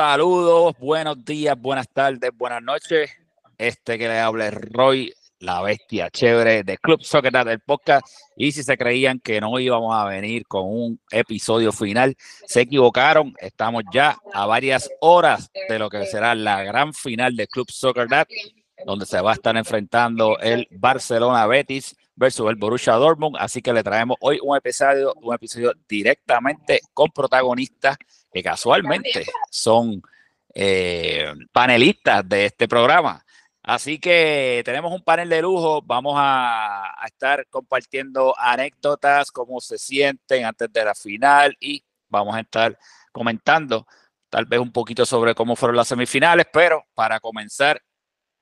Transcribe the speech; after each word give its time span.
Saludos, 0.00 0.74
buenos 0.78 1.22
días, 1.26 1.60
buenas 1.60 1.86
tardes, 1.86 2.30
buenas 2.34 2.62
noches. 2.62 3.10
Este 3.58 3.98
que 3.98 4.08
le 4.08 4.18
habla 4.18 4.46
es 4.48 4.54
Roy, 4.54 5.12
la 5.40 5.60
bestia 5.60 6.08
chévere 6.08 6.62
de 6.62 6.78
Club 6.78 7.02
Soccer 7.02 7.30
del 7.44 7.60
podcast. 7.60 8.06
Y 8.34 8.52
si 8.52 8.62
se 8.62 8.78
creían 8.78 9.20
que 9.20 9.42
no 9.42 9.58
íbamos 9.58 9.94
a 9.94 10.06
venir 10.06 10.46
con 10.46 10.62
un 10.64 11.00
episodio 11.10 11.70
final, 11.70 12.16
se 12.46 12.62
equivocaron. 12.62 13.34
Estamos 13.38 13.82
ya 13.92 14.16
a 14.32 14.46
varias 14.46 14.88
horas 15.02 15.50
de 15.68 15.78
lo 15.78 15.90
que 15.90 16.06
será 16.06 16.34
la 16.34 16.62
gran 16.62 16.94
final 16.94 17.36
de 17.36 17.46
Club 17.46 17.70
Soccer 17.70 18.08
donde 18.86 19.04
se 19.04 19.20
va 19.20 19.32
a 19.32 19.34
estar 19.34 19.54
enfrentando 19.54 20.38
el 20.38 20.66
Barcelona 20.70 21.46
Betis 21.46 21.94
versus 22.16 22.48
el 22.48 22.56
Borussia 22.56 22.94
Dortmund. 22.94 23.36
Así 23.38 23.60
que 23.60 23.74
le 23.74 23.82
traemos 23.82 24.16
hoy 24.20 24.38
un 24.42 24.56
episodio, 24.56 25.12
un 25.20 25.34
episodio 25.34 25.74
directamente 25.86 26.80
con 26.94 27.10
protagonistas 27.10 27.98
que 28.32 28.42
casualmente 28.42 29.26
son 29.50 30.02
eh, 30.54 31.32
panelistas 31.52 32.28
de 32.28 32.46
este 32.46 32.68
programa. 32.68 33.24
Así 33.62 33.98
que 33.98 34.62
tenemos 34.64 34.92
un 34.92 35.02
panel 35.02 35.28
de 35.28 35.42
lujo. 35.42 35.82
Vamos 35.82 36.14
a, 36.16 36.94
estar 37.06 37.46
compartiendo 37.48 38.34
anécdotas, 38.38 39.30
cómo 39.30 39.60
se 39.60 39.78
sienten 39.78 40.44
antes 40.44 40.72
de 40.72 40.84
la 40.84 40.94
final 40.94 41.56
y 41.60 41.84
vamos 42.08 42.34
a 42.34 42.40
estar 42.40 42.78
comentando 43.12 43.86
tal 44.30 44.46
vez 44.46 44.60
un 44.60 44.72
poquito 44.72 45.04
sobre 45.04 45.34
cómo 45.34 45.56
fueron 45.56 45.76
las 45.76 45.88
semifinales, 45.88 46.46
pero 46.52 46.86
para 46.94 47.20
comenzar 47.20 47.82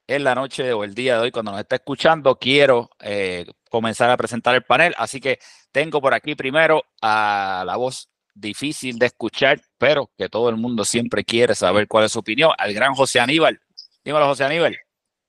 en 0.07 0.25
la 0.25 0.35
noche 0.35 0.73
o 0.73 0.85
el 0.85 0.95
día 0.95 1.15
de 1.15 1.21
hoy, 1.21 1.31
cuando 1.31 1.51
nos 1.53 1.61
está 1.61 1.77
escuchando, 1.77 2.37
quiero 2.39 2.91
eh, 3.01 3.47
comenzar 3.71 4.11
a 4.11 4.17
presentar 4.17 4.55
el 4.55 4.63
panel. 4.63 4.95
Así 4.97 5.21
que 5.21 5.39
tengo 5.73 6.01
por 6.01 6.15
aquí 6.15 6.35
primero 6.35 6.85
a 7.03 7.65
la 7.67 7.77
voz 7.77 8.09
difícil 8.35 8.99
de 8.99 9.07
escuchar, 9.07 9.61
pero 9.79 10.11
que 10.19 10.29
todo 10.29 10.49
el 10.49 10.57
mundo 10.57 10.85
siempre 10.85 11.25
quiere 11.25 11.55
saber 11.55 11.89
cuál 11.89 12.05
es 12.05 12.13
su 12.13 12.19
opinión, 12.19 12.51
al 12.59 12.75
gran 12.75 12.95
José 12.95 13.21
Aníbal. 13.21 13.61
Dímelo, 14.05 14.27
José 14.27 14.45
Aníbal. 14.45 14.77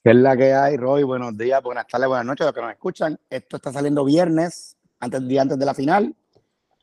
¿Qué 0.04 0.10
es 0.12 0.16
la 0.16 0.36
que 0.36 0.54
hay, 0.54 0.78
Roy? 0.78 1.04
Buenos 1.04 1.38
días, 1.38 1.62
buenas 1.62 1.86
tardes, 1.88 2.08
buenas 2.08 2.26
noches, 2.26 2.46
los 2.46 2.54
que 2.54 2.62
nos 2.62 2.72
escuchan. 2.72 3.20
Esto 3.30 3.58
está 3.58 3.72
saliendo 3.72 4.04
viernes, 4.04 4.78
antes 5.00 5.28
día 5.28 5.44
antes 5.44 5.60
de 5.60 5.66
la 5.66 5.74
final. 5.74 6.16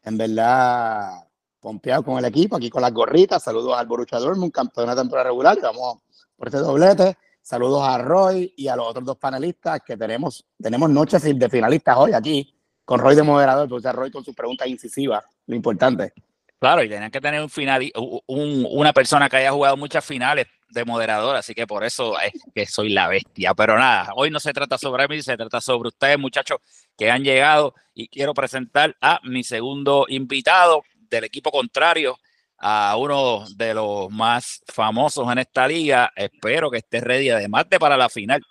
En 0.05 0.17
verdad, 0.17 1.27
pompeado 1.61 2.03
con 2.05 2.19
el 2.19 2.25
equipo, 2.25 2.57
aquí 2.57 2.71
con 2.71 2.83
las 2.83 2.93
gorritas. 2.93 3.43
Saludos 3.43 3.77
al 3.77 3.87
Borussia 3.87 4.19
Dortmund, 4.19 4.53
campeón 4.53 4.89
de 4.89 4.97
temporada 4.97 5.25
regular. 5.25 5.59
Vamos 5.61 5.99
por 6.37 6.49
este 6.49 6.59
doblete. 6.59 7.17
Saludos 7.47 7.83
a 7.85 7.97
Roy 7.99 8.53
y 8.57 8.67
a 8.67 8.75
los 8.75 8.89
otros 8.89 9.05
dos 9.05 9.19
panelistas 9.19 9.81
que 9.87 9.97
tenemos, 9.97 10.45
tenemos 10.61 10.91
noches 10.91 11.23
de 11.23 11.49
finalistas 11.49 11.97
hoy 11.97 12.13
aquí, 12.13 12.53
con 12.85 12.99
Roy 12.99 13.15
de 13.15 13.23
moderador, 13.23 13.67
entonces 13.67 13.93
Roy 13.93 14.11
con 14.11 14.25
sus 14.25 14.35
preguntas 14.35 14.67
incisivas, 14.67 15.23
lo 15.47 15.55
importante. 15.55 16.13
Claro, 16.59 16.83
y 16.83 16.89
tenían 16.89 17.11
que 17.11 17.21
tener 17.21 17.43
un 17.43 17.51
final, 17.51 17.91
un, 18.27 18.67
una 18.71 18.93
persona 18.93 19.29
que 19.29 19.37
haya 19.37 19.53
jugado 19.53 19.77
muchas 19.77 20.05
finales 20.05 20.47
de 20.71 20.85
moderador, 20.85 21.37
así 21.37 21.55
que 21.55 21.67
por 21.67 21.85
eso 21.85 22.19
es 22.19 22.33
que 22.55 22.67
soy 22.67 22.89
la 22.89 23.09
bestia. 23.09 23.55
Pero 23.55 23.79
nada, 23.79 24.13
hoy 24.17 24.31
no 24.31 24.41
se 24.41 24.53
trata 24.55 24.79
sobre 24.79 25.07
mí, 25.07 25.23
se 25.23 25.37
trata 25.37 25.61
sobre 25.61 25.89
ustedes, 25.89 26.19
muchachos, 26.19 26.59
que 26.97 27.11
han 27.11 27.23
llegado 27.25 27.75
y 27.95 28.09
quiero 28.09 28.33
presentar 28.33 28.97
a 29.01 29.21
mi 29.23 29.45
segundo 29.45 30.07
invitado 30.09 30.83
del 31.11 31.25
equipo 31.25 31.51
contrario, 31.51 32.19
a 32.59 32.97
uno 32.97 33.45
de 33.55 33.75
los 33.75 34.11
más 34.11 34.63
famosos 34.67 35.31
en 35.31 35.39
esta 35.39 35.69
liga. 35.69 36.11
Espero 36.17 36.71
que 36.71 36.79
esté 36.79 37.01
ready, 37.01 37.31
además 37.31 37.69
de 37.69 37.79
para 37.79 37.97
la 37.97 38.09
final, 38.09 38.43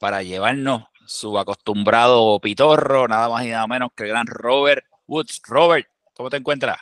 para 0.00 0.22
llevarnos 0.22 0.84
su 1.06 1.38
acostumbrado 1.38 2.38
pitorro, 2.40 3.08
nada 3.08 3.28
más 3.28 3.44
y 3.44 3.48
nada 3.48 3.66
menos 3.66 3.90
que 3.96 4.04
el 4.04 4.10
gran 4.10 4.26
Robert 4.26 4.84
Woods. 5.06 5.40
Robert, 5.44 5.88
¿cómo 6.14 6.30
te 6.30 6.36
encuentras? 6.36 6.78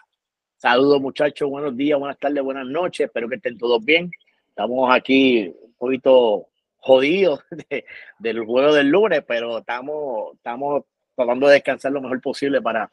Saludos 0.58 1.02
muchachos, 1.02 1.50
buenos 1.50 1.76
días, 1.76 1.98
buenas 1.98 2.18
tardes, 2.18 2.42
buenas 2.42 2.66
noches, 2.66 3.06
espero 3.06 3.28
que 3.28 3.34
estén 3.34 3.58
todos 3.58 3.84
bien. 3.84 4.10
Estamos 4.48 4.88
aquí 4.90 5.48
un 5.48 5.74
poquito 5.74 6.48
jodidos 6.78 7.40
del 8.18 8.42
juego 8.42 8.72
del 8.72 8.88
lunes, 8.88 9.22
pero 9.28 9.58
estamos, 9.58 10.34
estamos 10.34 10.84
tratando 11.14 11.48
de 11.48 11.54
descansar 11.54 11.92
lo 11.92 12.00
mejor 12.00 12.22
posible 12.22 12.62
para 12.62 12.90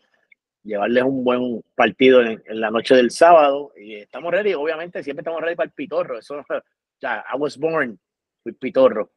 llevarles 0.61 1.03
un 1.05 1.23
buen 1.23 1.63
partido 1.73 2.21
en, 2.21 2.43
la 2.47 2.69
noche 2.69 2.95
del 2.95 3.11
sábado. 3.11 3.71
Y 3.77 3.95
estamos 3.95 4.33
ready, 4.33 4.53
obviamente, 4.55 5.01
siempre 5.01 5.21
estamos 5.21 5.41
ready 5.41 5.55
para 5.55 5.67
el 5.67 5.73
pitorro. 5.73 6.19
Eso, 6.19 6.43
ya, 6.99 7.23
I 7.33 7.37
was 7.37 7.57
born 7.57 7.97
with 8.43 8.55
pitorro. 8.59 9.09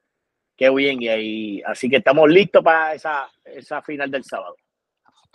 Qué 0.56 0.70
bien, 0.70 1.02
y 1.02 1.08
ahí, 1.08 1.62
así 1.66 1.90
que 1.90 1.96
estamos 1.96 2.30
listos 2.30 2.62
para 2.62 2.94
esa, 2.94 3.28
esa 3.44 3.82
final 3.82 4.08
del 4.08 4.22
sábado. 4.22 4.54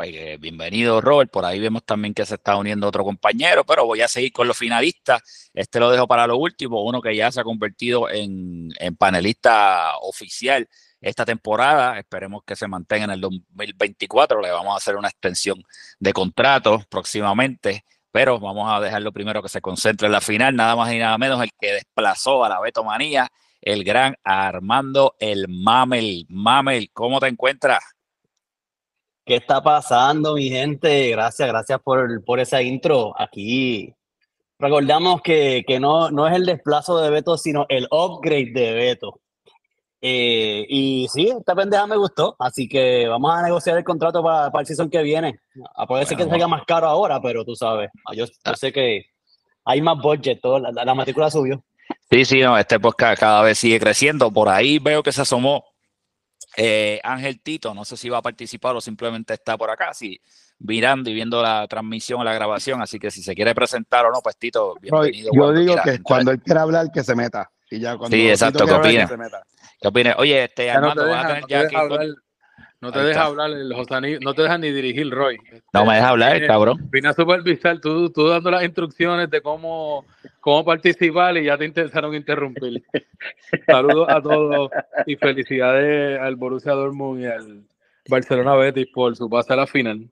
Eh, 0.03 0.37
bienvenido, 0.39 0.99
Robert. 1.01 1.29
Por 1.31 1.45
ahí 1.45 1.59
vemos 1.59 1.83
también 1.83 2.13
que 2.13 2.25
se 2.25 2.35
está 2.35 2.55
uniendo 2.55 2.87
otro 2.87 3.03
compañero, 3.03 3.63
pero 3.65 3.85
voy 3.85 4.01
a 4.01 4.07
seguir 4.07 4.31
con 4.31 4.47
los 4.47 4.57
finalistas. 4.57 5.49
Este 5.53 5.79
lo 5.79 5.91
dejo 5.91 6.07
para 6.07 6.25
lo 6.27 6.37
último, 6.37 6.83
uno 6.83 7.01
que 7.01 7.15
ya 7.15 7.31
se 7.31 7.41
ha 7.41 7.43
convertido 7.43 8.09
en, 8.09 8.71
panelista 8.97 9.97
oficial 10.01 10.67
esta 11.01 11.25
temporada. 11.25 11.99
Esperemos 11.99 12.43
que 12.45 12.55
se 12.55 12.67
mantenga 12.67 13.05
en 13.05 13.11
el 13.11 13.21
2024. 13.21 14.41
Le 14.41 14.51
vamos 14.51 14.73
a 14.73 14.77
hacer 14.77 14.95
una 14.95 15.09
extensión 15.09 15.63
de 15.99 16.13
contrato 16.13 16.81
próximamente, 16.89 17.85
pero 18.11 18.39
vamos 18.39 18.71
a 18.71 18.79
dejarlo 18.79 19.11
primero 19.11 19.41
que 19.43 19.49
se 19.49 19.61
concentre 19.61 20.07
en 20.07 20.13
la 20.13 20.21
final. 20.21 20.55
Nada 20.55 20.75
más 20.75 20.91
y 20.93 20.99
nada 20.99 21.17
menos 21.17 21.41
el 21.41 21.51
que 21.59 21.73
desplazó 21.73 22.43
a 22.43 22.49
la 22.49 22.59
Beto 22.59 22.83
Manía, 22.83 23.29
el 23.61 23.83
gran 23.83 24.15
Armando 24.23 25.15
el 25.19 25.47
Mamel. 25.47 26.25
Mamel, 26.29 26.89
¿cómo 26.93 27.19
te 27.19 27.27
encuentras? 27.27 27.83
¿Qué 29.25 29.35
está 29.35 29.61
pasando, 29.61 30.35
mi 30.35 30.49
gente? 30.49 31.09
Gracias, 31.11 31.47
gracias 31.47 31.79
por, 31.81 32.23
por 32.23 32.39
esa 32.39 32.61
intro. 32.61 33.13
Aquí 33.17 33.93
recordamos 34.57 35.21
que, 35.21 35.63
que 35.67 35.79
no, 35.79 36.09
no 36.09 36.27
es 36.27 36.35
el 36.35 36.45
desplazo 36.45 36.99
de 36.99 37.09
Beto, 37.09 37.37
sino 37.37 37.65
el 37.69 37.87
upgrade 37.91 38.51
de 38.53 38.73
Beto. 38.73 39.19
Eh, 40.03 40.65
y 40.67 41.07
sí, 41.13 41.29
esta 41.29 41.53
pendeja 41.53 41.85
me 41.85 41.95
gustó, 41.95 42.35
así 42.39 42.67
que 42.67 43.07
vamos 43.07 43.31
a 43.31 43.43
negociar 43.43 43.77
el 43.77 43.83
contrato 43.83 44.23
para, 44.23 44.49
para 44.49 44.61
el 44.61 44.65
season 44.65 44.89
que 44.89 45.03
viene. 45.03 45.39
A 45.75 45.85
poder 45.85 46.07
ser 46.07 46.17
que 46.17 46.25
salga 46.25 46.47
más 46.47 46.63
caro 46.65 46.87
ahora, 46.87 47.21
pero 47.21 47.45
tú 47.45 47.55
sabes, 47.55 47.91
yo, 48.15 48.25
yo 48.25 48.55
sé 48.55 48.73
que 48.73 49.05
hay 49.63 49.81
más 49.81 50.01
budget, 50.01 50.41
todo, 50.41 50.57
la, 50.59 50.95
matrícula 50.95 51.29
subió. 51.29 51.63
Sí, 52.09 52.25
sí, 52.25 52.41
no, 52.41 52.57
este 52.57 52.79
podcast 52.79 53.19
cada 53.19 53.43
vez 53.43 53.59
sigue 53.59 53.79
creciendo. 53.79 54.31
Por 54.31 54.49
ahí 54.49 54.79
veo 54.79 55.03
que 55.03 55.11
se 55.11 55.21
asomó 55.21 55.63
eh, 56.57 56.99
Ángel 57.03 57.41
Tito, 57.41 57.73
no 57.73 57.85
sé 57.85 57.97
si 57.97 58.09
va 58.09 58.17
a 58.17 58.21
participar 58.21 58.75
o 58.75 58.81
simplemente 58.81 59.33
está 59.33 59.57
por 59.57 59.69
acá, 59.69 59.93
sí, 59.93 60.19
mirando 60.59 61.09
y 61.09 61.13
viendo 61.13 61.41
la 61.41 61.67
transmisión 61.67 62.21
o 62.21 62.23
la 62.23 62.33
grabación, 62.33 62.81
así 62.81 62.99
que 62.99 63.11
si 63.11 63.23
se 63.23 63.35
quiere 63.35 63.55
presentar 63.55 64.05
o 64.05 64.11
no, 64.11 64.21
pues 64.21 64.37
Tito, 64.37 64.75
bienvenido. 64.81 65.31
Yo 65.33 65.53
digo 65.53 65.75
que 65.83 66.01
cuando 66.01 66.31
él 66.31 66.41
quiera 66.41 66.63
hablar, 66.63 66.91
que 66.91 67.03
se 67.03 67.15
meta. 67.15 67.49
Y 67.69 67.79
ya 67.79 67.97
cuando 67.97 68.15
sí, 68.15 68.29
exacto, 68.29 68.65
¿qué 68.65 68.73
opina? 68.73 69.09
¿Qué 69.79 69.87
opina? 69.87 70.15
Oye, 70.17 70.43
este, 70.43 70.69
Armando, 70.69 71.05
no 71.05 71.11
te 71.47 71.57
deja, 71.57 71.71
no 71.71 71.79
hablar, 71.79 72.07
no 72.81 72.91
te 72.91 72.99
deja 72.99 73.25
hablar 73.25 73.51
el 73.51 73.69
no 73.69 74.33
te 74.33 74.41
deja 74.41 74.57
ni 74.57 74.71
dirigir, 74.71 75.09
Roy. 75.11 75.37
No 75.71 75.85
me 75.85 75.95
deja 75.95 76.09
hablar, 76.09 76.33
vine, 76.33 76.47
cabrón. 76.47 76.89
Vine 76.91 77.09
a 77.09 77.13
supervisar, 77.13 77.79
tú, 77.79 78.09
tú 78.09 78.27
dando 78.27 78.49
las 78.49 78.63
instrucciones 78.63 79.29
de 79.29 79.39
cómo, 79.41 80.05
cómo 80.39 80.65
participar 80.65 81.37
y 81.37 81.45
ya 81.45 81.57
te 81.57 81.65
intentaron 81.65 82.15
interrumpir. 82.15 82.83
Saludos 83.67 84.09
a 84.09 84.19
todos 84.19 84.71
y 85.05 85.15
felicidades 85.15 86.19
al 86.19 86.35
Borussia 86.35 86.73
Dortmund 86.73 87.21
y 87.21 87.25
al 87.25 87.63
Barcelona 88.09 88.55
Betis 88.55 88.87
por 88.87 89.15
su 89.15 89.29
pase 89.29 89.53
a 89.53 89.57
la 89.57 89.67
final. 89.67 90.09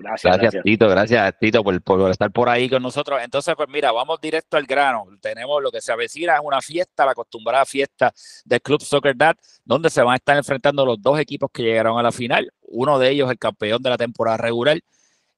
Gracias, 0.00 0.54
Tito, 0.64 0.88
gracias 0.88 1.34
Tito 1.38 1.62
por, 1.62 1.80
por, 1.82 2.10
estar 2.10 2.32
por 2.32 2.48
ahí 2.48 2.70
con 2.70 2.82
nosotros. 2.82 3.20
Entonces, 3.22 3.54
pues 3.54 3.68
mira, 3.68 3.92
vamos 3.92 4.18
directo 4.20 4.56
al 4.56 4.64
grano. 4.64 5.04
Tenemos 5.20 5.62
lo 5.62 5.70
que 5.70 5.80
se 5.80 5.92
avecina, 5.92 6.34
es 6.34 6.40
una 6.42 6.60
fiesta, 6.62 7.04
la 7.04 7.12
acostumbrada 7.12 7.66
fiesta 7.66 8.12
del 8.44 8.62
Club 8.62 8.80
Soccer 8.82 9.14
Dad, 9.14 9.36
donde 9.64 9.90
se 9.90 10.02
van 10.02 10.14
a 10.14 10.16
estar 10.16 10.36
enfrentando 10.36 10.86
los 10.86 11.00
dos 11.02 11.18
equipos 11.20 11.50
que 11.52 11.62
llegaron 11.62 11.98
a 11.98 12.02
la 12.02 12.12
final. 12.12 12.50
Uno 12.62 12.98
de 12.98 13.10
ellos, 13.10 13.30
el 13.30 13.38
campeón 13.38 13.82
de 13.82 13.90
la 13.90 13.98
temporada 13.98 14.38
regular, 14.38 14.80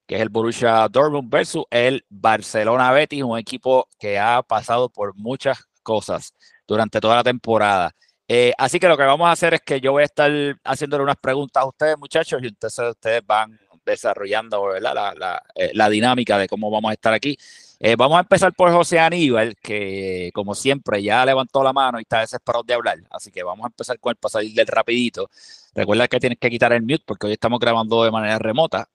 que 0.05 0.15
es 0.15 0.21
el 0.21 0.29
Borussia 0.29 0.87
Dortmund 0.89 1.29
versus 1.29 1.65
el 1.69 2.05
Barcelona 2.09 2.91
Betis, 2.91 3.23
un 3.23 3.37
equipo 3.37 3.89
que 3.99 4.17
ha 4.17 4.41
pasado 4.43 4.89
por 4.89 5.13
muchas 5.15 5.65
cosas 5.81 6.33
durante 6.65 7.01
toda 7.01 7.17
la 7.17 7.23
temporada. 7.23 7.93
Eh, 8.27 8.53
así 8.57 8.79
que 8.79 8.87
lo 8.87 8.95
que 8.95 9.03
vamos 9.03 9.27
a 9.27 9.31
hacer 9.31 9.53
es 9.55 9.61
que 9.61 9.81
yo 9.81 9.91
voy 9.91 10.03
a 10.03 10.05
estar 10.05 10.31
haciéndole 10.63 11.03
unas 11.03 11.17
preguntas 11.17 11.61
a 11.61 11.67
ustedes, 11.67 11.97
muchachos, 11.97 12.41
y 12.41 12.47
entonces 12.47 12.89
ustedes 12.89 13.21
van 13.25 13.59
desarrollando 13.85 14.79
La, 14.79 15.41
eh, 15.55 15.71
la, 15.73 15.89
dinámica 15.89 16.37
de 16.37 16.47
cómo 16.47 16.69
vamos 16.69 16.91
a 16.91 16.93
estar 16.93 17.13
aquí. 17.13 17.37
Eh, 17.79 17.95
vamos 17.95 18.17
a 18.17 18.21
empezar 18.21 18.53
por 18.53 18.71
José 18.71 18.99
Aníbal, 18.99 19.55
que 19.61 20.31
como 20.33 20.55
siempre 20.55 21.03
ya 21.03 21.25
levantó 21.25 21.63
la 21.63 21.73
mano 21.73 21.99
y 21.99 22.03
está 22.03 22.21
desesperado 22.21 22.63
de 22.63 22.73
hablar. 22.73 22.97
Así 23.09 23.31
que 23.31 23.43
vamos 23.43 23.65
a 23.65 23.67
empezar 23.67 23.99
con 23.99 24.11
el 24.11 24.15
pasar 24.17 24.43
del 24.43 24.67
rapidito. 24.67 25.29
Recuerda 25.75 26.07
que 26.07 26.19
tienes 26.19 26.39
que 26.39 26.49
quitar 26.49 26.71
el 26.73 26.83
mute 26.83 27.03
porque 27.05 27.27
hoy 27.27 27.33
estamos 27.33 27.59
grabando 27.59 28.03
de 28.03 28.11
manera 28.11 28.39
remota. 28.39 28.87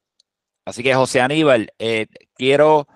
Así 0.65 0.83
que 0.83 0.95
José 0.95 1.21
Aníbal, 1.21 1.73
eh, 1.79 2.07
quiero... 2.35 2.87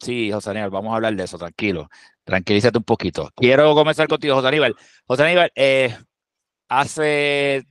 sí, 0.00 0.30
José 0.32 0.50
Aníbal, 0.50 0.70
vamos 0.70 0.92
a 0.92 0.96
hablar 0.96 1.14
de 1.14 1.24
eso, 1.24 1.38
tranquilo. 1.38 1.88
Tranquilízate 2.24 2.78
un 2.78 2.84
poquito. 2.84 3.30
Quiero 3.36 3.74
comenzar 3.74 4.08
contigo, 4.08 4.34
José 4.36 4.48
Aníbal. 4.48 4.76
José 5.06 5.24
Aníbal, 5.24 5.52
hace 6.68 7.64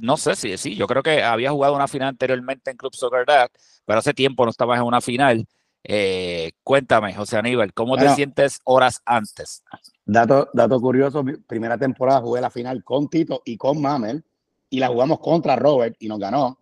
no 0.00 0.16
sé 0.16 0.36
si 0.36 0.56
sí, 0.56 0.74
yo 0.74 0.86
creo 0.86 1.02
que 1.02 1.22
había 1.22 1.50
jugado 1.50 1.74
una 1.74 1.88
final 1.88 2.08
anteriormente 2.08 2.70
en 2.70 2.76
Club 2.76 2.94
Soccer 2.94 3.24
Dad, 3.26 3.48
pero 3.84 3.98
hace 3.98 4.14
tiempo 4.14 4.44
no 4.44 4.50
estabas 4.50 4.78
en 4.78 4.84
una 4.84 5.00
final. 5.00 5.46
Eh, 5.82 6.52
cuéntame, 6.62 7.14
José 7.14 7.38
Aníbal, 7.38 7.72
¿cómo 7.72 7.96
te 7.96 8.08
sientes 8.10 8.60
horas 8.64 9.00
antes? 9.04 9.62
Dato, 10.04 10.48
dato 10.52 10.80
curioso, 10.80 11.22
mi 11.22 11.36
primera 11.36 11.78
temporada 11.78 12.20
jugué 12.20 12.40
la 12.40 12.50
final 12.50 12.84
con 12.84 13.08
Tito 13.08 13.42
y 13.44 13.56
con 13.56 13.80
Mamel 13.80 14.22
y 14.68 14.78
la 14.78 14.88
jugamos 14.88 15.20
contra 15.20 15.56
Robert 15.56 15.96
y 15.98 16.08
nos 16.08 16.18
ganó. 16.18 16.58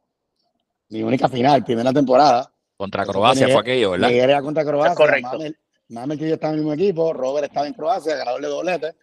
Mi 0.91 1.03
única 1.03 1.29
final, 1.29 1.65
primera 1.65 1.93
temporada. 1.93 2.53
Contra 2.77 3.05
Croacia 3.05 3.49
fue 3.49 3.61
aquello, 3.61 3.91
¿verdad? 3.93 4.09
Nigeria 4.09 4.41
contra 4.41 4.65
Croacia. 4.65 4.95
correcto. 4.95 5.33
Mamel, 5.33 5.59
Mamel 5.89 6.23
y 6.23 6.29
yo 6.29 6.35
estaban 6.35 6.55
en 6.55 6.61
el 6.61 6.65
mismo 6.67 6.75
equipo, 6.75 7.13
Robert 7.13 7.47
estaba 7.47 7.67
en 7.67 7.75
Croacia, 7.75 8.17
ganador 8.17 8.41
de 8.41 8.49
doblete 8.49 8.97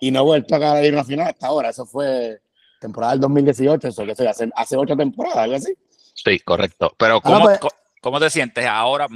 y 0.00 0.10
no 0.10 0.20
he 0.20 0.24
vuelto 0.24 0.54
a 0.54 0.58
ganar 0.58 0.92
una 0.92 1.04
final 1.04 1.28
hasta 1.28 1.46
ahora. 1.46 1.68
Eso 1.68 1.86
fue 1.86 2.40
temporada 2.80 3.12
del 3.12 3.20
2018, 3.20 3.88
eso 3.88 4.04
que 4.04 4.16
sé, 4.16 4.26
hace, 4.26 4.50
hace 4.56 4.76
ocho 4.76 4.96
temporadas, 4.96 5.38
algo 5.38 5.56
así. 5.56 5.72
Sí, 6.14 6.40
correcto. 6.40 6.92
Pero 6.98 7.16
Ah, 7.16 7.20
¿cómo, 7.22 7.44
pues- 7.44 7.60
cómo 8.02 8.18
te 8.18 8.30
sientes 8.30 8.66
ahora? 8.66 9.06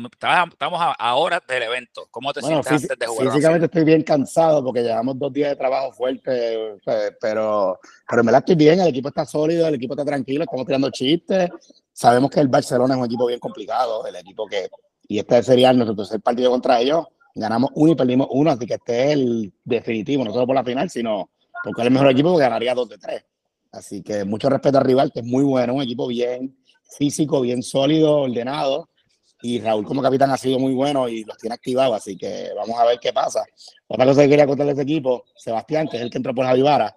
Estamos 0.51 0.81
a, 0.81 0.93
a 0.93 1.15
horas 1.17 1.41
del 1.49 1.65
evento. 1.65 2.07
¿Cómo 2.11 2.33
te 2.33 2.41
Bueno, 2.41 2.63
sientes 2.63 2.91
antes 2.91 2.99
de 2.99 3.07
jugar? 3.07 3.29
físicamente 3.33 3.67
estoy 3.67 3.85
bien 3.85 4.03
cansado 4.03 4.63
porque 4.65 4.83
llevamos 4.83 5.19
dos 5.19 5.33
días 5.33 5.51
de 5.51 5.57
trabajo 5.57 5.93
fuerte, 5.93 6.79
sea, 6.85 7.11
pero, 7.21 7.81
pero 8.09 8.21
en 8.21 8.27
verdad 8.27 8.41
estoy 8.41 8.55
bien, 8.55 8.81
el 8.81 8.89
equipo 8.89 9.09
está 9.09 9.25
sólido, 9.25 9.67
el 9.67 9.75
equipo 9.75 9.95
está 9.95 10.05
tranquilo, 10.05 10.45
estamos 10.45 10.67
tirando 10.67 10.91
chistes. 10.91 11.51
Sabemos 11.93 12.31
que 12.31 12.41
el 12.41 12.49
Barcelona 12.49 12.95
es 12.95 13.01
un 13.01 13.07
equipo 13.07 13.27
bien 13.27 13.41
complicado, 13.41 14.07
el 14.07 14.17
equipo 14.17 14.47
que, 14.47 14.69
y 15.09 15.19
este 15.19 15.43
sería 15.43 15.73
nuestro 15.73 15.97
tercer 15.97 16.21
partido 16.21 16.51
contra 16.51 16.81
ellos, 16.81 17.07
ganamos 17.35 17.71
uno 17.75 17.93
y 17.93 17.95
perdimos 17.97 18.29
uno, 18.31 18.51
así 18.51 18.67
que 18.67 18.75
este 18.75 19.05
es 19.07 19.11
el 19.13 19.53
definitivo, 19.65 20.25
no 20.25 20.33
solo 20.33 20.47
por 20.47 20.55
la 20.57 20.65
final, 20.65 20.89
sino 20.91 21.31
porque 21.63 21.81
es 21.83 21.87
el 21.87 21.93
mejor 21.93 22.11
equipo 22.11 22.37
que 22.37 22.43
ganaría 22.43 22.75
dos 22.75 22.89
de 22.89 22.99
tres. 22.99 23.25
Así 23.75 24.03
que 24.03 24.25
mucho 24.25 24.49
respeto 24.49 24.79
al 24.79 24.85
rival, 24.85 25.11
que 25.13 25.21
es 25.21 25.27
muy 25.27 25.43
bueno, 25.45 25.75
un 25.75 25.83
equipo 25.83 26.07
bien 26.07 26.57
físico, 26.97 27.41
bien 27.41 27.63
sólido, 27.63 28.23
ordenado. 28.23 28.89
Y 29.43 29.61
Raúl 29.61 29.85
como 29.85 30.01
capitán 30.01 30.31
ha 30.31 30.37
sido 30.39 30.59
muy 30.59 30.73
bueno 30.75 31.09
y 31.09 31.25
los 31.25 31.37
tiene 31.37 31.55
activados, 31.55 31.97
así 31.97 32.17
que 32.17 32.51
vamos 32.57 32.79
a 32.79 32.85
ver 32.87 32.99
qué 32.99 33.13
pasa. 33.13 33.45
Otra 33.89 34.07
cosa 34.07 34.23
que 34.23 34.29
quería 34.31 34.47
contarle 34.47 34.71
a 34.71 34.75
ese 34.75 34.83
equipo, 34.83 35.25
Sebastián, 35.37 35.87
que 35.89 35.97
es 35.99 36.03
el 36.03 36.11
que 36.11 36.17
entró 36.19 36.35
por 36.35 36.47
Javi 36.47 36.63
Vara, 36.63 36.95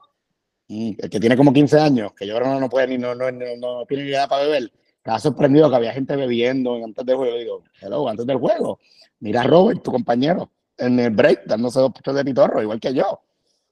mm, 0.69 0.91
el 0.97 1.09
que 1.09 1.19
tiene 1.19 1.35
como 1.35 1.51
15 1.51 1.79
años, 1.79 2.13
que 2.13 2.25
yo 2.25 2.35
creo 2.35 2.47
que 2.47 2.53
no, 2.53 2.59
no 2.59 2.69
puede 2.69 2.87
ni, 2.87 2.97
no, 2.97 3.13
no, 3.15 3.29
no, 3.31 3.85
tiene 3.85 4.03
ni 4.03 4.09
idea 4.09 4.27
para 4.27 4.43
beber, 4.43 4.71
estaba 4.97 5.19
sorprendido 5.19 5.69
que 5.69 5.75
había 5.75 5.91
gente 5.91 6.15
bebiendo 6.15 6.75
antes 6.75 7.05
del 7.05 7.15
juego. 7.17 7.37
Digo, 7.37 7.63
hello, 7.81 8.07
antes 8.07 8.25
del 8.25 8.37
juego, 8.37 8.79
mira 9.19 9.41
a 9.41 9.43
Robert, 9.43 9.83
tu 9.83 9.91
compañero, 9.91 10.49
en 10.77 10.99
el 10.99 11.09
break, 11.09 11.45
dándose 11.47 11.79
dos 11.79 11.91
puestos 11.91 12.15
de 12.15 12.23
pitorro, 12.23 12.61
igual 12.61 12.79
que 12.79 12.93
yo. 12.93 13.09
O 13.09 13.21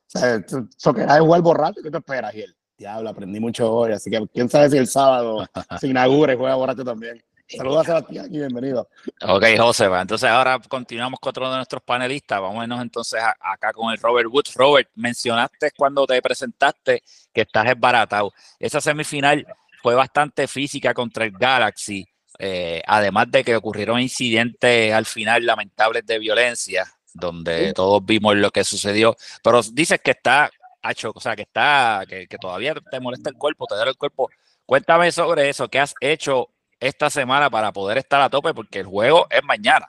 sea, 0.07 0.35
eso- 0.35 0.93
que 0.93 1.01
era 1.01 1.15
de 1.15 1.21
jugar 1.21 1.41
borracho, 1.41 1.81
¿qué 1.81 1.91
te 1.91 1.97
esperas? 1.97 2.33
Él, 2.35 2.53
diablo, 2.77 3.09
aprendí 3.09 3.39
mucho 3.39 3.71
hoy, 3.71 3.93
así 3.93 4.09
que 4.09 4.25
quién 4.33 4.49
sabe 4.49 4.69
si 4.69 4.77
el 4.77 4.87
sábado 4.87 5.47
se 5.79 5.87
inaugura 5.87 6.33
y 6.33 6.37
juega 6.37 6.55
borracho 6.55 6.83
también. 6.83 7.23
Saludos 7.47 7.81
a 7.81 7.85
Sebastián 7.85 8.25
y 8.33 8.39
bienvenido. 8.39 8.89
Ok, 9.21 9.45
José, 9.59 9.87
va. 9.87 10.01
entonces 10.01 10.27
ahora 10.27 10.59
continuamos 10.67 11.19
con 11.19 11.29
otro 11.29 11.47
de 11.49 11.57
nuestros 11.57 11.83
panelistas. 11.83 12.41
Vamos 12.41 12.59
a 12.59 12.63
irnos 12.63 12.81
entonces 12.81 13.21
a- 13.21 13.35
acá 13.39 13.71
con 13.71 13.91
el 13.93 13.99
Robert 13.99 14.27
Woods. 14.31 14.53
Robert, 14.55 14.89
mencionaste 14.95 15.71
cuando 15.77 16.07
te 16.07 16.19
presentaste 16.23 17.03
que 17.31 17.41
estás 17.41 17.67
esbaratado. 17.67 18.33
Esa 18.59 18.81
semifinal 18.81 19.45
fue 19.83 19.93
bastante 19.93 20.47
física 20.47 20.95
contra 20.95 21.23
el 21.25 21.31
Galaxy, 21.37 22.03
eh, 22.39 22.81
además 22.87 23.27
de 23.29 23.43
que 23.43 23.55
ocurrieron 23.55 23.99
incidentes 24.01 24.91
al 24.91 25.05
final 25.05 25.45
lamentables 25.45 26.03
de 26.03 26.17
violencia, 26.17 26.91
donde 27.13 27.67
Sí. 27.67 27.73
todos 27.73 28.03
vimos 28.03 28.35
lo 28.37 28.49
que 28.49 28.63
sucedió. 28.63 29.15
Pero 29.43 29.61
dices 29.71 29.99
que 30.03 30.11
está 30.11 30.49
hecho, 30.91 31.11
o 31.13 31.19
sea, 31.19 31.35
que 31.35 31.43
está, 31.43 32.03
que, 32.07 32.27
todavía 32.39 32.73
te 32.73 32.99
molesta 32.99 33.29
el 33.29 33.37
cuerpo, 33.37 33.67
te 33.67 33.75
duele 33.75 33.91
el 33.91 33.97
cuerpo. 33.97 34.29
Cuéntame 34.65 35.11
sobre 35.11 35.49
eso, 35.49 35.67
¿qué 35.69 35.79
has 35.79 35.93
hecho 35.99 36.49
esta 36.79 37.09
semana 37.09 37.49
para 37.49 37.71
poder 37.71 37.97
estar 37.97 38.21
a 38.21 38.29
tope? 38.29 38.53
Porque 38.53 38.79
el 38.79 38.85
juego 38.85 39.27
es 39.29 39.43
mañana. 39.43 39.87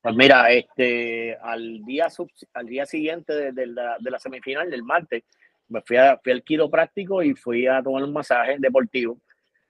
Pues 0.00 0.14
mira, 0.14 0.50
este, 0.50 1.36
al 1.42 1.84
día 1.84 2.08
al 2.54 2.66
día 2.66 2.86
siguiente 2.86 3.52
de, 3.52 3.66
la, 3.66 3.96
de 3.98 4.10
la 4.10 4.18
semifinal 4.18 4.70
del 4.70 4.82
martes, 4.82 5.24
me 5.68 5.82
fui, 5.82 5.96
a, 5.96 6.18
fui 6.22 6.32
al 6.32 6.42
quiropráctico 6.42 7.22
y 7.22 7.34
fui 7.34 7.66
a 7.66 7.82
tomar 7.82 8.02
un 8.02 8.12
masaje 8.12 8.56
deportivo. 8.58 9.18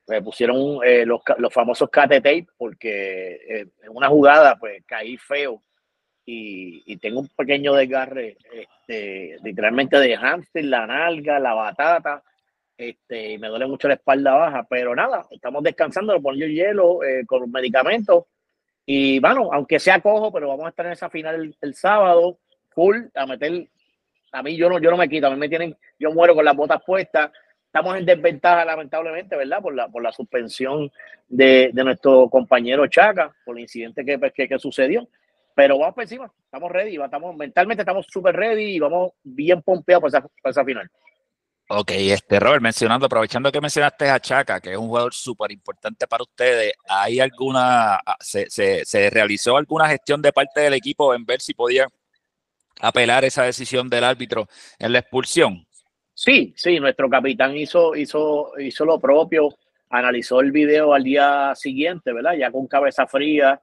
Me 0.06 0.22
pusieron 0.22 0.81
eh, 0.84 1.04
los, 1.04 1.20
los 1.38 1.52
famosos 1.52 1.88
cate 1.90 2.16
tape 2.16 2.46
porque 2.56 3.34
eh, 3.48 3.66
en 3.82 3.90
una 3.90 4.08
jugada 4.08 4.56
pues 4.58 4.82
caí 4.86 5.16
feo 5.16 5.62
y, 6.32 6.97
tengo 6.99 7.21
un 7.21 7.29
pequeño 7.29 7.75
desgarre, 7.75 8.37
este, 8.53 9.37
literalmente 9.43 9.99
de 9.99 10.17
hamster, 10.17 10.65
la 10.65 10.87
nalga, 10.87 11.38
la 11.38 11.55
batata, 11.55 12.23
este, 12.77 13.32
y 13.32 13.38
me 13.38 13.49
duele 13.49 13.67
mucho 13.67 13.88
la 13.88 13.94
espalda 13.94 14.35
baja, 14.35 14.67
pero 14.69 14.94
nada, 14.94 15.27
estamos 15.31 15.62
descansando, 15.62 16.12
lo 16.12 16.23
pongo 16.23 16.37
hielo 16.37 17.03
eh, 17.05 17.25
con 17.27 17.50
medicamentos 17.50 18.25
y 18.87 19.19
bueno, 19.21 19.50
aunque 19.53 19.79
sea 19.79 20.00
cojo, 20.00 20.32
pero 20.32 20.49
vamos 20.49 20.67
a 20.67 20.71
estar 20.71 20.87
en 20.87 20.93
esa 20.93 21.11
final 21.11 21.35
el, 21.35 21.56
el 21.61 21.75
sábado, 21.75 22.38
full, 22.71 22.97
a 23.15 23.27
meter, 23.27 23.69
a 24.32 24.43
mí 24.43 24.56
yo 24.56 24.69
no, 24.69 24.79
yo 24.79 24.91
no 24.91 24.97
me 24.97 25.09
quito, 25.09 25.27
a 25.27 25.31
mí 25.31 25.37
me 25.37 25.49
tienen, 25.49 25.77
yo 25.99 26.12
muero 26.12 26.35
con 26.35 26.44
las 26.44 26.56
botas 26.56 26.82
puestas, 26.85 27.31
estamos 27.67 27.97
en 27.97 28.06
desventaja 28.06 28.65
lamentablemente, 28.65 29.37
¿verdad? 29.37 29.61
Por 29.61 29.75
la, 29.75 29.88
por 29.88 30.03
la 30.03 30.12
suspensión 30.12 30.91
de, 31.29 31.71
de 31.73 31.85
nuestro 31.85 32.29
compañero 32.29 32.87
Chaca, 32.87 33.35
por 33.44 33.56
el 33.56 33.62
incidente 33.62 34.05
que, 34.05 34.19
pues, 34.19 34.32
que, 34.32 34.49
que 34.49 34.59
sucedió, 34.59 35.09
pero 35.60 35.78
vamos 35.78 35.94
por 35.94 36.04
encima, 36.04 36.32
estamos 36.42 36.72
ready, 36.72 36.96
estamos, 36.96 37.36
mentalmente 37.36 37.82
estamos 37.82 38.06
súper 38.08 38.34
ready 38.34 38.76
y 38.76 38.78
vamos 38.78 39.12
bien 39.22 39.60
pompeados 39.60 40.00
para 40.00 40.08
esa, 40.08 40.28
para 40.42 40.50
esa 40.52 40.64
final. 40.64 40.90
Ok, 41.68 41.90
este 41.96 42.40
Robert, 42.40 42.62
mencionando, 42.62 43.04
aprovechando 43.04 43.52
que 43.52 43.60
mencionaste 43.60 44.08
a 44.08 44.18
Chaca, 44.18 44.58
que 44.58 44.72
es 44.72 44.78
un 44.78 44.86
jugador 44.88 45.12
súper 45.12 45.52
importante 45.52 46.06
para 46.06 46.22
ustedes, 46.22 46.72
¿hay 46.88 47.20
alguna, 47.20 47.96
ah, 47.96 48.16
se, 48.20 48.48
se, 48.48 48.86
se 48.86 49.10
realizó 49.10 49.58
alguna 49.58 49.86
gestión 49.86 50.22
de 50.22 50.32
parte 50.32 50.62
del 50.62 50.72
equipo 50.72 51.14
en 51.14 51.26
ver 51.26 51.42
si 51.42 51.52
podían 51.52 51.90
apelar 52.80 53.26
esa 53.26 53.42
decisión 53.42 53.90
del 53.90 54.04
árbitro 54.04 54.48
en 54.78 54.94
la 54.94 55.00
expulsión? 55.00 55.66
Sí, 56.14 56.54
sí, 56.56 56.80
nuestro 56.80 57.10
capitán 57.10 57.54
hizo, 57.54 57.94
hizo, 57.94 58.58
hizo 58.58 58.86
lo 58.86 58.98
propio, 58.98 59.50
analizó 59.90 60.40
el 60.40 60.52
video 60.52 60.94
al 60.94 61.04
día 61.04 61.52
siguiente, 61.54 62.14
¿verdad? 62.14 62.32
Ya 62.38 62.50
con 62.50 62.66
cabeza 62.66 63.06
fría 63.06 63.60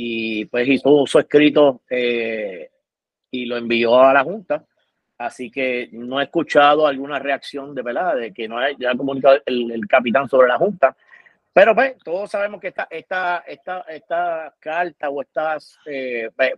y 0.00 0.44
pues 0.44 0.68
hizo 0.68 1.04
su 1.08 1.18
escrito 1.18 1.82
eh, 1.90 2.70
y 3.32 3.46
lo 3.46 3.56
envió 3.56 4.00
a 4.00 4.12
la 4.12 4.22
Junta. 4.22 4.64
Así 5.18 5.50
que 5.50 5.88
no 5.90 6.20
he 6.20 6.22
escuchado 6.22 6.86
alguna 6.86 7.18
reacción 7.18 7.74
de 7.74 7.82
verdad, 7.82 8.14
de 8.14 8.32
que 8.32 8.46
no 8.46 8.58
haya 8.58 8.94
comunicado 8.94 9.40
el, 9.44 9.72
el 9.72 9.88
capitán 9.88 10.28
sobre 10.28 10.46
la 10.46 10.56
Junta. 10.56 10.96
Pero 11.52 11.74
pues, 11.74 11.96
todos 12.04 12.30
sabemos 12.30 12.60
que 12.60 12.68
esta, 12.68 12.86
esta, 12.88 13.38
esta, 13.44 13.80
esta 13.88 14.54
carta 14.60 15.10
o 15.10 15.20
estas 15.20 15.76
eh, 15.84 16.30
pues, 16.36 16.52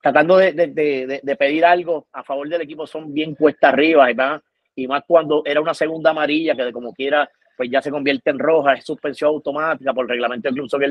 tratando 0.00 0.38
de, 0.38 0.52
de, 0.52 0.68
de, 0.68 1.20
de, 1.22 1.36
pedir 1.36 1.66
algo 1.66 2.06
a 2.14 2.24
favor 2.24 2.48
del 2.48 2.62
equipo 2.62 2.86
son 2.86 3.12
bien 3.12 3.34
cuesta 3.34 3.68
arriba 3.68 4.10
y 4.10 4.14
más, 4.14 4.40
y 4.74 4.86
más 4.88 5.02
cuando 5.06 5.42
era 5.44 5.60
una 5.60 5.74
segunda 5.74 6.12
amarilla 6.12 6.56
que 6.56 6.64
de 6.64 6.72
como 6.72 6.94
quiera 6.94 7.28
pues 7.58 7.70
ya 7.70 7.82
se 7.82 7.90
convierte 7.90 8.30
en 8.30 8.38
roja, 8.38 8.72
es 8.72 8.86
suspensión 8.86 9.28
automática 9.28 9.92
por 9.92 10.04
el 10.06 10.10
reglamento 10.10 10.48
del 10.48 10.54
Club 10.54 10.70
Soccer 10.70 10.90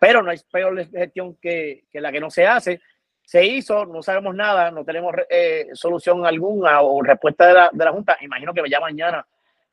pero 0.00 0.22
no 0.22 0.30
hay 0.30 0.38
peor 0.50 0.84
gestión 0.88 1.36
que, 1.36 1.84
que, 1.92 2.00
la 2.00 2.10
que 2.10 2.20
no 2.20 2.30
se 2.30 2.46
hace. 2.46 2.80
Se 3.22 3.44
hizo, 3.44 3.84
no 3.84 4.02
sabemos 4.02 4.34
nada, 4.34 4.70
no 4.70 4.82
tenemos 4.82 5.14
eh, 5.28 5.68
solución 5.74 6.26
alguna 6.26 6.80
o 6.80 7.02
respuesta 7.02 7.46
de 7.46 7.54
la, 7.54 7.70
de 7.70 7.84
la 7.84 7.92
Junta. 7.92 8.16
Imagino 8.22 8.54
que 8.54 8.62
ya 8.68 8.80
mañana 8.80 9.24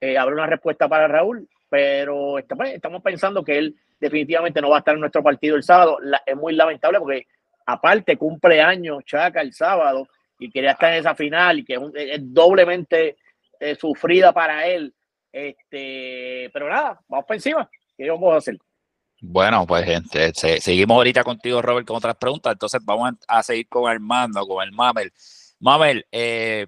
eh, 0.01 0.17
habrá 0.17 0.35
una 0.35 0.45
respuesta 0.45 0.87
para 0.89 1.07
Raúl, 1.07 1.47
pero 1.69 2.37
estamos, 2.37 2.67
estamos 2.67 3.01
pensando 3.01 3.41
que 3.41 3.57
él 3.57 3.75
definitivamente 3.99 4.61
no 4.61 4.69
va 4.69 4.75
a 4.75 4.79
estar 4.79 4.93
en 4.93 4.99
nuestro 4.99 5.23
partido 5.23 5.55
el 5.55 5.63
sábado. 5.63 5.97
Es 6.25 6.35
muy 6.35 6.53
lamentable 6.53 6.99
porque 6.99 7.25
aparte 7.65 8.17
cumpleaños 8.17 9.05
Chaca 9.05 9.41
el 9.41 9.53
sábado 9.53 10.09
y 10.37 10.51
quería 10.51 10.71
estar 10.71 10.91
en 10.91 10.99
esa 10.99 11.15
final 11.15 11.59
y 11.59 11.65
que 11.65 11.73
es, 11.73 11.79
un, 11.79 11.93
es 11.95 12.19
doblemente 12.21 13.15
eh, 13.61 13.75
sufrida 13.75 14.33
para 14.33 14.67
él. 14.67 14.93
Este, 15.31 16.49
pero 16.51 16.69
nada, 16.69 16.99
vamos 17.07 17.25
para 17.25 17.37
encima. 17.37 17.69
¿Qué 17.97 18.09
vamos 18.09 18.33
a 18.33 18.37
hacer? 18.37 18.57
Bueno, 19.21 19.65
pues 19.65 19.85
gente, 19.85 20.31
se, 20.33 20.61
seguimos 20.61 20.95
ahorita 20.95 21.23
contigo, 21.23 21.61
Robert, 21.61 21.87
con 21.87 21.97
otras 21.97 22.15
preguntas. 22.17 22.53
Entonces 22.53 22.81
vamos 22.83 23.13
a, 23.27 23.43
seguir 23.43 23.67
con 23.67 23.89
Armando, 23.89 24.45
con 24.47 24.63
el 24.63 24.71
Mamel. 24.71 25.11
Mamel, 25.59 26.05
eh, 26.11 26.67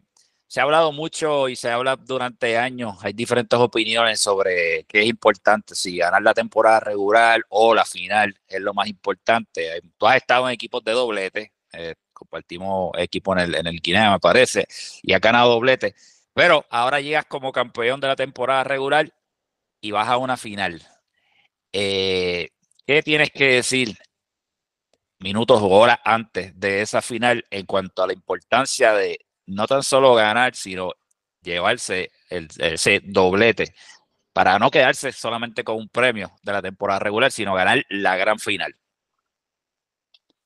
se 0.50 0.60
ha 0.60 0.64
hablado 0.64 0.92
mucho 0.92 1.48
y 1.48 1.56
se 1.56 1.70
habla 1.70 1.96
durante 1.96 2.58
años, 2.58 2.98
hay 3.04 3.14
diferentes 3.14 3.60
opiniones 3.60 4.20
sobre 4.20 4.84
qué 4.86 5.02
es 5.02 5.06
importante, 5.06 5.76
si 5.76 5.98
ganar 5.98 6.24
la 6.24 6.34
temporada 6.34 6.80
regular 6.80 7.46
o 7.50 7.76
la 7.76 7.86
final 7.86 8.36
es 8.48 8.60
lo 8.60 8.74
más 8.74 8.88
importante. 8.88 9.80
Tú 9.98 10.08
has 10.08 10.16
estado 10.18 10.48
en 10.48 10.56
equipos 10.56 10.84
de 10.84 10.92
doblete, 10.94 11.54
eh, 11.72 11.94
compartimos 12.14 12.92
equipo 12.98 13.34
en 13.34 13.40
el, 13.40 13.56
en 13.56 13.68
el 13.68 13.80
Guinea, 13.80 14.12
me 14.12 14.20
parece, 14.20 14.66
y 15.04 15.14
has 15.14 15.22
ganado 15.22 15.52
doblete, 15.52 15.94
pero 16.34 16.66
ahora 16.72 17.00
llegas 17.00 17.26
como 17.26 17.52
campeón 17.52 18.00
de 18.00 18.08
la 18.08 18.16
temporada 18.16 18.64
regular 18.64 19.14
y 19.82 19.92
vas 19.92 20.08
a 20.10 20.18
una 20.18 20.36
final. 20.36 20.82
Eh, 21.74 22.50
¿Qué 22.86 23.04
tienes 23.04 23.30
que 23.32 23.46
decir 23.56 23.96
minutos 25.20 25.62
o 25.62 25.68
horas 25.68 26.00
antes 26.04 26.58
de 26.60 26.82
esa 26.82 27.02
final 27.02 27.46
en 27.50 27.66
cuanto 27.66 28.04
a 28.04 28.08
la 28.08 28.14
importancia 28.14 28.94
de 28.94 29.20
no 29.48 29.68
tan 29.68 29.84
solo 29.84 30.16
ganar, 30.16 30.56
sino 30.56 30.94
llevarse 31.42 32.12
ese 32.30 33.02
doblete 33.04 33.74
para 34.34 34.60
no 34.60 34.70
quedarse 34.70 35.12
solamente 35.12 35.64
con 35.64 35.78
un 35.78 35.90
premio 35.90 36.32
de 36.44 36.54
la 36.54 36.62
temporada 36.62 37.00
regular, 37.00 37.32
sino 37.32 37.54
ganar 37.54 37.84
la 37.90 38.16
gran 38.16 38.40
final. 38.40 38.76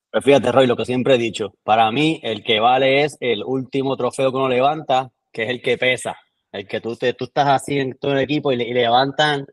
Pues 0.09 0.23
fíjate, 0.23 0.51
Roy, 0.51 0.67
lo 0.67 0.77
que 0.77 0.85
siempre 0.85 1.15
he 1.15 1.17
dicho, 1.17 1.55
para 1.63 1.91
mí 1.91 2.19
el 2.23 2.43
que 2.43 2.59
vale 2.59 3.03
es 3.03 3.17
el 3.19 3.43
último 3.43 3.97
trofeo 3.97 4.31
que 4.31 4.37
uno 4.37 4.47
levanta, 4.47 5.11
que 5.31 5.43
es 5.43 5.49
el 5.49 5.61
que 5.61 5.77
pesa, 5.77 6.15
el 6.51 6.67
que 6.67 6.81
tú, 6.81 6.95
te, 6.95 7.13
tú 7.13 7.25
estás 7.25 7.47
así 7.47 7.79
en 7.79 7.97
todo 7.97 8.13
el 8.13 8.19
equipo 8.19 8.51
y, 8.51 8.57
levantan, 8.57 9.45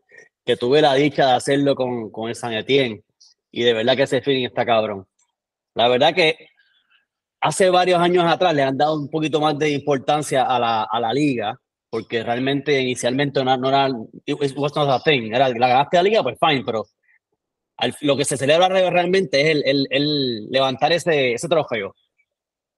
que 0.45 0.57
tuve 0.57 0.81
la 0.81 0.93
dicha 0.95 1.27
de 1.27 1.33
hacerlo 1.33 1.75
con, 1.75 2.11
con 2.11 2.29
el 2.29 2.35
San 2.35 2.53
Etienne, 2.53 3.03
y 3.51 3.63
de 3.63 3.73
verdad 3.73 3.95
que 3.95 4.03
ese 4.03 4.21
feeling 4.21 4.45
está 4.45 4.65
cabrón. 4.65 5.05
La 5.75 5.87
verdad 5.87 6.13
que 6.13 6.47
hace 7.41 7.69
varios 7.69 7.99
años 7.99 8.25
atrás 8.25 8.53
le 8.53 8.63
han 8.63 8.77
dado 8.77 8.95
un 8.95 9.09
poquito 9.09 9.39
más 9.39 9.57
de 9.57 9.71
importancia 9.71 10.43
a 10.43 10.59
la, 10.59 10.83
a 10.83 10.99
la 10.99 11.13
liga, 11.13 11.59
porque 11.89 12.23
realmente 12.23 12.79
inicialmente 12.79 13.43
no, 13.43 13.57
no 13.57 13.67
era, 13.69 13.89
it 14.25 14.37
was 14.55 14.75
not 14.75 14.89
a 14.89 14.99
thing, 15.03 15.33
era 15.33 15.49
la 15.49 15.67
ganaste 15.67 15.97
la 15.97 16.03
liga, 16.03 16.23
pues 16.23 16.37
fine, 16.39 16.63
pero 16.65 16.85
lo 18.01 18.15
que 18.15 18.25
se 18.25 18.37
celebra 18.37 18.69
realmente 18.69 19.41
es 19.41 19.47
el, 19.49 19.63
el, 19.65 19.87
el, 19.89 20.49
levantar 20.49 20.91
ese, 20.93 21.33
ese 21.33 21.49
trofeo. 21.49 21.95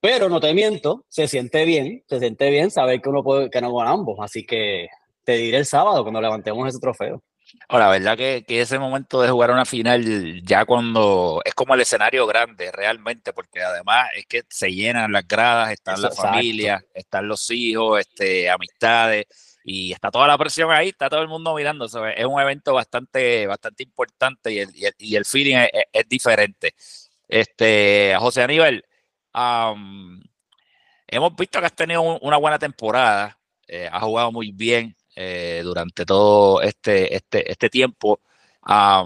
Pero 0.00 0.28
no 0.28 0.40
te 0.40 0.52
miento, 0.52 1.04
se 1.08 1.28
siente 1.28 1.64
bien, 1.64 2.02
se 2.08 2.18
siente 2.18 2.50
bien 2.50 2.70
saber 2.70 3.00
que 3.00 3.08
uno 3.08 3.22
puede 3.22 3.50
que 3.50 3.60
no 3.60 3.80
ambos, 3.80 4.18
así 4.20 4.44
que 4.44 4.88
te 5.24 5.36
diré 5.36 5.58
el 5.58 5.66
sábado 5.66 6.02
cuando 6.02 6.20
levantemos 6.20 6.68
ese 6.68 6.78
trofeo. 6.78 7.22
Ahora, 7.68 7.86
la 7.86 7.90
verdad 7.92 8.16
que, 8.16 8.44
que, 8.46 8.60
ese 8.60 8.78
momento 8.78 9.22
de 9.22 9.30
jugar 9.30 9.50
una 9.50 9.64
final, 9.64 10.42
ya 10.42 10.64
cuando 10.64 11.40
es 11.44 11.54
como 11.54 11.74
el 11.74 11.80
escenario 11.80 12.26
grande 12.26 12.70
realmente, 12.70 13.32
porque 13.32 13.62
además 13.62 14.08
es 14.14 14.26
que 14.26 14.42
se 14.48 14.72
llenan 14.72 15.12
las 15.12 15.26
gradas, 15.26 15.72
están 15.72 16.00
las 16.00 16.16
familias, 16.16 16.84
están 16.94 17.26
los 17.26 17.50
hijos, 17.50 18.00
este, 18.00 18.50
amistades, 18.50 19.26
y 19.64 19.92
está 19.92 20.10
toda 20.10 20.28
la 20.28 20.36
presión 20.36 20.70
ahí, 20.70 20.90
está 20.90 21.08
todo 21.08 21.22
el 21.22 21.28
mundo 21.28 21.54
mirando. 21.54 21.86
es 21.86 22.26
un 22.26 22.40
evento 22.40 22.74
bastante, 22.74 23.46
bastante 23.46 23.82
importante 23.82 24.52
y 24.52 24.58
el, 24.58 24.70
y 24.98 25.16
el, 25.16 25.24
feeling 25.24 25.56
es, 25.56 26.08
diferente. 26.08 26.74
Este, 27.26 28.14
José 28.18 28.42
Aníbal, 28.42 28.84
hemos 31.06 31.36
visto 31.36 31.60
que 31.60 31.66
has 31.66 31.74
tenido 31.74 32.02
una 32.02 32.36
buena 32.36 32.58
temporada, 32.58 33.38
eh, 33.66 33.88
has 33.90 34.02
jugado 34.02 34.30
muy 34.30 34.52
bien. 34.52 34.94
Eh, 35.16 35.60
durante 35.62 36.04
todo 36.04 36.60
este, 36.60 37.14
este, 37.14 37.48
este 37.48 37.70
tiempo, 37.70 38.20
ah, 38.62 39.04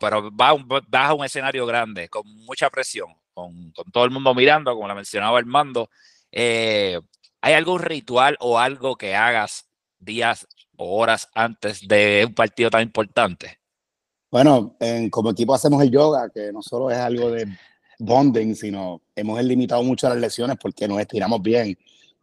pero 0.00 0.34
va, 0.34 0.54
va, 0.54 1.06
a 1.08 1.14
un 1.14 1.22
escenario 1.22 1.66
grande, 1.66 2.08
con 2.08 2.26
mucha 2.46 2.70
presión, 2.70 3.14
con, 3.34 3.70
con 3.72 3.90
todo 3.92 4.06
el 4.06 4.10
mundo 4.10 4.34
mirando, 4.34 4.74
como 4.74 4.88
la 4.88 4.94
mencionaba 4.94 5.38
Armando. 5.38 5.90
Eh, 6.32 6.98
¿Hay 7.42 7.52
algún 7.52 7.80
ritual 7.80 8.38
o 8.40 8.58
algo 8.58 8.96
que 8.96 9.14
hagas 9.14 9.66
días 9.98 10.46
o 10.76 10.98
horas 10.98 11.28
antes 11.34 11.86
de 11.86 12.24
un 12.26 12.34
partido 12.34 12.70
tan 12.70 12.80
importante? 12.82 13.58
Bueno, 14.30 14.76
en, 14.80 15.10
como 15.10 15.30
equipo 15.30 15.54
hacemos 15.54 15.82
el 15.82 15.90
yoga, 15.90 16.30
que 16.30 16.52
no 16.52 16.62
solo 16.62 16.90
es 16.90 16.96
algo 16.96 17.30
de 17.30 17.46
bonding, 17.98 18.54
sino 18.54 19.02
hemos 19.14 19.42
limitado 19.44 19.82
mucho 19.82 20.08
las 20.08 20.18
lesiones 20.18 20.56
porque 20.58 20.88
nos 20.88 21.00
estiramos 21.00 21.42
bien 21.42 21.76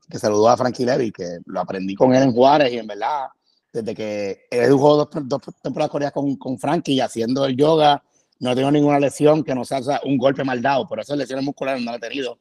que 0.10 0.20
saludó 0.20 0.50
a 0.50 0.58
Frankie 0.58 0.86
Levy, 0.86 1.12
que 1.12 1.40
lo 1.46 1.60
aprendí 1.60 1.96
con 1.96 2.14
él 2.14 2.24
en 2.24 2.34
Juárez 2.34 2.72
y 2.72 2.78
en 2.78 2.88
verdad, 2.88 3.28
desde 3.74 3.94
que 3.94 4.48
él 4.50 4.72
jugó 4.72 4.96
dos, 4.98 5.10
dos 5.24 5.42
temporadas 5.62 5.92
coreanas 5.92 6.14
con, 6.14 6.36
con 6.38 6.58
Frankie 6.58 7.00
haciendo 7.02 7.46
el 7.46 7.56
yoga, 7.56 8.04
no 8.40 8.56
tengo 8.56 8.72
ninguna 8.72 9.00
lesión 9.00 9.44
que 9.44 9.56
no 9.56 9.66
sea, 9.66 9.82
un 10.06 10.18
golpe 10.18 10.44
mal 10.44 10.62
dado, 10.62 10.88
por 10.88 11.00
esas 11.00 11.18
lesiones 11.18 11.44
musculares 11.44 11.84
no 11.84 11.94
he 11.94 12.00
tenido. 12.00 12.40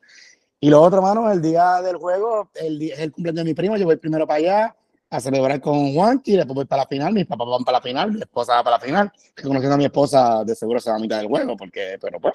Y 0.61 0.71
lo 0.71 0.81
otro, 0.83 1.03
mano, 1.03 1.31
el 1.31 1.43
día 1.43 1.83
del 1.83 1.97
juego, 1.97 2.51
el, 2.55 2.83
el 2.83 3.13
cumpleaños 3.13 3.45
de 3.45 3.51
mi 3.51 3.55
primo, 3.55 3.77
yo 3.77 3.85
voy 3.85 3.97
primero 3.97 4.27
para 4.27 4.39
allá, 4.39 4.77
a 5.09 5.21
celebrar 5.21 5.61
con 5.61 5.95
Juanqui, 5.95 6.33
después 6.33 6.55
voy 6.55 6.65
para 6.65 6.83
la 6.83 6.89
final, 6.89 7.13
mis 7.13 7.27
papás 7.27 7.47
van 7.49 7.65
para 7.65 7.79
la 7.79 7.83
final, 7.83 8.13
mi 8.13 8.21
esposa 8.21 8.55
va 8.55 8.65
para 8.65 8.77
la 8.77 8.85
final, 8.85 9.13
conociendo 9.41 9.75
a 9.75 9.79
mi 9.79 9.85
esposa 9.85 10.45
de 10.45 10.55
seguro 10.55 10.81
se 10.81 10.91
va 10.91 10.97
a 10.97 10.99
mitad 10.99 11.19
del 11.19 11.29
juego, 11.29 11.57
porque, 11.57 11.97
pero 12.01 12.19
pues, 12.21 12.35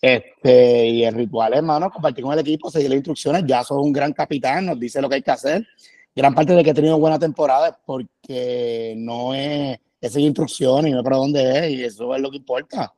este, 0.00 0.86
y 0.86 1.04
el 1.04 1.14
ritual, 1.14 1.54
hermano, 1.54 1.90
compartir 1.90 2.24
con 2.24 2.32
el 2.32 2.40
equipo, 2.40 2.70
seguir 2.70 2.90
las 2.90 2.96
instrucciones, 2.96 3.44
ya 3.46 3.62
sos 3.62 3.78
un 3.80 3.92
gran 3.92 4.12
capitán, 4.12 4.66
nos 4.66 4.80
dice 4.80 5.00
lo 5.00 5.08
que 5.08 5.16
hay 5.16 5.22
que 5.22 5.30
hacer, 5.30 5.66
gran 6.14 6.34
parte 6.34 6.54
de 6.54 6.64
que 6.64 6.70
he 6.70 6.74
tenido 6.74 6.98
buena 6.98 7.18
temporada 7.18 7.68
es 7.68 7.74
porque 7.86 8.94
no 8.96 9.32
es, 9.32 9.78
es 10.00 10.12
seguir 10.12 10.28
instrucciones 10.28 10.90
y 10.90 10.94
no 10.94 11.04
para 11.04 11.18
dónde 11.18 11.58
es, 11.58 11.70
y 11.70 11.84
eso 11.84 12.12
es 12.14 12.20
lo 12.20 12.30
que 12.30 12.38
importa, 12.38 12.92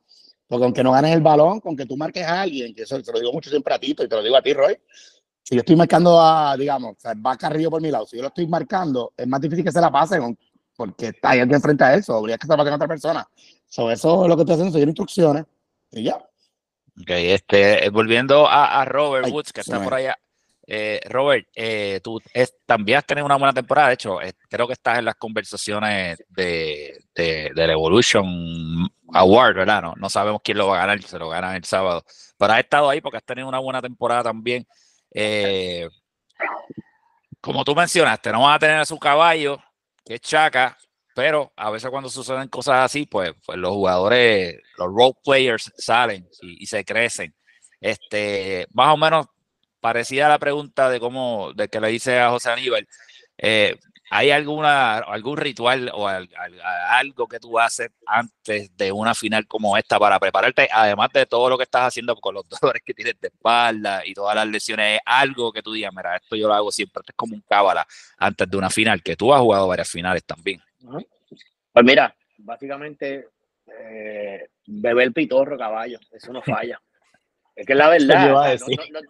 porque 0.47 0.63
aunque 0.65 0.83
no 0.83 0.93
ganes 0.93 1.13
el 1.13 1.21
balón, 1.21 1.59
con 1.59 1.77
que 1.77 1.85
tú 1.85 1.95
marques 1.95 2.25
a 2.25 2.41
alguien, 2.41 2.73
que 2.73 2.81
eso 2.81 2.99
te 3.03 3.11
lo 3.11 3.19
digo 3.19 3.31
mucho 3.31 3.51
siempre 3.51 3.75
a 3.75 3.79
ti, 3.79 3.91
y 3.91 3.93
te 3.93 4.07
lo 4.07 4.23
digo 4.23 4.35
a 4.35 4.41
ti, 4.41 4.51
Roy, 4.51 4.75
si 5.43 5.55
yo 5.55 5.59
estoy 5.59 5.75
marcando 5.75 6.21
a, 6.21 6.55
digamos, 6.57 6.97
va 7.25 7.37
Carrillo 7.37 7.69
por 7.69 7.81
mi 7.81 7.91
lado, 7.91 8.05
si 8.05 8.15
yo 8.15 8.21
lo 8.21 8.29
estoy 8.29 8.47
marcando, 8.47 9.13
es 9.17 9.27
más 9.27 9.41
difícil 9.41 9.65
que 9.65 9.71
se 9.71 9.81
la 9.81 9.91
pase 9.91 10.19
porque 10.75 11.07
está 11.07 11.31
ahí 11.31 11.39
alguien 11.39 11.61
frente 11.61 11.83
a 11.83 11.93
él, 11.93 12.03
o 12.07 12.13
habría 12.15 12.37
que 12.37 12.47
se 12.47 12.55
la 12.55 12.63
a 12.63 12.75
otra 12.75 12.87
persona. 12.87 13.27
So, 13.67 13.91
eso 13.91 14.23
es 14.23 14.29
lo 14.29 14.35
que 14.35 14.41
estoy 14.41 14.53
haciendo, 14.53 14.73
seguir 14.73 14.87
instrucciones 14.87 15.45
y 15.91 16.03
ya. 16.03 16.15
Ok, 16.15 17.09
este, 17.09 17.89
volviendo 17.89 18.47
a, 18.47 18.83
Robert 18.85 19.29
Woods, 19.29 19.53
que 19.53 19.61
está 19.61 19.81
por 19.81 19.93
allá. 19.93 20.17
Eh, 20.67 21.01
Robert, 21.09 21.47
eh, 21.55 21.99
tú 22.03 22.21
también 22.65 22.99
has 22.99 23.05
tenido 23.05 23.25
una 23.25 23.35
buena 23.35 23.53
temporada. 23.53 23.89
De 23.89 23.95
hecho, 23.95 24.21
eh, 24.21 24.33
creo 24.49 24.67
que 24.67 24.73
estás 24.73 24.99
en 24.99 25.05
las 25.05 25.15
conversaciones 25.15 26.23
de, 26.29 27.03
de, 27.13 27.51
del 27.53 27.71
Evolution 27.71 28.89
Award, 29.13 29.55
¿verdad? 29.55 29.81
No, 29.81 29.93
no 29.97 30.09
sabemos 30.09 30.41
quién 30.43 30.57
lo 30.57 30.67
va 30.67 30.77
a 30.77 30.85
ganar, 30.85 31.01
se 31.01 31.19
lo 31.19 31.29
ganan 31.29 31.55
el 31.55 31.63
sábado. 31.65 32.03
Pero 32.37 32.53
has 32.53 32.59
estado 32.59 32.89
ahí 32.89 33.01
porque 33.01 33.17
has 33.17 33.23
tenido 33.23 33.47
una 33.47 33.59
buena 33.59 33.81
temporada 33.81 34.23
también. 34.23 34.65
Eh, 35.13 35.87
como 37.39 37.63
tú 37.63 37.75
mencionaste, 37.75 38.31
no 38.31 38.41
van 38.41 38.53
a 38.53 38.59
tener 38.59 38.77
a 38.77 38.85
su 38.85 38.99
caballo, 38.99 39.59
que 40.05 40.15
es 40.15 40.21
Chaca, 40.21 40.77
pero 41.15 41.51
a 41.55 41.69
veces 41.71 41.89
cuando 41.89 42.09
suceden 42.09 42.47
cosas 42.47 42.85
así, 42.85 43.05
pues, 43.05 43.33
pues 43.45 43.57
los 43.57 43.71
jugadores, 43.71 44.57
los 44.77 44.87
role 44.87 45.13
players 45.23 45.71
salen 45.77 46.27
y, 46.41 46.65
se 46.65 46.85
crecen. 46.85 47.35
Este, 47.79 48.67
más 48.73 48.93
o 48.93 48.97
menos 48.97 49.27
parecida 49.79 50.27
a 50.27 50.29
la 50.29 50.39
pregunta 50.39 50.89
de 50.89 50.99
cómo, 50.99 51.51
de 51.53 51.67
que 51.67 51.81
le 51.81 51.91
hice 51.91 52.19
a 52.19 52.29
José 52.29 52.51
Aníbal. 52.51 52.87
Eh, 53.37 53.77
¿Hay 54.13 54.29
alguna, 54.29 54.97
algún 54.97 55.37
ritual 55.37 55.89
o 55.93 56.05
algo 56.05 57.27
que 57.29 57.39
tú 57.39 57.57
haces 57.57 57.91
antes 58.05 58.75
de 58.75 58.91
una 58.91 59.15
final 59.15 59.47
como 59.47 59.77
esta 59.77 59.97
para 59.97 60.19
prepararte? 60.19 60.67
Además 60.69 61.11
de 61.13 61.25
todo 61.25 61.49
lo 61.49 61.57
que 61.57 61.63
estás 61.63 61.83
haciendo 61.83 62.13
con 62.17 62.35
los 62.35 62.43
dolores 62.61 62.81
que 62.85 62.93
tienes 62.93 63.17
de 63.21 63.29
espalda 63.29 64.05
y 64.05 64.13
todas 64.13 64.35
las 64.35 64.45
lesiones, 64.47 64.99
algo 65.05 65.53
que 65.53 65.61
tú 65.61 65.71
digas, 65.71 65.93
mira, 65.95 66.17
esto 66.17 66.35
yo 66.35 66.49
lo 66.49 66.53
hago 66.53 66.73
siempre, 66.73 66.99
esto 66.99 67.13
es 67.13 67.15
como 67.15 67.35
un 67.35 67.41
cábala 67.47 67.87
antes 68.17 68.49
de 68.49 68.57
una 68.57 68.69
final, 68.69 69.01
que 69.01 69.15
tú 69.15 69.33
has 69.33 69.39
jugado 69.39 69.65
varias 69.69 69.89
finales 69.89 70.25
también. 70.25 70.61
Pues 71.71 71.85
mira, 71.85 72.13
básicamente 72.39 73.29
eh, 73.65 74.49
beber 74.67 75.13
pitorro, 75.13 75.57
caballo, 75.57 75.99
eso 76.11 76.33
no 76.33 76.41
falla. 76.41 76.81
es 77.55 77.65
que 77.65 77.71
es 77.71 77.79
la 77.79 77.87
verdad, 77.87 78.59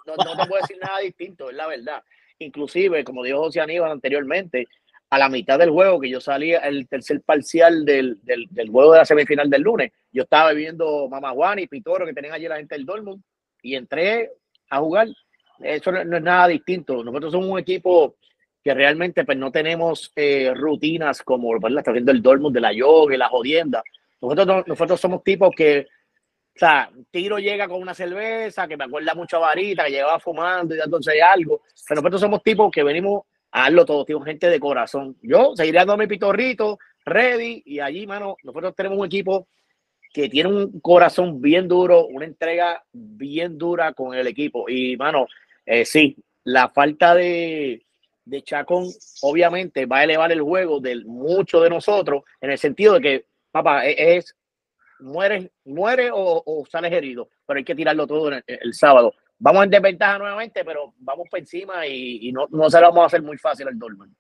no, 0.06 0.16
no, 0.16 0.38
te 0.38 0.48
puedo 0.48 0.62
decir 0.62 0.78
nada 0.80 1.00
distinto, 1.00 1.50
es 1.50 1.56
la 1.56 1.66
verdad. 1.66 2.04
Inclusive, 2.38 3.04
como 3.04 3.24
dijo 3.24 3.40
José 3.40 3.62
Aníbal 3.62 3.92
anteriormente, 3.92 4.68
a 5.12 5.18
la 5.20 5.28
mitad 5.28 5.60
del 5.60 5.72
juego, 5.72 6.00
que 6.00 6.10
yo 6.10 6.22
salía 6.22 6.60
el 6.60 6.88
tercer 6.88 7.22
parcial 7.22 7.84
del, 7.84 8.18
del, 8.24 8.70
juego 8.70 8.94
de 8.94 9.00
la 9.00 9.06
semifinal 9.06 9.50
del 9.50 9.62
lunes, 9.62 9.92
yo 10.10 10.24
estaba 10.24 10.54
viendo 10.54 11.10
Juan 11.10 11.60
y 11.60 11.68
Pitoro 11.68 12.06
que 12.06 12.14
tenían 12.14 12.34
allí 12.34 12.48
la 12.48 12.56
gente 12.56 12.76
del 12.76 12.86
Dortmund 12.86 13.22
y 13.62 13.76
entré 13.76 14.32
a 14.70 14.80
jugar. 14.80 15.10
Eso 15.60 15.92
no, 15.92 16.00
es 16.00 16.24
nada 16.24 16.48
distinto. 16.48 17.04
Nosotros 17.04 17.34
somos 17.34 17.50
un 17.50 17.60
equipo 17.60 18.16
que 18.64 18.74
realmente 18.74 19.26
pues, 19.26 19.38
no 19.38 19.52
tenemos 19.52 20.14
eh, 20.16 20.54
rutinas 20.56 21.22
como 21.24 21.60
¿verdad? 21.60 21.80
está 21.80 21.92
viendo 21.92 22.14
el 22.14 22.22
Dortmund 22.22 22.56
de 22.56 22.62
la 22.62 22.72
yoga 22.72 23.14
y 23.14 23.18
la 23.18 23.28
jodienda. 23.28 23.84
Nosotros, 24.22 24.64
nosotros 24.66 25.02
somos 25.02 25.26
tipos 25.26 25.52
que, 25.54 25.88
o 26.56 26.60
sea, 26.60 26.90
Tiro 27.12 27.38
llega 27.38 27.68
con 27.68 27.82
una 27.82 27.94
cerveza 27.94 28.66
que 28.66 28.78
me 28.78 28.86
acuerda 28.86 29.14
mucho 29.14 29.38
a 29.38 29.40
Varita, 29.40 29.84
que 29.84 29.92
llevaba 29.92 30.22
fumando 30.22 30.74
y 30.74 30.78
dándose 30.78 31.22
algo. 31.22 31.64
Pero 31.86 32.00
nosotros 32.00 32.22
somos 32.22 32.42
tipos 32.42 32.72
que 32.72 32.82
venimos 32.82 33.24
hazlo 33.52 33.86
todo, 33.86 34.06
tío, 34.06 34.22
gente 34.22 34.50
de 34.50 34.60
corazón. 34.60 35.18
Yo 35.22 35.54
seguiré 35.56 35.80
dando 35.80 35.98
mi 35.98 36.08
pitorrito, 36.08 36.80
ready, 37.06 37.62
y 37.66 37.80
allí, 37.80 38.08
mano, 38.08 38.38
nosotros 38.44 38.76
tenemos 38.76 38.98
un 38.98 39.06
equipo 39.06 39.48
que 40.14 40.30
tiene 40.30 40.50
un 40.50 40.80
corazón 40.82 41.42
bien 41.42 41.68
duro, 41.68 42.06
una 42.08 42.26
entrega 42.26 42.84
bien 42.92 43.58
dura 43.58 43.94
con 43.94 44.14
el 44.14 44.28
equipo. 44.28 44.70
Y, 44.70 44.98
mano, 44.98 45.28
eh, 45.66 45.86
sí, 45.86 46.18
la 46.44 46.70
falta 46.70 47.16
de, 47.16 47.86
de 48.26 48.42
Chacón 48.44 48.88
obviamente 49.22 49.86
va 49.86 50.00
a 50.00 50.04
elevar 50.04 50.32
el 50.32 50.42
juego 50.42 50.80
de 50.80 51.04
muchos 51.06 51.64
de 51.64 51.70
nosotros 51.70 52.24
en 52.42 52.52
el 52.52 52.58
sentido 52.58 52.96
de 52.96 53.02
que, 53.02 53.26
papá, 53.52 53.86
e, 53.86 54.18
es, 54.18 54.36
muere, 55.00 55.52
muere 55.66 56.10
o, 56.14 56.64
sales 56.70 56.92
herido, 56.92 57.30
pero 57.46 57.58
hay 57.58 57.64
que 57.64 57.76
tirarlo 57.76 58.06
todo 58.06 58.30
el 58.30 58.74
sábado 58.74 59.14
vamos 59.42 59.64
en 59.64 59.72
desventaja 59.72 60.20
nuevamente, 60.20 60.64
pero 60.64 60.94
vamos 61.00 61.28
por 61.30 61.40
encima 61.40 61.86
y, 61.88 62.32
no, 62.32 62.48
no, 62.52 62.70
se 62.70 62.80
lo 62.80 62.88
vamos 62.88 63.04
a 63.04 63.06
hacer 63.08 63.22
muy 63.22 63.38
fácil 63.38 63.68
al 63.68 63.78
Dortmund. 63.78 64.14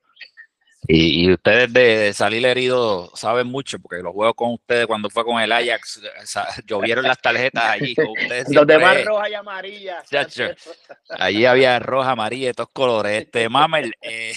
Y, 0.87 1.31
ustedes 1.31 1.71
de 1.71 2.11
salir 2.11 2.43
heridos 2.43 3.11
saben 3.13 3.47
mucho, 3.47 3.77
porque 3.79 4.01
los 4.01 4.13
juegos 4.13 4.33
con 4.35 4.53
ustedes 4.53 4.87
cuando 4.87 5.11
fue 5.11 5.23
con 5.23 5.39
el 5.39 5.51
Ajax, 5.51 6.01
llovieron 6.65 7.05
las 7.05 7.21
tarjetas 7.21 7.63
allí. 7.63 7.93
los 8.49 8.65
demás 8.65 9.05
roja 9.05 9.29
y 9.29 9.33
amarilla. 9.35 10.03
allí 11.09 11.45
había 11.45 11.77
roja, 11.79 12.11
amarilla, 12.11 12.49
estos 12.49 12.67
colores. 12.73 13.21
Este 13.21 13.47
Mamel. 13.47 13.93
Eh, 14.01 14.33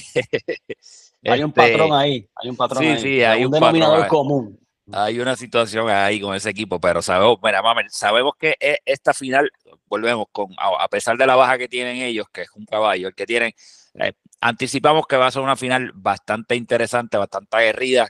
hay 1.25 1.43
un 1.43 1.49
este, 1.49 1.73
patrón 1.73 1.93
ahí, 1.95 2.29
hay 2.37 2.51
un 2.51 2.57
patrón 2.57 2.83
sí, 2.83 2.89
ahí. 2.89 2.99
Sí, 2.99 3.23
hay 3.25 3.45
un, 3.47 3.51
denominador 3.51 4.07
común. 4.07 4.61
Hay 4.93 5.21
una 5.21 5.37
situación 5.37 5.89
ahí 5.89 6.21
con 6.21 6.35
ese 6.35 6.51
equipo, 6.51 6.81
pero 6.81 7.03
sabemos, 7.03 7.39
mira, 7.43 7.63
sabemos 7.89 8.33
que 8.39 8.57
e, 8.61 8.79
esta 8.85 9.15
final, 9.15 9.51
volvemos 9.87 10.27
con, 10.33 10.49
a 10.59 10.89
pesar 10.89 11.17
de 11.17 11.27
la 11.27 11.37
baja 11.37 11.59
que 11.59 11.69
tienen 11.69 11.97
ellos, 11.97 12.27
que 12.33 12.43
es 12.43 12.51
un 12.55 12.67
caballo, 12.67 13.09
el 13.09 13.15
que 13.15 13.27
tienen, 13.27 13.53
eh, 13.95 14.13
anticipamos 14.41 15.07
que 15.07 15.17
va 15.17 15.27
a 15.29 15.31
ser 15.31 15.43
una 15.43 15.57
final 15.57 15.93
bastante 15.95 16.57
interesante, 16.57 17.17
bastante 17.17 17.57
aguerrida 17.57 18.09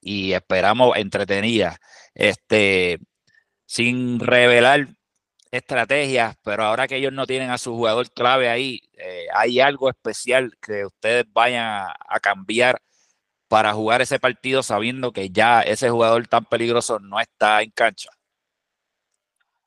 y 0.00 0.32
esperamos 0.32 0.96
entretenida. 0.96 1.78
Este, 2.14 2.98
sin 3.66 4.20
revelar 4.20 4.88
estrategias, 5.50 6.36
pero 6.42 6.64
ahora 6.64 6.88
que 6.88 6.96
ellos 6.96 7.12
no 7.12 7.26
tienen 7.26 7.50
a 7.50 7.58
su 7.58 7.74
jugador 7.74 8.10
clave 8.12 8.48
ahí, 8.48 8.80
eh, 8.94 9.26
¿hay 9.34 9.60
algo 9.60 9.90
especial 9.90 10.52
que 10.60 10.86
ustedes 10.86 11.24
vayan 11.32 11.64
a, 11.66 12.20
cambiar 12.20 12.80
para 13.48 13.72
jugar 13.72 14.02
ese 14.02 14.20
partido 14.20 14.62
sabiendo 14.62 15.12
que 15.12 15.30
ya 15.30 15.62
ese 15.62 15.90
jugador 15.90 16.26
tan 16.28 16.44
peligroso 16.44 16.98
no 16.98 17.18
está 17.18 17.62
en 17.62 17.70
cancha? 17.70 18.10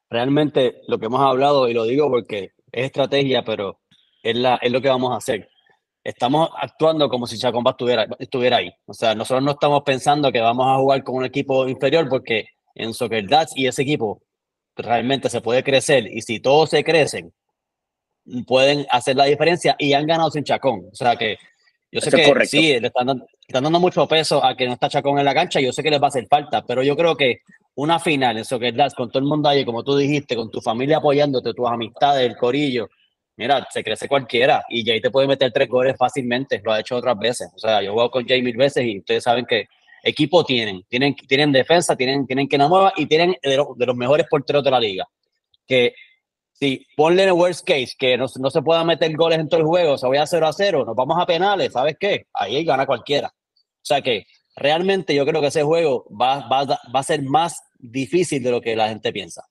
Realmente 0.10 0.82
lo 0.88 1.00
que 1.00 1.08
hemos 1.08 1.22
hablado, 1.22 1.68
y 1.68 1.74
lo 1.74 1.84
digo 1.86 2.10
porque 2.10 2.52
es 2.72 2.86
estrategia, 2.86 3.44
pero 3.44 3.80
es, 4.24 4.36
la, 4.36 4.56
es 4.62 4.72
lo 4.72 4.82
que 4.82 4.90
vamos 4.90 5.12
a 5.14 5.18
hacer. 5.18 5.50
Estamos 6.04 6.50
actuando 6.60 7.10
como 7.10 7.28
si 7.28 7.38
Chacomba 7.38 7.72
estuviera, 7.72 8.08
estuviera 8.20 8.58
ahí. 8.58 8.72
O 8.86 8.94
sea, 8.94 9.16
nosotros 9.16 9.44
no 9.44 9.52
estamos 9.52 9.84
pensando 9.84 10.32
que 10.32 10.42
vamos 10.42 10.68
a 10.68 10.78
jugar 10.78 11.04
con 11.04 11.16
un 11.16 11.26
equipo 11.26 11.68
inferior 11.68 12.08
porque 12.10 12.48
en 12.76 12.94
Soccer 12.94 13.28
Dats 13.28 13.54
y 13.56 13.68
ese 13.68 13.84
equipo 13.84 14.22
realmente 14.76 15.30
se 15.30 15.42
puede 15.42 15.64
crecer 15.64 16.08
y 16.08 16.22
si 16.22 16.40
todos 16.40 16.70
se 16.70 16.84
crecen, 16.84 17.34
pueden 18.48 18.86
hacer 18.90 19.16
la 19.16 19.26
diferencia 19.26 19.76
y 19.78 19.94
han 19.94 20.08
ganado 20.08 20.32
sin 20.32 20.44
Chacón. 20.44 20.88
O 20.92 20.96
sea 20.96 21.16
que 21.16 21.38
yo 21.92 22.00
sé 22.00 22.10
que 22.10 22.46
sí, 22.46 22.80
le 22.80 22.88
están, 22.88 23.08
dando, 23.08 23.28
mucho 23.60 24.08
peso 24.08 24.44
a 24.44 24.56
que 24.56 24.68
no 24.68 24.74
está 24.74 24.90
Chacón 24.90 25.20
en 25.20 25.26
la 25.26 25.34
cancha, 25.34 25.60
yo 25.60 25.72
sé 25.72 25.84
que 25.84 25.90
les 25.90 26.02
va 26.02 26.06
a 26.06 26.10
hacer 26.10 26.28
falta, 26.28 26.64
pero 26.66 26.84
yo 26.84 26.96
creo 26.96 27.16
que 27.16 27.42
una 27.76 28.00
final 28.00 28.38
en 28.38 28.46
Soccer 28.46 28.76
Dats 28.76 28.94
con 28.94 29.10
todo 29.10 29.20
el 29.20 29.26
mundo 29.28 29.50
ahí, 29.50 29.66
como 29.66 29.84
tú 29.84 29.96
dijiste, 29.96 30.36
con 30.36 30.52
tu 30.52 30.62
familia 30.62 30.98
apoyándote, 30.98 31.54
tus 31.54 31.68
amistades, 31.68 32.30
el 32.30 32.38
corillo, 32.38 32.90
mira, 33.38 33.68
se 33.72 33.84
crece 33.84 34.08
cualquiera 34.08 34.64
y 34.70 34.86
Jay 34.86 35.02
te 35.02 35.10
puede 35.10 35.28
meter 35.28 35.52
tres 35.52 35.68
goles 35.68 35.96
fácilmente, 35.98 36.62
lo 36.64 36.74
ha 36.74 36.80
hecho 36.80 36.96
otras 36.96 37.18
veces. 37.18 37.50
O 37.56 37.60
sea, 37.60 37.82
yo 37.82 37.90
he 37.90 37.92
jugado 37.92 38.12
con 38.12 38.28
Jay 38.28 38.42
mil 38.42 38.58
veces 38.58 38.86
y 38.86 39.00
ustedes 39.00 39.24
saben 39.24 39.46
que 39.46 39.66
equipo 40.04 40.44
tienen. 40.44 40.84
Tienen, 40.88 41.16
tienen 41.16 41.52
defensa, 41.52 41.96
tienen, 41.96 42.26
tienen 42.28 42.48
que 42.48 42.58
mueva 42.58 42.94
y 42.96 43.06
tienen 43.06 43.36
de, 43.42 43.58
los 43.58 43.96
mejores 43.96 44.28
porteros 44.30 44.64
de 44.64 44.72
la 44.72 44.80
liga. 44.80 45.08
Que 45.68 45.94
si 46.52 46.86
ponle 46.96 47.24
en 47.24 47.30
el 47.30 47.34
worst 47.34 47.66
case 47.66 47.94
que 47.98 48.18
no, 48.18 48.26
no, 48.40 48.50
se 48.52 48.62
puedan 48.62 48.86
meter 48.88 49.16
goles 49.16 49.40
en 49.40 49.50
todo 49.50 49.60
el 49.62 49.66
juego, 49.66 49.98
se 49.98 50.08
vaya 50.08 50.24
a 50.24 50.28
0 50.28 50.48
a 50.48 50.54
0, 50.54 50.86
nos 50.86 50.96
vamos 50.96 51.18
a 51.20 51.26
penales, 51.26 51.74
¿sabes 51.74 51.96
qué? 52.00 52.28
Ahí 52.34 52.64
gana 52.64 52.86
cualquiera. 52.86 53.32
O 53.82 53.86
sea 53.86 54.02
que 54.02 54.26
realmente 54.56 55.16
yo 55.16 55.26
creo 55.26 55.42
que 55.42 55.48
ese 55.48 55.64
juego 55.64 56.06
va, 56.10 56.48
va, 56.48 56.66
va 56.66 57.00
a 57.00 57.04
ser 57.04 57.24
más 57.24 57.62
difícil 57.80 58.44
de 58.44 58.52
lo 58.52 58.62
que 58.62 58.76
la 58.76 58.90
gente 58.90 59.12
piensa. 59.12 59.44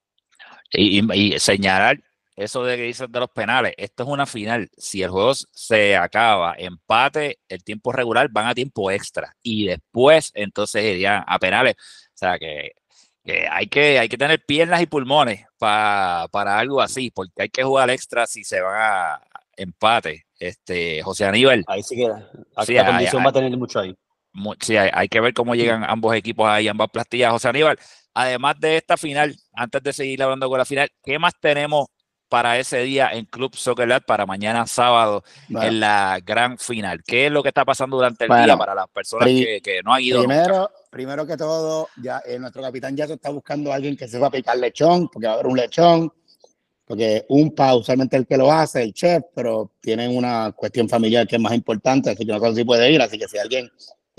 Y, 0.73 1.01
y, 1.01 1.35
y 1.35 1.39
señalar 1.39 1.99
eso 2.41 2.65
de 2.65 2.77
que 2.77 2.85
dices 2.85 3.11
de 3.11 3.21
los 3.21 3.31
penales, 3.31 3.75
esto 3.77 4.03
es 4.03 4.09
una 4.09 4.25
final. 4.25 4.71
Si 4.77 5.03
el 5.03 5.11
juego 5.11 5.35
se 5.35 5.97
acaba, 5.97 6.55
empate, 6.57 7.39
el 7.49 7.63
tiempo 7.63 7.93
regular 7.93 8.29
van 8.31 8.47
a 8.47 8.55
tiempo 8.55 8.91
extra 8.91 9.37
y 9.43 9.67
después 9.67 10.31
entonces 10.35 10.83
irían 10.83 11.23
a 11.27 11.39
penales. 11.39 11.75
O 11.75 12.17
sea 12.17 12.39
que, 12.39 12.73
hay, 13.51 13.67
que 13.67 13.99
hay 13.99 14.09
que 14.09 14.17
tener 14.17 14.43
piernas 14.47 14.81
y 14.81 14.87
pulmones 14.87 15.45
para 15.59 16.59
algo 16.59 16.81
así, 16.81 17.11
porque 17.11 17.43
hay 17.43 17.49
que 17.51 17.63
jugar 17.63 17.91
extra 17.91 18.27
si 18.27 18.43
se 18.43 18.61
van 18.63 18.81
a 18.81 19.21
empate. 19.57 20.25
Este, 20.39 21.03
José 21.03 21.27
Aníbal. 21.27 21.65
Ahí 21.67 21.83
sí 21.83 21.97
queda. 21.97 22.31
la 22.57 22.87
condición 22.87 23.23
va 23.23 23.29
a 23.29 23.33
tener 23.35 23.55
mucho 23.59 23.81
ahí. 23.81 23.95
Sí, 24.61 24.77
hay, 24.77 25.09
que 25.09 25.21
ver 25.21 25.35
cómo 25.35 25.55
llegan 25.55 25.85
ambos 25.85 26.15
equipos 26.15 26.49
ahí, 26.49 26.69
ambas 26.69 26.89
plastillas. 26.91 27.33
José 27.33 27.49
Aníbal, 27.49 27.79
además 28.15 28.59
de 28.61 28.77
esta 28.77 28.97
final, 28.97 29.37
antes 29.55 29.83
de 29.83 29.93
seguir 29.93 30.23
hablando 30.23 30.49
con 30.49 30.59
la 30.59 30.65
final, 30.65 30.89
¿qué 31.03 31.19
más 31.19 31.33
tenemos 31.41 31.89
para 32.31 32.59
ese 32.61 32.79
día 32.83 33.11
en 33.13 33.27
Club 33.27 33.57
Soccer 33.57 33.91
para 34.07 34.25
mañana 34.25 34.65
sábado 34.65 35.25
en 35.49 35.81
la 35.81 36.21
gran 36.25 36.57
final. 36.59 37.03
¿Qué 37.05 37.27
es 37.27 37.33
lo 37.33 37.43
que 37.43 37.49
está 37.49 37.65
pasando 37.65 37.97
durante 37.97 38.25
el 38.25 38.45
día 38.45 38.57
para 38.57 38.73
las 38.73 38.89
personas 38.89 39.27
que, 39.27 39.81
no 39.85 39.93
han 39.93 40.01
ido? 40.01 40.21
Primero, 40.21 40.71
primero 40.91 41.27
que 41.27 41.37
todo, 41.37 41.89
ya 42.01 42.23
eh, 42.25 42.39
nuestro 42.39 42.63
capitán 42.63 42.97
ya 42.97 43.09
se 43.09 43.15
está 43.15 43.31
buscando 43.31 43.73
a 43.73 43.75
alguien 43.75 43.97
que 43.97 44.07
sepa 44.07 44.31
picar 44.31 44.57
lechón, 44.59 45.09
porque 45.09 45.27
va 45.27 45.33
a 45.33 45.35
haber 45.35 45.49
un 45.49 45.57
lechón, 45.57 46.13
porque 46.85 47.27
un 47.31 47.53
pa 47.53 47.75
usualmente 47.75 48.17
el 48.17 48.29
que 48.29 48.37
lo 48.37 48.53
hace, 48.53 48.81
el 48.85 48.95
chef, 48.95 49.25
pero 49.35 49.73
tienen 49.81 50.17
una 50.17 50.53
cuestión 50.53 50.89
familiar 50.89 51.27
que 51.27 51.35
es 51.35 51.43
más 51.43 51.53
importante, 51.53 52.11
así 52.11 52.25
que 52.25 52.33
no 52.33 52.39
sé 52.39 52.55
si 52.55 52.65
puede 52.65 52.93
ir, 52.93 53.03
así 53.03 53.19
que 53.19 53.27
si 53.27 53.39
alguien 53.39 53.69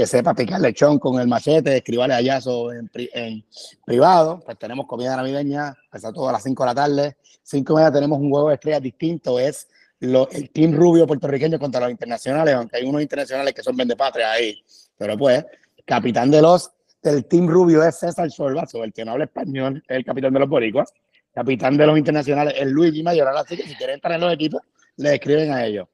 que 0.02 0.08
sepa 0.08 0.34
picar 0.34 0.60
lechón 0.60 0.98
con 0.98 1.20
el 1.22 1.28
machete, 1.28 1.78
escribirle 1.78 2.24
Yaso 2.24 2.74
en, 2.74 2.90
en, 3.14 3.46
privado. 3.86 4.42
Pues 4.44 4.58
tenemos 4.58 4.88
comida 4.88 5.16
navideña, 5.16 5.78
está 5.94 6.12
todo 6.12 6.28
a 6.28 6.32
las 6.32 6.42
5 6.42 6.64
de 6.64 6.68
la 6.68 6.74
tarde. 6.74 7.18
5 7.44 7.78
de 7.78 7.84
la 7.84 7.92
tenemos 7.92 8.18
un 8.18 8.32
juego 8.32 8.50
de 8.50 8.56
estrellas 8.56 8.82
distinto, 8.82 9.40
es 9.40 9.68
lo, 10.00 10.28
el 10.32 10.50
Team 10.50 10.74
Rubio 10.74 11.06
puertorriqueño 11.06 11.60
contra 11.60 11.82
los 11.82 11.92
internacionales, 11.92 12.56
aunque 12.56 12.78
hay 12.78 12.86
unos 12.86 13.04
internacionales 13.04 13.54
que 13.54 13.62
son 13.62 13.78
patria 13.96 14.32
ahí. 14.32 14.64
Pero 14.98 15.16
pues, 15.20 15.46
capitán 15.86 16.32
de 16.32 16.42
los 16.42 16.72
del 17.04 17.26
Team 17.26 17.48
Rubio 17.48 17.84
es 17.84 18.00
César 18.00 18.32
Sorbazo, 18.32 18.84
el 18.84 18.94
que 18.94 19.06
no 19.06 19.12
habla 19.12 19.26
español, 19.26 19.84
es 19.88 19.98
el 19.98 20.04
capitán 20.04 20.34
de 20.34 20.40
los 20.40 20.50
boricuas. 20.50 20.92
Capitán 21.32 21.78
de 21.78 21.86
los 21.86 21.96
internacionales 21.96 22.56
es 22.58 22.66
Luigi 22.66 23.04
Mayoral, 23.04 23.38
así 23.38 23.56
que 23.56 23.68
si 23.68 23.76
quieren 23.76 23.98
estar 23.98 24.14
en 24.14 24.22
los 24.22 24.34
equipos, 24.34 24.62
le 24.98 25.14
escriben 25.14 25.52
a 25.52 25.64
ellos. 25.64 25.88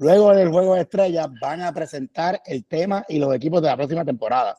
Luego 0.00 0.34
del 0.34 0.48
juego 0.48 0.76
de 0.76 0.80
estrellas 0.80 1.28
van 1.42 1.60
a 1.60 1.74
presentar 1.74 2.40
el 2.46 2.64
tema 2.64 3.04
y 3.06 3.18
los 3.18 3.34
equipos 3.34 3.60
de 3.60 3.68
la 3.68 3.76
próxima 3.76 4.02
temporada. 4.02 4.56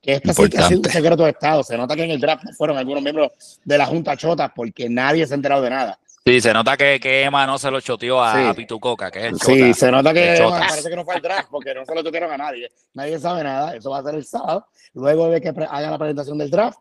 Que 0.00 0.14
este 0.14 0.32
sí 0.32 0.48
que 0.48 0.56
ha 0.56 0.68
sido 0.68 0.80
un 0.80 0.88
secreto 0.88 1.24
de 1.24 1.30
Estado. 1.30 1.62
Se 1.62 1.76
nota 1.76 1.94
que 1.94 2.04
en 2.04 2.12
el 2.12 2.20
draft 2.20 2.44
fueron 2.56 2.78
algunos 2.78 3.02
miembros 3.02 3.30
de 3.62 3.76
la 3.76 3.84
Junta 3.84 4.16
Chota 4.16 4.50
porque 4.54 4.88
nadie 4.88 5.26
se 5.26 5.34
ha 5.34 5.36
enterado 5.36 5.60
de 5.60 5.68
nada. 5.68 5.98
Sí, 6.24 6.40
se 6.40 6.50
nota 6.54 6.78
que, 6.78 6.98
que 6.98 7.24
Emma 7.24 7.46
no 7.46 7.58
se 7.58 7.70
lo 7.70 7.78
choteó 7.82 8.24
a, 8.24 8.54
Pitucoca, 8.54 9.10
que 9.10 9.18
es 9.18 9.24
el 9.26 9.38
Chota. 9.38 9.52
Sí, 9.52 9.74
se 9.74 9.90
nota 9.90 10.14
que 10.14 10.36
Emma 10.36 10.60
parece 10.60 10.88
que 10.88 10.96
no 10.96 11.04
fue 11.04 11.16
el 11.16 11.22
draft 11.22 11.48
porque 11.50 11.74
no 11.74 11.84
se 11.84 11.94
lo 11.94 12.02
chotearon 12.02 12.32
a 12.32 12.38
nadie. 12.38 12.70
Nadie 12.94 13.18
sabe 13.18 13.44
nada. 13.44 13.76
Eso 13.76 13.90
va 13.90 13.98
a 13.98 14.02
ser 14.02 14.14
el 14.14 14.24
sábado. 14.24 14.66
Luego 14.94 15.28
de 15.28 15.42
que 15.42 15.48
hagan 15.50 15.90
la 15.90 15.98
presentación 15.98 16.38
del 16.38 16.50
draft, 16.50 16.78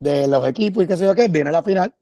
de 0.00 0.26
los 0.26 0.48
equipos 0.48 0.82
y 0.82 0.86
qué 0.86 0.96
sé 0.96 1.04
yo 1.04 1.14
qué, 1.14 1.28
viene 1.28 1.52
la 1.52 1.62
final. 1.62 1.92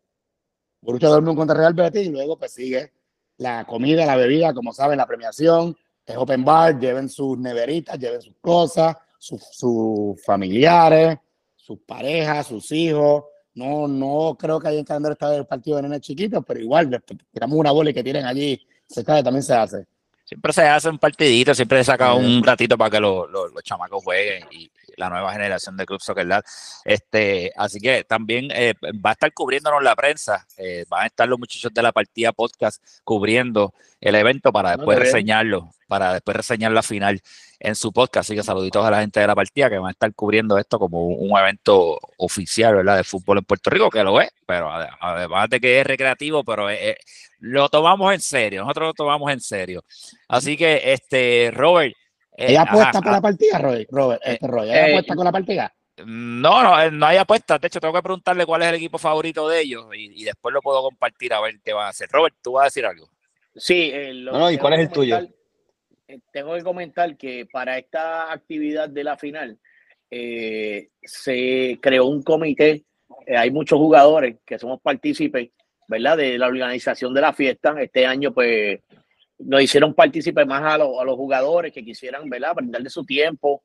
Borussia 0.81 1.09
Dortmund 1.09 1.37
contra 1.37 1.57
Real 1.57 1.75
Betis 1.75 2.07
y 2.07 2.11
luego 2.11 2.39
pues 2.39 2.53
sigue 2.53 2.93
la 3.39 3.65
comida, 3.65 4.07
la 4.07 4.17
bebida, 4.17 4.55
como 4.55 4.73
saben, 4.73 4.99
la 4.99 5.07
premiación 5.07 5.77
es 6.05 6.17
open 6.17 6.45
bar, 6.45 6.79
lleven 6.79 7.09
sus 7.09 7.39
neveritas, 7.39 7.99
lleven 7.99 8.21
sus 8.21 8.35
cosas, 8.41 8.97
sus, 9.19 10.21
familiares, 10.25 11.19
sus 11.57 11.79
parejas, 11.81 12.47
sus 12.47 12.71
hijos. 12.73 13.25
No, 13.55 13.87
no 13.87 14.37
creo 14.39 14.59
que 14.59 14.69
haya 14.69 14.79
en 14.79 14.85
calendario 14.85 15.13
estar 15.13 15.33
el 15.35 15.47
partido 15.47 15.77
de 15.77 15.83
nenes 15.83 16.01
chiquitos, 16.01 16.43
pero 16.47 16.61
igual, 16.61 17.03
tiramos 17.33 17.59
una 17.59 17.71
bola 17.71 17.91
y 17.91 17.95
que 17.95 18.03
tienen 18.03 18.25
allí 18.25 18.61
se 18.87 19.05
cae, 19.05 19.23
también 19.23 19.43
se 19.43 19.55
hace. 19.55 19.87
Siempre 20.25 20.53
se 20.53 20.63
hace 20.63 20.89
un 20.89 20.99
partidito, 20.99 21.55
siempre 21.55 21.79
se 21.79 21.85
saca 21.85 22.15
un 22.15 22.43
ratito 22.43 22.79
para 22.79 22.91
que 22.91 23.01
los, 23.01 23.31
los, 23.31 23.53
los 23.53 23.63
chamacos 23.63 24.03
jueguen 24.05 24.45
y, 24.51 24.71
la 25.03 25.11
nueva 25.11 25.33
generación 25.33 25.77
de 25.77 25.85
Club 25.85 26.01
Soccer 26.01 26.27
Este, 26.85 27.53
así 27.57 27.81
que 27.81 28.05
también 28.05 28.49
eh, 28.53 28.75
va 29.05 29.11
a 29.11 29.13
estar 29.15 29.33
cubriéndonos 29.33 29.83
la 29.83 29.97
prensa, 29.97 30.47
eh, 30.57 30.85
van 30.89 31.03
a 31.03 31.07
estar 31.07 31.29
los 31.29 31.39
muchachos 31.39 31.73
de 31.75 31.83
la 31.83 31.93
partida 31.93 32.33
podcast 32.33 32.83
cubriendo 33.05 33.75
el 34.01 34.15
evento 34.15 34.53
para 34.53 34.77
después 34.77 34.99
reseñarlo, 34.99 35.71
para 35.89 36.13
después 36.13 36.37
reseñar 36.37 36.73
la 36.73 36.83
final 36.83 37.21
en 37.59 37.75
su 37.75 37.93
podcast. 37.93 38.29
Así 38.29 38.37
que 38.37 38.43
saluditos 38.43 38.85
a 38.85 38.91
la 38.91 39.01
gente 39.01 39.21
de 39.21 39.27
la 39.27 39.35
partida 39.35 39.69
que 39.69 39.79
van 39.79 39.89
a 39.89 39.93
estar 39.93 40.13
cubriendo 40.15 40.57
esto 40.59 40.79
como 40.79 41.07
un, 41.07 41.37
evento 41.39 41.99
oficial, 42.19 42.77
¿verdad? 42.77 42.97
De 42.97 43.05
fútbol 43.05 43.39
en 43.39 43.45
Puerto 43.45 43.71
Rico, 43.71 43.91
que 43.91 44.05
lo 44.05 44.21
es, 44.21 44.31
pero 44.47 44.71
además 44.71 45.49
de 45.51 45.61
que 45.61 45.81
es 45.81 45.87
recreativo, 45.87 46.45
pero 46.45 46.69
lo 47.41 47.69
tomamos 47.69 48.15
en 48.15 48.21
serio, 48.21 48.63
nosotros 48.63 48.89
lo 48.89 48.95
tomamos 48.95 49.33
en 49.33 49.41
serio. 49.41 49.85
Así 50.29 50.57
que, 50.57 50.93
este, 50.93 51.51
Robert, 51.53 51.95
¿Ella 52.37 52.63
apuesta 52.63 53.01
por 53.01 53.13
la 53.13 53.21
partida, 53.21 53.59
Roy? 53.59 53.87
Robert, 53.91 54.23
eh, 54.25 54.33
este 54.33 54.47
Roy, 54.47 54.71
¿ella 54.71 54.89
eh, 54.89 54.91
apuesta 54.91 55.15
con 55.15 55.25
la 55.25 55.33
partida? 55.33 55.75
No, 56.07 56.63
no, 56.63 56.91
no 56.91 57.07
hay 57.07 57.17
apuesta. 57.19 57.59
De 57.59 57.67
hecho, 57.67 57.81
tengo 57.81 57.95
que 57.95 58.03
preguntarle 58.03 58.47
cuál 58.47 58.63
es 58.63 58.69
el 58.69 58.75
equipo 58.77 58.99
favorito 58.99 59.49
de 59.49 59.61
ellos 59.61 59.87
y, 59.95 60.25
después 60.25 60.53
lo 60.53 60.63
puedo 60.63 60.83
compartir 60.83 61.35
a 61.35 61.41
ver 61.41 61.61
qué 61.63 61.73
van 61.73 61.87
a 61.87 61.91
hacer. 61.91 62.09
Robert, 62.11 62.35
¿tú 62.43 62.53
vas 62.53 62.63
a 62.63 62.65
decir 62.67 62.87
algo? 62.87 63.09
Sí. 63.55 63.93
no, 64.25 64.51
¿y 64.51 64.57
cuál 64.57 64.75
es 64.75 64.81
el 64.81 64.91
tuyo? 64.91 65.21
Tengo 66.33 66.55
que 66.55 66.63
comentar 66.63 67.17
que 67.17 67.47
para 67.51 67.79
esta 67.79 68.33
actividad 68.33 68.89
de 68.89 69.05
la 69.05 69.17
final 69.17 69.59
se 70.11 71.79
creó 71.81 72.07
un 72.07 72.23
comité. 72.23 72.85
hay 73.29 73.51
muchos 73.51 73.79
jugadores 73.79 74.37
que 74.45 74.59
somos 74.59 74.81
partícipes, 74.81 75.51
¿verdad? 75.87 76.17
De 76.17 76.39
la 76.39 76.49
organización 76.49 77.13
de 77.13 77.21
la 77.21 77.35
fiesta. 77.35 77.75
Este 77.81 78.07
año, 78.07 78.33
pues, 78.33 78.81
nos 79.39 79.63
hicieron 79.63 79.95
partícipes 79.95 80.47
más 80.47 80.63
a, 80.63 80.75
a, 80.75 80.79
los 80.79 81.17
jugadores 81.17 81.73
que 81.73 81.85
quisieran, 81.85 82.29
¿verdad? 82.29 82.55
de 82.57 82.91
su 82.91 83.05
tiempo 83.05 83.63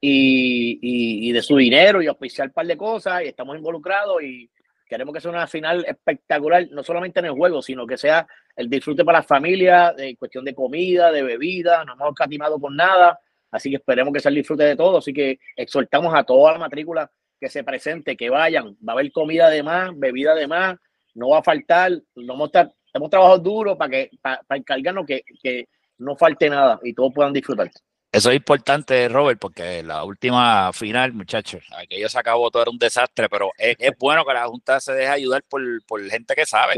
y, 0.00 1.32
de 1.32 1.42
su 1.42 1.56
dinero 1.56 2.02
y 2.02 2.06
auspiciar 2.06 2.48
un 2.48 2.54
par 2.54 2.66
de 2.66 2.76
cosas 2.76 3.22
y 3.22 3.28
estamos 3.28 3.56
involucrados 3.56 4.22
y 4.22 4.50
queremos 4.88 5.14
que 5.14 5.20
sea 5.20 5.30
una 5.30 5.46
final 5.46 5.84
espectacular, 5.86 6.66
no 6.70 6.82
solamente 6.82 7.20
en 7.20 7.26
el 7.26 7.32
juego, 7.32 7.62
sino 7.62 7.86
que 7.86 7.96
sea 7.96 8.26
el 8.56 8.68
disfrute 8.68 9.04
para 9.04 9.18
la 9.18 9.22
familia, 9.22 9.92
de 9.96 10.16
cuestión 10.16 10.44
de 10.44 10.54
comida, 10.54 11.12
de 11.12 11.22
bebida, 11.22 11.84
no 11.84 11.92
hemos 11.92 12.14
catimado 12.14 12.58
con 12.58 12.74
nada, 12.74 13.20
así 13.52 13.70
que 13.70 13.76
esperemos 13.76 14.12
que 14.12 14.20
sea 14.20 14.30
el 14.30 14.34
disfrute 14.36 14.64
de 14.64 14.76
todo, 14.76 14.98
así 14.98 15.12
que 15.12 15.38
exhortamos 15.54 16.12
a 16.14 16.24
toda 16.24 16.52
la 16.52 16.58
matrícula 16.58 17.10
que 17.40 17.48
se 17.48 17.64
presente, 17.64 18.16
que 18.16 18.28
vayan. 18.28 18.76
Va 18.86 18.92
a 18.92 18.96
haber 18.96 19.10
comida 19.12 19.48
de 19.48 19.62
más, 19.62 19.90
bebida 19.96 20.34
de 20.34 20.46
más, 20.46 20.76
no 21.14 21.30
va 21.30 21.38
a 21.38 21.42
faltar. 21.42 21.92
No 22.14 22.34
hemos, 22.34 22.52
tra- 22.52 22.72
hemos 22.92 23.10
trabajado 23.10 23.38
duro 23.38 23.76
para 23.76 23.90
que 23.90 24.10
para, 24.20 24.42
para 24.42 24.58
encargarnos 24.58 25.06
que, 25.06 25.22
que 25.42 25.68
no 25.98 26.16
falte 26.16 26.48
nada 26.48 26.80
y 26.82 26.92
todos 26.94 27.12
puedan 27.14 27.32
disfrutar. 27.32 27.70
Eso 28.12 28.30
es 28.30 28.36
importante, 28.36 29.08
Robert, 29.08 29.38
porque 29.38 29.84
la 29.84 30.02
última 30.02 30.72
final, 30.72 31.12
muchachos, 31.12 31.62
aquello 31.76 32.08
se 32.08 32.18
acabó, 32.18 32.50
todo 32.50 32.62
era 32.62 32.70
un 32.72 32.78
desastre, 32.78 33.28
pero 33.28 33.52
es, 33.56 33.76
es 33.78 33.92
bueno 33.96 34.24
que 34.24 34.34
la 34.34 34.48
Junta 34.48 34.80
se 34.80 34.92
deje 34.94 35.08
ayudar 35.08 35.44
por, 35.48 35.62
por 35.86 36.04
gente 36.10 36.34
que 36.34 36.44
sabe. 36.44 36.74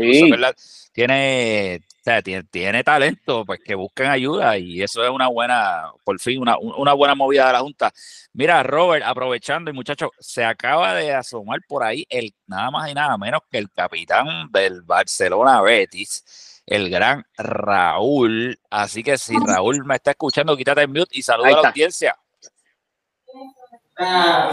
Tiene, 0.92 1.80
o 1.86 2.04
sea, 2.04 2.20
tiene, 2.20 2.42
tiene 2.44 2.84
talento, 2.84 3.46
pues 3.46 3.60
que 3.64 3.74
busquen 3.74 4.08
ayuda 4.08 4.58
y 4.58 4.82
eso 4.82 5.02
es 5.02 5.08
una 5.08 5.28
buena, 5.28 5.90
por 6.04 6.20
fin, 6.20 6.38
una, 6.38 6.58
una 6.58 6.92
buena 6.92 7.14
movida 7.14 7.46
de 7.46 7.52
la 7.54 7.60
Junta. 7.60 7.94
Mira, 8.34 8.62
Robert, 8.62 9.02
aprovechando, 9.06 9.70
y 9.70 9.74
muchachos, 9.74 10.10
se 10.18 10.44
acaba 10.44 10.94
de 10.94 11.14
asomar 11.14 11.60
por 11.66 11.82
ahí 11.82 12.04
el 12.10 12.34
nada 12.46 12.70
más 12.70 12.90
y 12.90 12.94
nada 12.94 13.16
menos 13.16 13.40
que 13.50 13.56
el 13.56 13.70
capitán 13.70 14.50
del 14.52 14.82
Barcelona 14.82 15.62
Betis 15.62 16.51
el 16.66 16.90
gran 16.90 17.24
Raúl. 17.36 18.58
Así 18.70 19.02
que 19.02 19.18
si 19.18 19.36
Raúl 19.38 19.84
me 19.84 19.96
está 19.96 20.12
escuchando, 20.12 20.56
quítate 20.56 20.82
el 20.82 20.88
mute 20.88 21.10
y 21.12 21.22
saluda 21.22 21.48
a 21.48 21.62
la 21.62 21.68
audiencia. 21.68 22.16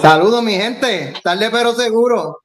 Saludos, 0.02 0.44
mi 0.44 0.54
gente. 0.54 1.14
Tarde 1.24 1.50
pero 1.52 1.74
seguro. 1.74 2.40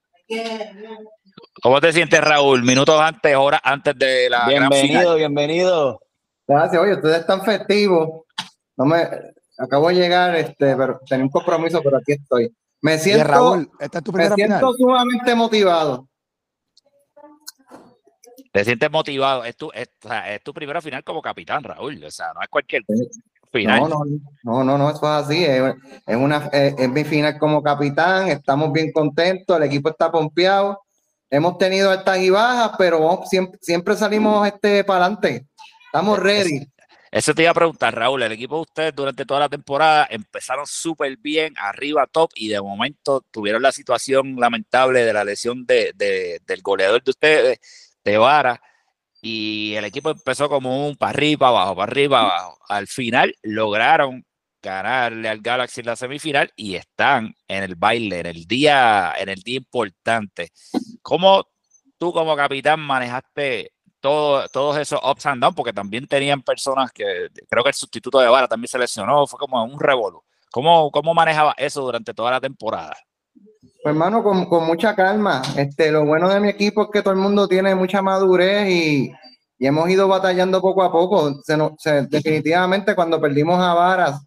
¿Cómo 1.63 1.81
te 1.81 1.93
sientes, 1.93 2.21
Raúl? 2.21 2.63
Minutos 2.63 3.01
antes, 3.01 3.35
horas 3.37 3.61
antes 3.63 3.97
de 3.99 4.29
la 4.31 4.47
Bienvenido, 4.49 5.17
bienvenido. 5.17 6.01
Gracias. 6.47 6.81
Oye, 6.83 6.95
ustedes 6.95 7.21
están 7.21 7.43
festivos. 7.43 8.25
No 8.77 8.85
me 8.85 9.09
acabo 9.59 9.89
de 9.89 9.95
llegar, 9.95 10.35
este, 10.35 10.77
pero 10.77 11.01
tenía 11.09 11.25
un 11.25 11.31
compromiso, 11.31 11.81
pero 11.83 11.99
aquí 11.99 12.13
estoy. 12.13 12.55
Me 12.81 12.99
siento, 12.99 13.25
Raúl, 13.25 13.71
esta 13.81 13.99
es 13.99 14.05
tu 14.05 14.13
me 14.13 14.25
final. 14.25 14.37
siento 14.37 14.73
sumamente 14.75 15.35
motivado. 15.35 16.07
Te 18.55 18.65
sientes 18.65 18.89
motivado. 18.89 19.45
Es 19.45 19.57
tu, 19.57 19.69
es, 19.75 19.89
o 20.05 20.09
sea, 20.09 20.33
es 20.33 20.41
tu 20.45 20.55
primera 20.55 20.81
final 20.81 21.03
como 21.03 21.21
capitán, 21.21 21.65
Raúl. 21.65 22.03
O 22.05 22.11
sea, 22.13 22.33
no 22.33 22.41
es 22.41 22.49
cualquier 22.49 22.85
final. 23.51 23.81
No, 23.81 23.89
no, 23.89 23.99
no, 24.45 24.63
no, 24.65 24.79
no, 24.79 24.91
eso 24.91 24.99
es 24.99 25.25
así. 25.27 25.45
Es, 25.45 25.61
es 26.07 26.17
una, 26.17 26.49
es, 26.53 26.73
es 26.79 26.89
mi 26.89 27.03
final 27.03 27.37
como 27.37 27.61
capitán. 27.65 28.29
Estamos 28.29 28.71
bien 28.73 28.93
contentos. 28.93 29.57
El 29.57 29.65
equipo 29.65 29.89
está 29.89 30.09
pompeado. 30.13 30.81
Hemos 31.29 31.59
tenido 31.59 31.91
altas 31.91 32.17
y 32.19 32.31
bajas, 32.31 32.71
pero 32.79 33.01
vamos- 33.01 33.29
siempre, 33.29 33.59
siempre 33.61 33.97
salimos 33.97 34.47
este 34.47 34.85
para 34.85 35.07
adelante. 35.07 35.47
Estamos 35.87 36.21
ready. 36.21 36.65
Eso 37.11 37.35
te 37.35 37.43
iba 37.43 37.51
a 37.51 37.55
preguntar, 37.55 37.93
Raúl. 37.93 38.23
El 38.23 38.31
equipo 38.31 38.55
de 38.55 38.63
ustedes 38.63 38.95
durante 38.95 39.27
toda 39.27 39.41
la 39.41 39.49
temporada 39.49 40.07
empezaron 40.09 40.65
súper 40.65 41.17
bien, 41.17 41.55
arriba, 41.57 42.07
top, 42.07 42.31
y 42.37 42.49
de 42.49 42.61
momento 42.61 43.25
tuvieron 43.33 43.63
la 43.63 43.73
situación 43.73 44.37
lamentable 44.37 45.05
de 45.05 45.13
la 45.13 45.25
lesión 45.25 45.67
de, 45.67 45.93
de- 45.97 46.41
del 46.47 46.63
goleador 46.63 47.03
de 47.03 47.11
ustedes, 47.11 47.59
de 48.05 48.19
Vara, 48.19 48.61
y 49.27 49.75
el 49.75 49.87
equipo 49.87 50.11
empezó 50.11 50.51
como 50.51 50.87
un 50.87 50.97
para 50.97 51.11
arriba, 51.11 51.49
abajo, 51.49 51.77
para 51.77 51.91
arriba, 51.91 52.21
abajo. 52.21 52.59
Al 52.69 52.87
final 52.87 53.35
lograron 53.43 54.27
ganarle 54.63 55.31
al 55.31 55.41
Galaxy 55.41 55.81
en 55.81 55.87
la 55.87 55.97
semifinal 55.97 56.53
y 56.57 56.75
están 56.75 57.35
en 57.49 57.63
el 57.63 57.75
baile, 57.75 58.21
en 58.21 58.27
el 58.27 58.45
día, 58.47 59.15
en 59.19 59.31
el 59.31 59.41
día 59.43 59.57
importante. 59.57 60.53
¿Cómo 61.01 61.49
tú 61.97 62.13
como 62.13 62.37
capitán 62.37 62.81
manejaste 62.81 63.73
todo, 63.99 64.47
todos 64.49 64.77
esos 64.77 65.01
ups 65.03 65.25
and 65.25 65.41
downs? 65.41 65.57
Porque 65.57 65.73
también 65.73 66.07
tenían 66.07 66.43
personas 66.43 66.93
que, 66.93 67.29
creo 67.49 67.63
que 67.63 67.71
el 67.71 67.75
sustituto 67.75 68.21
de 68.21 68.29
Vara 68.29 68.47
también 68.47 68.69
se 68.69 68.79
lesionó, 68.79 69.27
fue 69.27 69.39
como 69.39 69.65
un 69.65 69.81
revolú. 69.81 70.23
¿Cómo, 70.51 70.91
¿Cómo 70.91 71.15
manejaba 71.15 71.55
eso 71.57 71.81
durante 71.81 72.13
toda 72.13 72.31
la 72.31 72.41
temporada? 72.43 72.95
Pues, 73.85 73.93
hermano, 73.93 74.23
con, 74.25 74.47
con 74.47 74.65
mucha 74.65 74.97
calma. 74.97 75.43
Este, 75.59 75.91
lo 75.93 76.07
bueno 76.07 76.31
de 76.31 76.41
mi 76.41 76.49
equipo 76.49 76.85
es 76.85 76.89
que 76.91 77.03
todo 77.03 77.13
el 77.13 77.21
mundo 77.21 77.47
tiene 77.47 77.75
mucha 77.75 78.01
madurez 78.01 78.67
y, 78.67 79.13
y 79.59 79.67
hemos 79.67 79.91
ido 79.91 80.09
batallando 80.09 80.63
poco 80.63 80.83
a 80.83 80.91
poco. 80.91 81.35
Definitivamente, 82.09 82.95
cuando 82.95 83.21
perdimos 83.21 83.61
a 83.61 83.75
Varas, 83.75 84.23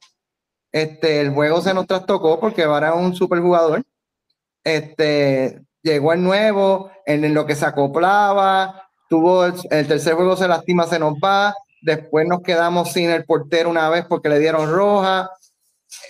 este, 0.72 1.22
el 1.22 1.32
juego 1.34 1.60
se 1.64 1.74
nos 1.74 1.88
trastocó 1.88 2.40
porque 2.40 2.68
Varas 2.68 2.94
es 2.94 3.02
un 3.02 3.16
super 3.16 3.40
jugador. 3.40 3.84
Este, 4.64 5.64
llegó 5.82 6.14
el 6.14 6.22
nuevo, 6.22 6.92
en, 7.08 7.26
en 7.26 7.34
lo 7.34 7.48
que 7.48 7.56
se 7.56 7.66
acoplaba, 7.66 8.88
tuvo 9.10 9.46
el, 9.46 9.56
el 9.72 9.88
tercer 9.88 10.14
juego 10.14 10.38
se 10.38 10.48
lastima, 10.48 10.86
se 10.86 11.00
nos 11.00 11.16
va. 11.16 11.56
Después 11.82 12.28
nos 12.28 12.44
quedamos 12.44 12.92
sin 12.92 13.10
el 13.10 13.26
portero 13.26 13.72
una 13.72 13.90
vez 13.90 14.06
porque 14.06 14.30
le 14.30 14.38
dieron 14.38 14.72
roja. 14.72 15.32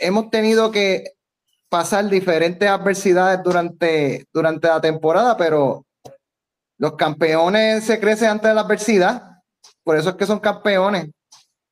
Hemos 0.01 0.31
tenido 0.31 0.69
que 0.69 1.13
pasar 1.69 2.09
diferentes 2.09 2.67
adversidades 2.67 3.43
durante, 3.43 4.25
durante 4.33 4.67
la 4.67 4.81
temporada, 4.81 5.35
pero 5.37 5.85
los 6.77 6.93
campeones 6.95 7.85
se 7.85 7.99
crecen 7.99 8.29
ante 8.29 8.53
la 8.53 8.61
adversidad. 8.61 9.41
Por 9.83 9.97
eso 9.97 10.09
es 10.09 10.15
que 10.15 10.25
son 10.25 10.39
campeones. 10.39 11.09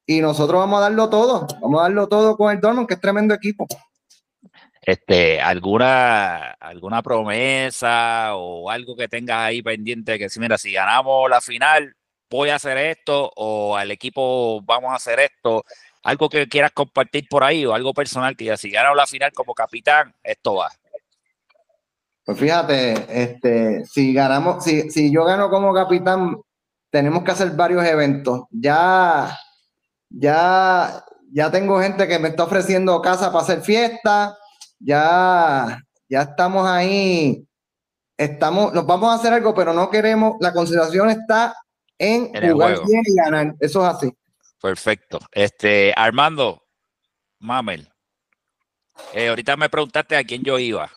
Y 0.07 0.21
nosotros 0.21 0.59
vamos 0.59 0.79
a 0.79 0.83
darlo 0.83 1.09
todo. 1.09 1.47
Vamos 1.61 1.79
a 1.79 1.83
darlo 1.83 2.07
todo 2.07 2.37
con 2.37 2.51
el 2.53 2.61
Dortmund, 2.61 2.87
que 2.87 2.95
es 2.95 3.01
tremendo 3.01 3.33
equipo. 3.33 3.67
Este, 4.81 5.41
alguna, 5.41 6.51
alguna 6.51 7.01
promesa 7.01 8.35
o 8.35 8.69
algo 8.69 8.95
que 8.95 9.07
tengas 9.07 9.39
ahí 9.39 9.63
pendiente 9.63 10.19
que 10.19 10.29
si 10.29 10.39
mira, 10.39 10.59
si 10.59 10.73
ganamos 10.73 11.27
la 11.27 11.41
final, 11.41 11.95
voy 12.29 12.49
a 12.49 12.55
hacer 12.55 12.77
esto, 12.77 13.31
o 13.35 13.75
al 13.75 13.89
equipo 13.89 14.61
vamos 14.61 14.91
a 14.91 14.95
hacer 14.95 15.19
esto, 15.19 15.63
algo 16.05 16.29
que 16.29 16.47
quieras 16.47 16.71
compartir 16.71 17.27
por 17.27 17.43
ahí, 17.43 17.65
o 17.65 17.73
algo 17.73 17.91
personal 17.91 18.37
que 18.37 18.43
digas, 18.43 18.61
si 18.61 18.69
ganamos 18.69 18.95
la 18.95 19.07
final 19.07 19.33
como 19.33 19.55
capitán, 19.55 20.13
esto 20.23 20.53
va. 20.53 20.71
Pues 22.23 22.37
fíjate, 22.37 22.93
este, 23.09 23.83
si 23.85 24.13
ganamos, 24.13 24.63
si, 24.63 24.91
si 24.91 25.11
yo 25.11 25.25
gano 25.25 25.49
como 25.49 25.73
capitán, 25.73 26.37
tenemos 26.91 27.23
que 27.23 27.31
hacer 27.31 27.49
varios 27.51 27.83
eventos. 27.83 28.43
Ya, 28.51 29.35
ya, 30.09 31.03
ya 31.31 31.49
tengo 31.49 31.81
gente 31.81 32.07
que 32.07 32.19
me 32.19 32.29
está 32.29 32.43
ofreciendo 32.43 33.01
casa 33.01 33.31
para 33.31 33.43
hacer 33.43 33.61
fiesta. 33.61 34.37
Ya, 34.79 35.79
ya 36.07 36.21
estamos 36.21 36.67
ahí. 36.67 37.47
Estamos, 38.15 38.73
nos 38.73 38.85
vamos 38.85 39.09
a 39.11 39.15
hacer 39.15 39.33
algo, 39.33 39.55
pero 39.55 39.73
no 39.73 39.89
queremos. 39.89 40.35
La 40.39 40.53
consideración 40.53 41.09
está 41.09 41.55
en, 41.97 42.29
En 42.33 42.51
jugar 42.51 42.77
bien 42.87 43.01
y 43.05 43.15
ganar. 43.15 43.55
Eso 43.59 43.81
es 43.87 43.95
así. 43.95 44.13
Perfecto. 44.69 45.19
Este, 45.31 45.93
Armando, 45.95 46.63
Mamel, 47.39 47.87
eh, 49.13 49.27
ahorita 49.27 49.55
me 49.57 49.69
preguntaste 49.69 50.17
a 50.17 50.23
quién 50.23 50.41
yo 50.43 50.57
iba. 50.57 50.89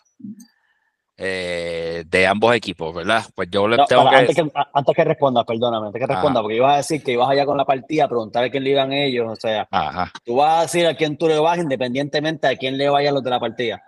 eh, 1.21 2.03
de 2.07 2.25
ambos 2.27 2.55
equipos, 2.55 2.95
¿verdad? 2.95 3.25
Pues 3.35 3.49
yo 3.51 3.67
le 3.67 3.75
No, 3.77 3.85
tengo 3.85 4.05
para, 4.05 4.15
que 4.25 4.31
antes, 4.31 4.35
que, 4.37 4.51
antes 4.73 4.95
que 4.95 5.03
respondas, 5.03 5.43
perdóname, 5.45 5.87
antes 5.87 5.99
que 5.99 6.05
Ajá. 6.05 6.13
respondas, 6.13 6.41
porque 6.41 6.55
ibas 6.55 6.73
a 6.73 6.77
decir 6.77 7.03
que 7.03 7.11
ibas 7.11 7.29
allá 7.29 7.45
con 7.45 7.57
la 7.57 7.65
partida 7.65 8.05
a 8.05 8.07
preguntar 8.07 8.45
a 8.45 8.49
quién 8.49 8.63
le 8.63 8.69
iban 8.71 8.91
ellos. 8.93 9.27
O 9.29 9.35
sea, 9.35 9.67
Ajá. 9.69 10.11
tú 10.23 10.37
vas 10.37 10.59
a 10.59 10.61
decir 10.63 10.87
a 10.87 10.95
quién 10.95 11.15
tú 11.17 11.27
le 11.27 11.37
vas 11.37 11.59
independientemente 11.59 12.47
a 12.47 12.55
quién 12.55 12.75
le 12.77 12.89
vayan 12.89 13.13
los 13.13 13.23
de 13.23 13.29
la 13.29 13.39
partida. 13.39 13.83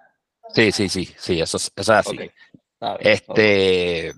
Sí, 0.54 0.72
sí, 0.74 0.90
sí, 0.90 1.06
sí, 1.18 1.42
eso, 1.42 1.58
es- 1.58 1.72
eso 1.76 1.94
es 1.94 2.00
así. 2.08 2.16
Ok, 2.18 2.22
está 2.22 2.98
bien, 2.98 3.20
ok. 3.28 3.38
Este, 3.40 4.14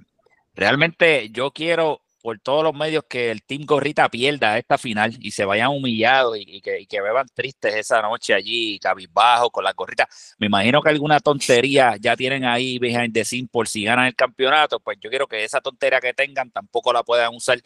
realmente 0.55 1.29
yo 1.29 1.51
quiero 1.51 2.01
por 2.23 2.39
todos 2.39 2.63
los 2.63 2.73
medios 2.73 3.03
que 3.09 3.31
el 3.31 3.43
Team 3.43 3.65
Gorrita 3.65 4.07
pierda 4.07 4.57
esta 4.57 4.77
final 4.77 5.13
y 5.19 5.31
se 5.31 5.43
vayan 5.43 5.71
humillados 5.71 6.37
y, 6.39 6.61
que, 6.61 6.79
y 6.79 6.87
beban 6.89 7.27
tristes 7.33 7.75
esa 7.75 8.01
noche 8.01 8.33
allí, 8.33 8.79
cabizbajo, 8.79 9.49
con 9.49 9.65
la 9.65 9.73
gorrita. 9.73 10.07
Me 10.37 10.47
imagino 10.47 10.81
que 10.81 10.87
alguna 10.87 11.19
tontería 11.19 11.97
ya 11.99 12.15
tienen 12.15 12.45
ahí 12.45 12.79
behind 12.79 13.13
the 13.13 13.25
scene 13.25 13.49
por 13.51 13.67
si 13.67 13.83
ganan 13.83 14.05
el 14.05 14.15
campeonato, 14.15 14.79
pues 14.79 14.97
yo 15.01 15.09
quiero 15.09 15.27
que 15.27 15.43
esa 15.43 15.59
tontería 15.59 15.99
que 15.99 16.13
tengan 16.13 16.49
tampoco 16.49 16.93
la 16.93 17.03
puedan 17.03 17.35
usar. 17.35 17.59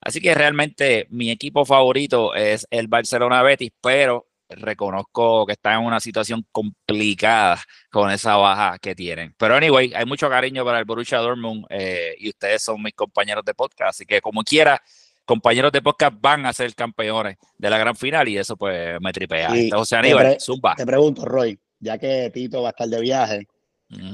Así 0.00 0.20
que 0.20 0.36
realmente 0.36 1.08
mi 1.10 1.32
equipo 1.32 1.64
favorito 1.64 2.32
es 2.36 2.64
el 2.70 2.86
Barcelona 2.86 3.42
Betis, 3.42 3.72
pero 3.80 4.25
reconozco 4.48 5.46
que 5.46 5.52
están 5.52 5.80
en 5.80 5.86
una 5.86 6.00
situación 6.00 6.44
complicada 6.52 7.58
con 7.90 8.10
esa 8.10 8.36
baja 8.36 8.78
que 8.78 8.94
tienen. 8.94 9.34
Pero 9.36 9.54
anyway, 9.56 9.92
hay 9.94 10.04
mucho 10.06 10.28
cariño 10.28 10.64
para 10.64 10.78
el 10.78 10.84
Borussia 10.84 11.18
Dortmund 11.18 11.66
eh, 11.70 12.14
y 12.18 12.28
ustedes 12.28 12.62
son 12.62 12.82
mis 12.82 12.94
compañeros 12.94 13.44
de 13.44 13.54
podcast, 13.54 13.90
así 13.90 14.06
que 14.06 14.20
como 14.20 14.42
quiera, 14.42 14.80
compañeros 15.24 15.72
de 15.72 15.82
podcast 15.82 16.14
van 16.20 16.46
a 16.46 16.52
ser 16.52 16.74
campeones 16.74 17.36
de 17.58 17.70
la 17.70 17.78
gran 17.78 17.96
final 17.96 18.28
y 18.28 18.38
eso 18.38 18.56
pues 18.56 19.00
me 19.00 19.12
tripea. 19.12 19.56
Y 19.56 19.70
José 19.70 19.96
te 19.96 19.98
Aníbal, 20.00 20.24
pre- 20.26 20.40
zumba. 20.40 20.74
Te 20.76 20.86
pregunto, 20.86 21.24
Roy, 21.24 21.58
ya 21.80 21.98
que 21.98 22.30
Tito 22.32 22.62
va 22.62 22.68
a 22.68 22.70
estar 22.70 22.88
de 22.88 23.00
viaje. 23.00 23.46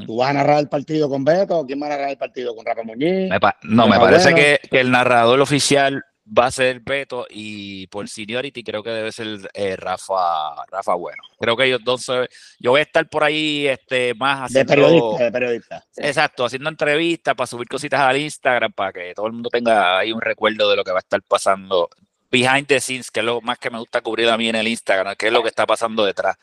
¿tú 0.05 0.17
vas 0.19 0.29
a 0.29 0.33
narrar 0.35 0.59
el 0.59 0.69
partido 0.69 1.09
con 1.09 1.25
Beto 1.25 1.61
o 1.61 1.67
quién 1.67 1.81
va 1.81 1.87
a 1.87 1.89
narrar 1.91 2.11
el 2.11 2.19
partido 2.19 2.55
con 2.55 2.65
Rafa 2.67 2.83
Muñiz? 2.83 3.31
Me 3.31 3.39
no, 3.63 3.89
me 3.89 3.99
parece 3.99 4.33
Bueno. 4.33 4.37
que, 4.37 4.69
que 4.69 4.81
el 4.81 4.91
narrador 4.91 5.41
oficial 5.41 6.05
va 6.27 6.47
a 6.47 6.51
ser 6.51 6.81
Beto 6.81 7.27
y 7.29 7.87
por 7.89 8.09
seniority 8.09 8.63
creo 8.63 8.83
que 8.83 8.91
debe 8.91 9.11
ser 9.13 9.51
eh, 9.55 9.77
Rafa, 9.77 10.65
Rafa 10.71 10.95
Bueno. 10.95 11.23
Creo 11.41 11.57
que 11.57 11.65
ellos 11.65 11.81
dos, 11.85 12.03
se- 12.05 12.29
yo 12.61 12.71
voy 12.71 12.81
a 12.81 12.85
estar 12.85 13.09
por 13.09 13.25
ahí 13.25 13.67
este, 13.67 14.15
más 14.15 14.53
De 14.53 14.61
haciendo... 14.61 14.71
periodista, 14.89 15.25
de 15.25 15.33
periodista. 15.33 15.85
Exacto, 15.97 16.45
haciendo 16.45 16.69
entrevistas 16.71 17.35
para 17.35 17.47
subir 17.47 17.67
cositas 17.69 18.01
al 18.01 18.17
Instagram 18.19 18.73
para 18.73 18.93
que 18.93 19.13
todo 19.15 19.27
el 19.27 19.33
mundo 19.33 19.51
tenga 19.51 19.99
ahí 19.99 20.13
un 20.13 20.21
recuerdo 20.21 20.71
de 20.71 20.77
lo 20.77 20.85
que 20.85 20.93
va 20.93 20.99
a 20.99 21.01
estar 21.01 21.21
pasando 21.23 21.89
behind 22.31 22.67
the 22.67 22.81
scenes, 22.81 23.11
que 23.11 23.21
es 23.21 23.27
lo 23.27 23.41
más 23.41 23.59
que 23.59 23.69
me 23.71 23.79
gusta 23.79 24.01
cubrir 24.01 24.29
a 24.31 24.39
mí 24.39 24.49
en 24.49 24.57
el 24.57 24.69
Instagram, 24.69 25.17
que 25.17 25.27
es 25.27 25.33
lo 25.33 25.43
que 25.43 25.49
está 25.49 25.67
pasando 25.67 26.05
detrás 26.05 26.37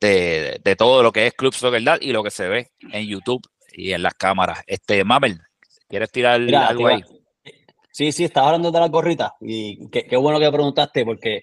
de, 0.00 0.60
de 0.64 0.74
todo 0.76 1.02
lo 1.02 1.12
que 1.12 1.26
es 1.26 1.34
Club 1.34 1.52
Soccer 1.54 1.82
Dad 1.84 1.98
y 2.00 2.12
lo 2.12 2.22
que 2.24 2.30
se 2.30 2.48
ve 2.48 2.70
en 2.92 3.06
YouTube 3.06 3.42
y 3.72 3.92
en 3.92 4.02
las 4.02 4.14
cámaras. 4.14 4.62
Este, 4.66 5.04
Mabel, 5.04 5.40
¿quieres 5.88 6.10
tirar 6.10 6.40
Mira, 6.40 6.66
algo 6.66 6.88
ahí? 6.88 7.04
Sí, 7.98 8.12
sí, 8.12 8.22
estaba 8.22 8.46
hablando 8.46 8.70
de 8.70 8.78
las 8.78 8.92
gorritas 8.92 9.32
y 9.40 9.88
qué, 9.88 10.16
bueno 10.16 10.38
que 10.38 10.52
preguntaste 10.52 11.04
porque 11.04 11.42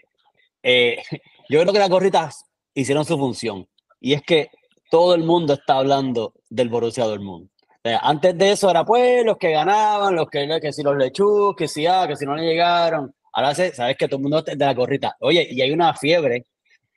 eh, 0.64 1.04
yo 1.50 1.60
creo 1.60 1.74
que 1.74 1.80
las 1.80 1.90
gorritas 1.90 2.46
hicieron 2.74 3.04
su 3.04 3.18
función 3.18 3.68
y 4.00 4.14
es 4.14 4.22
que 4.22 4.52
todo 4.90 5.16
el 5.16 5.26
mundo 5.26 5.56
está 5.56 5.80
hablando 5.80 6.34
del 6.50 6.70
Borussia 6.70 7.04
Dortmund. 7.04 7.50
O 7.70 7.80
sea, 7.84 8.00
antes 8.00 8.38
de 8.38 8.54
eso 8.54 8.70
era 8.70 8.86
pues 8.86 9.26
los 9.26 9.36
que 9.36 9.52
ganaban, 9.52 10.16
los 10.16 10.30
que, 10.30 10.48
que 10.62 10.72
si 10.72 10.82
los 10.82 10.96
lechus, 10.96 11.58
que 11.58 11.68
si 11.68 11.88
ah, 11.88 12.06
que 12.08 12.16
si 12.16 12.26
no 12.26 12.38
le 12.38 12.44
llegaron. 12.44 13.14
Ahora 13.34 13.54
sabes 13.54 13.98
que 13.98 14.08
todo 14.08 14.16
el 14.16 14.24
mundo 14.24 14.42
de 14.42 14.56
la 14.56 14.74
gorrita. 14.74 15.18
Oye, 15.20 15.46
y 15.52 15.60
hay 15.60 15.72
una 15.72 15.94
fiebre. 15.94 16.46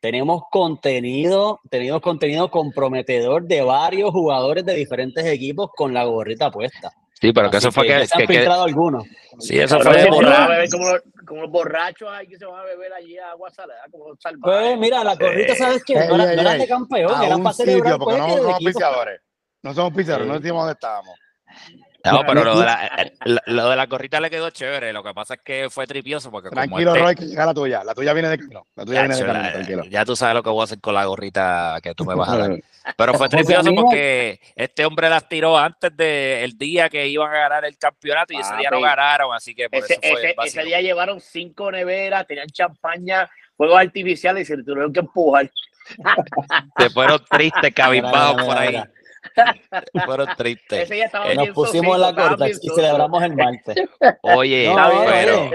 Tenemos 0.00 0.42
contenido, 0.52 1.58
tenemos 1.68 2.00
contenido 2.00 2.48
comprometedor 2.48 3.44
de 3.44 3.62
varios 3.62 4.12
jugadores 4.12 4.64
de 4.64 4.74
diferentes 4.74 5.26
equipos 5.26 5.70
con 5.76 5.92
la 5.92 6.04
gorrita 6.04 6.48
puesta. 6.48 6.92
Sí, 7.20 7.32
pero 7.32 7.50
que 7.50 7.56
Así 7.56 7.66
eso 7.66 7.72
fue 7.72 7.88
ya 7.88 7.98
que, 8.00 8.06
se 8.06 8.14
han 8.14 8.20
que- 8.20 8.26
que- 8.28 8.32
filtrado 8.34 8.62
algunos. 8.62 9.04
sí, 9.40 9.58
eso 9.58 9.78
Cabrón, 9.78 9.94
fue 9.94 10.68
como, 10.70 10.88
los- 10.92 11.02
como 11.26 11.42
los 11.42 11.50
borrachos 11.50 12.08
ahí 12.12 12.26
que 12.28 12.36
se 12.38 12.46
van 12.46 12.60
a 12.60 12.64
beber 12.64 12.92
allí 12.92 13.18
agua 13.18 13.50
salada, 13.50 13.80
como 13.90 14.10
los 14.10 14.18
salvajes. 14.20 14.62
Pues 14.68 14.78
mira, 14.78 15.02
la 15.02 15.14
gorrita, 15.16 15.54
¿sabes 15.56 15.82
qué? 15.84 15.94
No, 15.94 16.16
no 16.16 16.24
eran 16.24 16.54
ey. 16.54 16.60
de 16.60 16.68
campeón, 16.68 17.22
eran 17.22 17.42
para 17.42 17.52
celebrar 17.54 17.94
sitio, 17.94 17.98
porque 17.98 18.16
pues, 18.16 18.18
no 18.18 18.26
que 18.26 18.40
somos 18.40 18.54
auspiciadores. 18.54 19.20
No 19.64 19.74
somos 19.74 19.90
auspiciadores, 19.90 20.28
no 20.28 20.34
Sí. 20.34 20.40
decimos 20.42 20.60
dónde 20.62 20.72
estábamos. 20.74 21.14
No, 22.04 22.22
pero 22.24 22.44
lo 22.44 22.54
de, 22.54 22.60
Mira, 22.60 22.90
la, 23.24 23.42
lo- 23.46 23.68
de 23.70 23.76
la 23.76 23.86
gorrita 23.86 24.20
le 24.20 24.30
quedó 24.30 24.48
chévere. 24.50 24.92
Lo 24.92 25.02
que 25.02 25.12
pasa 25.12 25.34
es 25.34 25.40
que 25.44 25.68
fue 25.68 25.86
tripioso 25.86 26.30
porque 26.30 26.48
como 26.48 26.62
Tranquilo, 26.62 26.92
este- 26.92 27.02
Roy, 27.04 27.14
que 27.16 27.26
llega 27.26 27.44
la 27.44 27.52
tuya. 27.52 27.84
La 27.84 27.92
tuya 27.94 28.12
viene 28.14 28.28
de 28.28 28.38
camino. 28.38 28.66
La 28.76 28.84
tuya 28.86 29.00
viene 29.02 29.16
de 29.16 29.20
camino, 29.26 29.42
la- 29.42 29.52
tranquilo. 29.52 29.84
ya 29.90 30.04
tú 30.04 30.14
sabes 30.16 30.34
lo 30.36 30.42
que 30.42 30.48
voy 30.48 30.60
a 30.60 30.64
hacer 30.64 30.80
con 30.80 30.94
la 30.94 31.04
gorrita 31.04 31.78
que 31.82 31.94
tú 31.94 32.04
me 32.06 32.14
vas 32.14 32.28
a 32.30 32.38
dar. 32.38 32.50
Pero 32.96 33.14
fue 33.14 33.28
tripioso 33.28 33.74
porque 33.74 34.40
este 34.54 34.86
hombre 34.86 35.10
las 35.10 35.28
tiró 35.28 35.58
antes 35.58 35.94
del 35.94 36.56
día 36.56 36.88
que 36.88 37.06
iban 37.08 37.30
a 37.30 37.38
ganar 37.40 37.64
el 37.66 37.76
campeonato 37.76 38.32
y 38.32 38.36
ese 38.38 38.56
día 38.56 38.70
no 38.70 38.80
ganaron, 38.80 39.34
así 39.34 39.54
que 39.54 39.68
por 39.68 39.80
Ese, 39.80 39.98
eso 40.00 40.16
fue 40.16 40.34
ese- 40.46 40.62
día 40.62 40.80
llevaron 40.80 41.20
cinco 41.20 41.70
neveras, 41.70 42.26
tenían 42.26 42.46
champaña, 42.48 43.28
fuegos 43.56 43.78
artificiales 43.80 44.44
y 44.48 44.56
se 44.56 44.62
tuvieron 44.62 44.92
que 44.92 45.00
empujar. 45.00 45.50
Se 46.78 46.90
fueron 46.90 47.22
tristes, 47.28 47.72
cabizbajos 47.74 48.44
por 48.44 48.56
ahí. 48.56 48.82
Fueron 50.04 50.28
tristes. 50.36 50.84
Ese 50.84 50.94
día 50.94 51.06
estaba 51.06 51.30
Eh, 51.30 51.34
Nos 51.34 51.48
pusimos 51.50 51.94
en 51.96 52.00
la 52.00 52.14
corta 52.14 52.48
y 52.48 52.54
celebramos 52.54 53.22
el 53.22 53.34
martes. 53.36 53.76
Oye, 54.22 54.72
No, 54.74 55.04
pero 55.06 55.50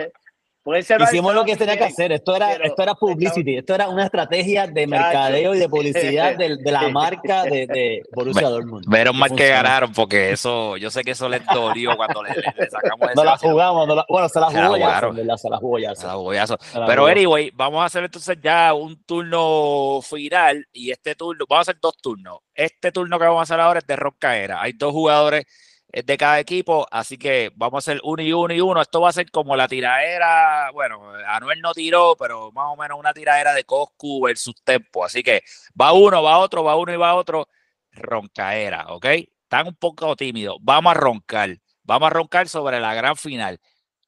Hicimos 1.10 1.36
lo 1.36 1.44
que 1.44 1.58
tenía 1.58 1.78
que 1.78 1.84
hacer. 1.84 2.12
Esto 2.14 2.36
era, 2.36 2.50
pero- 2.54 2.64
esto 2.66 2.84
era 2.84 2.96
publicity, 2.96 3.58
esto 3.58 3.76
era 3.76 3.90
una 3.90 4.06
estrategia 4.06 4.66
de 4.66 4.88
mercadeo 4.88 5.54
y 5.54 5.60
de 5.60 5.68
publicidad 5.68 6.36
de, 6.38 6.56
de 6.58 6.72
la 6.72 6.88
marca 6.90 7.44
de, 7.44 7.68
de 7.68 8.02
Borussia 8.14 8.48
Dortmund. 8.48 8.86
mal 9.14 9.36
que 9.36 9.50
ganaron 9.50 9.92
porque 9.92 10.32
eso, 10.32 10.78
yo 10.78 10.90
sé 10.90 11.04
que 11.04 11.12
eso 11.12 11.28
les 11.28 11.46
dolió 11.46 11.98
cuando 11.98 12.24
le, 12.24 12.30
le- 12.36 12.54
le 12.58 12.70
sacamos 12.70 13.10
No 13.14 13.24
la 13.26 13.38
jugamos, 13.38 13.88
no 13.88 13.96
la- 13.96 14.06
bueno, 14.08 14.30
se 14.30 14.40
la 14.40 14.46
jugó 14.48 14.78
ya. 14.78 15.38
Se 15.38 15.50
la 15.50 15.58
jugó 15.58 15.78
ya. 15.80 15.96
Se 15.96 16.08
la 16.08 16.14
se 16.58 16.80
la 16.80 16.86
Pero 16.86 17.02
jugó. 17.04 17.12
anyway, 17.12 17.52
vamos 17.54 17.82
a 17.82 17.86
hacer 17.86 18.06
entonces 18.06 18.38
ya 18.42 18.74
un 18.74 19.04
turno 19.04 20.00
final 20.02 20.66
y 20.72 20.92
este 20.92 21.16
turno, 21.16 21.46
vamos 21.50 21.68
a 21.68 21.72
hacer 21.72 21.82
dos 21.82 21.98
turnos. 21.98 22.40
Este 22.56 22.92
turno 22.92 23.20
que 23.20 23.26
vamos 23.26 23.40
a 23.40 23.44
hacer 23.44 23.60
ahora 23.60 23.80
es 23.80 23.88
de 23.88 23.96
Roncaera. 23.96 24.62
Hay 24.62 24.74
dos 24.74 24.92
jugadores 24.94 25.46
eh, 25.94 26.04
de 26.04 26.18
cada 26.18 26.40
equipo, 26.40 26.88
así 26.92 27.18
que 27.18 27.52
vamos 27.56 27.88
a 27.88 27.92
hacer 27.92 28.02
uno 28.04 28.22
y 28.24 28.34
uno 28.34 28.54
y 28.54 28.60
uno. 28.60 28.82
Esto 28.82 29.02
va 29.02 29.10
a 29.10 29.14
ser 29.14 29.32
como 29.32 29.56
la 29.56 29.68
tiradera, 29.68 30.72
bueno, 30.74 31.14
Anuel 31.28 31.62
no 31.62 31.74
tiró, 31.74 32.16
pero 32.18 32.52
más 32.52 32.66
o 32.70 32.76
menos 32.76 33.00
una 33.00 33.14
tiradera 33.14 33.54
de 33.54 33.64
Coscu 33.64 34.26
versus 34.26 34.56
Tempo. 34.64 35.06
Así 35.06 35.24
que 35.24 35.44
va 35.80 35.94
uno, 35.94 36.24
va 36.24 36.40
otro, 36.40 36.64
va 36.64 36.76
uno 36.76 36.94
y 36.94 36.98
va 36.98 37.16
otro. 37.16 37.48
Roncaera, 37.92 38.88
¿ok? 38.90 39.06
Están 39.06 39.68
un 39.68 39.76
poco 39.76 40.16
tímidos. 40.16 40.58
Vamos 40.62 40.92
a 40.92 40.94
roncar. 40.96 41.58
Vamos 41.84 42.08
a 42.08 42.10
roncar 42.10 42.50
sobre 42.50 42.80
la 42.80 42.94
gran 42.96 43.16
final 43.16 43.60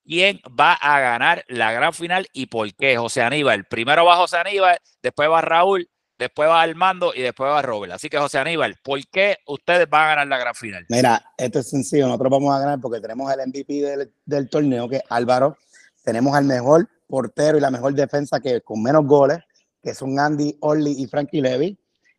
quién 0.05 0.39
va 0.47 0.73
a 0.73 0.99
ganar 0.99 1.43
la 1.47 1.71
gran 1.71 1.93
final 1.93 2.27
y 2.33 2.45
por 2.47 2.73
qué. 2.75 2.97
José 2.97 3.21
Aníbal. 3.21 3.65
Primero 3.65 4.05
va 4.05 4.17
José 4.17 4.37
Aníbal, 4.37 4.79
después 5.01 5.29
va 5.29 5.41
Raúl, 5.41 5.89
después 6.17 6.49
va 6.49 6.61
Armando 6.61 7.13
y 7.15 7.21
después 7.21 7.49
va 7.49 7.61
Robert. 7.61 7.93
Así 7.93 8.09
que 8.09 8.17
José 8.17 8.37
Aníbal, 8.37 8.75
¿por 8.83 9.05
qué 9.07 9.37
ustedes 9.47 9.89
van 9.89 10.03
a 10.03 10.07
ganar 10.07 10.27
la 10.27 10.37
gran 10.37 10.55
final? 10.55 10.85
Mira, 10.89 11.23
esto 11.37 11.59
es 11.59 11.69
sencillo. 11.69 12.07
Nosotros 12.07 12.31
vamos 12.31 12.55
a 12.55 12.59
ganar 12.59 12.79
porque 12.79 12.99
tenemos 12.99 13.31
el 13.31 13.47
MVP 13.47 13.73
del, 13.81 14.13
del 14.25 14.49
torneo, 14.49 14.87
que 14.89 14.97
es 14.97 15.03
Álvaro. 15.09 15.57
Tenemos 16.03 16.35
al 16.35 16.45
mejor 16.45 16.87
portero 17.07 17.57
y 17.57 17.61
la 17.61 17.71
mejor 17.71 17.93
defensa 17.93 18.39
que 18.39 18.61
con 18.61 18.81
menos 18.81 19.05
goles, 19.05 19.39
que 19.81 19.93
son 19.93 20.19
Andy 20.19 20.57
Orly 20.61 20.95
y 20.97 21.07
Frankie 21.07 21.41
Levy. 21.41 21.77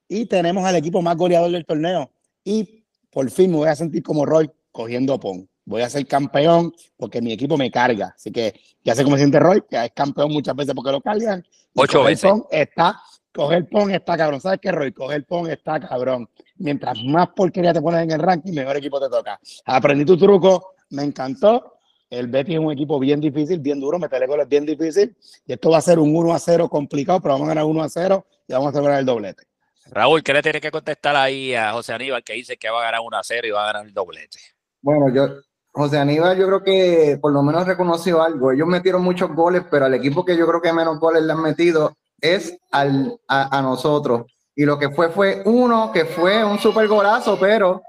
Y 0.08 0.26
tenemos 0.26 0.64
al 0.64 0.76
equipo 0.76 1.02
más 1.02 1.16
goleador 1.16 1.50
del 1.50 1.66
torneo. 1.66 2.10
Y 2.44 2.84
por 3.10 3.28
fin 3.30 3.50
me 3.50 3.56
voy 3.56 3.68
a 3.68 3.74
sentir 3.74 4.02
como 4.02 4.24
Roy 4.24 4.50
cogiendo 4.70 5.18
pon. 5.18 5.48
Voy 5.64 5.82
a 5.82 5.90
ser 5.90 6.06
campeón 6.06 6.72
porque 6.96 7.20
mi 7.20 7.32
equipo 7.32 7.56
me 7.56 7.70
carga. 7.70 8.14
Así 8.14 8.30
que 8.30 8.54
ya 8.84 8.94
sé 8.94 9.02
cómo 9.02 9.16
se 9.16 9.22
siente 9.22 9.40
Roy, 9.40 9.62
que 9.68 9.84
es 9.84 9.90
campeón 9.92 10.32
muchas 10.32 10.54
veces 10.54 10.74
porque 10.74 10.92
lo 10.92 11.00
cargan. 11.00 11.44
Ocho 11.74 12.04
veces. 12.04 12.30
pon 12.30 12.44
está, 12.50 13.00
coger 13.36 13.68
pon 13.68 13.90
está 13.90 14.16
cabrón. 14.16 14.40
¿Sabes 14.40 14.58
qué, 14.60 14.72
Roy? 14.72 14.92
Coger 14.92 15.24
pon 15.26 15.50
está 15.50 15.78
cabrón. 15.78 16.28
Mientras 16.56 17.02
más 17.04 17.28
porquería 17.36 17.72
te 17.72 17.82
pones 17.82 18.02
en 18.02 18.10
el 18.10 18.20
ranking, 18.20 18.54
mejor 18.54 18.76
equipo 18.78 18.98
te 18.98 19.08
toca. 19.08 19.38
Aprendí 19.66 20.04
tu 20.04 20.16
truco, 20.16 20.74
me 20.90 21.04
encantó. 21.04 21.74
El 22.08 22.28
Betis 22.28 22.54
es 22.54 22.60
un 22.60 22.72
equipo 22.72 22.98
bien 22.98 23.20
difícil, 23.20 23.58
bien 23.58 23.80
duro, 23.80 23.98
meterle 23.98 24.26
goles 24.26 24.48
bien 24.48 24.64
difícil. 24.64 25.14
Y 25.44 25.52
esto 25.52 25.70
va 25.70 25.78
a 25.78 25.82
ser 25.82 25.98
un 25.98 26.16
1 26.16 26.32
a 26.32 26.38
0 26.38 26.68
complicado, 26.68 27.20
pero 27.20 27.34
vamos 27.34 27.46
a 27.46 27.50
ganar 27.50 27.64
1 27.64 27.82
a 27.82 27.88
0 27.88 28.26
y 28.48 28.52
vamos 28.52 28.68
a 28.68 28.72
celebrar 28.72 29.00
el 29.00 29.06
doblete. 29.06 29.42
Raúl, 29.90 30.22
¿qué 30.22 30.32
le 30.32 30.42
tienes 30.42 30.62
que 30.62 30.70
contestar 30.70 31.14
ahí 31.14 31.54
a 31.54 31.72
José 31.72 31.92
Aníbal 31.92 32.24
que 32.24 32.32
dice 32.32 32.56
que 32.56 32.70
va 32.70 32.80
a 32.80 32.84
ganar 32.84 33.00
1 33.04 33.16
a 33.16 33.22
0 33.22 33.46
y 33.46 33.50
va 33.50 33.64
a 33.64 33.66
ganar 33.72 33.86
el 33.86 33.92
doblete? 33.92 34.38
Bueno, 34.80 35.12
yo, 35.12 35.28
José 35.72 35.98
Aníbal, 35.98 36.38
yo 36.38 36.46
creo 36.46 36.62
que 36.62 37.18
por 37.20 37.32
lo 37.32 37.42
menos 37.42 37.66
reconoció 37.66 38.22
algo. 38.22 38.52
Ellos 38.52 38.68
metieron 38.68 39.02
muchos 39.02 39.34
goles, 39.34 39.62
pero 39.70 39.86
al 39.86 39.94
equipo 39.94 40.24
que 40.24 40.36
yo 40.36 40.46
creo 40.46 40.62
que 40.62 40.72
menos 40.72 40.98
goles 41.00 41.22
le 41.22 41.32
han 41.32 41.42
metido 41.42 41.96
es 42.20 42.58
al, 42.70 43.18
a, 43.28 43.58
a 43.58 43.62
nosotros. 43.62 44.26
Y 44.54 44.64
lo 44.64 44.78
que 44.78 44.90
fue 44.90 45.10
fue 45.10 45.42
uno 45.44 45.92
que 45.92 46.04
fue 46.06 46.42
un 46.44 46.58
super 46.58 46.88
golazo, 46.88 47.38
pero, 47.38 47.82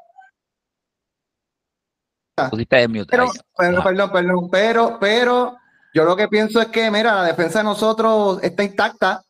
perdón, 3.83 4.11
perdón, 4.11 4.49
pero, 4.51 4.97
pero 4.99 5.57
yo 5.93 6.03
lo 6.03 6.15
que 6.15 6.27
pienso 6.27 6.61
es 6.61 6.67
que, 6.67 6.91
mira, 6.91 7.15
la 7.15 7.23
defensa 7.23 7.59
de 7.59 7.65
nosotros 7.65 8.39
está 8.43 8.63
intacta. 8.63 9.23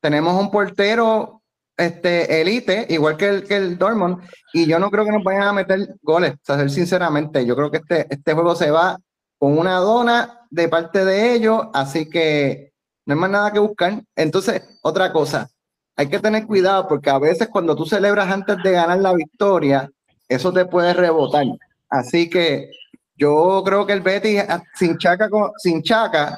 Tenemos 0.00 0.38
un 0.38 0.50
portero 0.50 1.40
este, 1.76 2.40
elite, 2.40 2.86
igual 2.90 3.16
que 3.16 3.28
el, 3.28 3.46
que 3.46 3.56
el 3.56 3.78
Dortmund, 3.78 4.22
y 4.52 4.66
yo 4.66 4.78
no 4.78 4.90
creo 4.90 5.04
que 5.04 5.12
nos 5.12 5.24
vayan 5.24 5.44
a 5.44 5.52
meter 5.52 5.96
goles, 6.02 6.34
o 6.34 6.38
sea, 6.42 6.56
ser 6.58 6.70
sinceramente, 6.70 7.46
yo 7.46 7.56
creo 7.56 7.70
que 7.70 7.78
este, 7.78 8.06
este 8.10 8.34
juego 8.34 8.54
se 8.54 8.70
va 8.70 8.98
con 9.38 9.58
una 9.58 9.76
dona 9.76 10.40
de 10.50 10.68
parte 10.68 11.04
de 11.04 11.32
ellos, 11.32 11.68
así 11.72 12.10
que 12.10 12.69
no 13.10 13.14
hay 13.14 13.20
más 13.20 13.30
nada 13.30 13.52
que 13.52 13.58
buscar. 13.58 14.02
Entonces, 14.14 14.62
otra 14.82 15.12
cosa, 15.12 15.50
hay 15.96 16.08
que 16.08 16.20
tener 16.20 16.46
cuidado 16.46 16.86
porque 16.88 17.10
a 17.10 17.18
veces 17.18 17.48
cuando 17.48 17.74
tú 17.74 17.84
celebras 17.84 18.30
antes 18.30 18.56
de 18.62 18.72
ganar 18.72 18.98
la 18.98 19.12
victoria, 19.12 19.90
eso 20.28 20.52
te 20.52 20.64
puede 20.64 20.94
rebotar. 20.94 21.44
Así 21.88 22.30
que 22.30 22.70
yo 23.16 23.62
creo 23.64 23.84
que 23.84 23.92
el 23.92 24.00
Betis, 24.00 24.44
ah, 24.48 24.62
sin 24.74 24.96
Chaca, 24.96 25.28
sin 25.58 25.82
Chaca, 25.82 26.36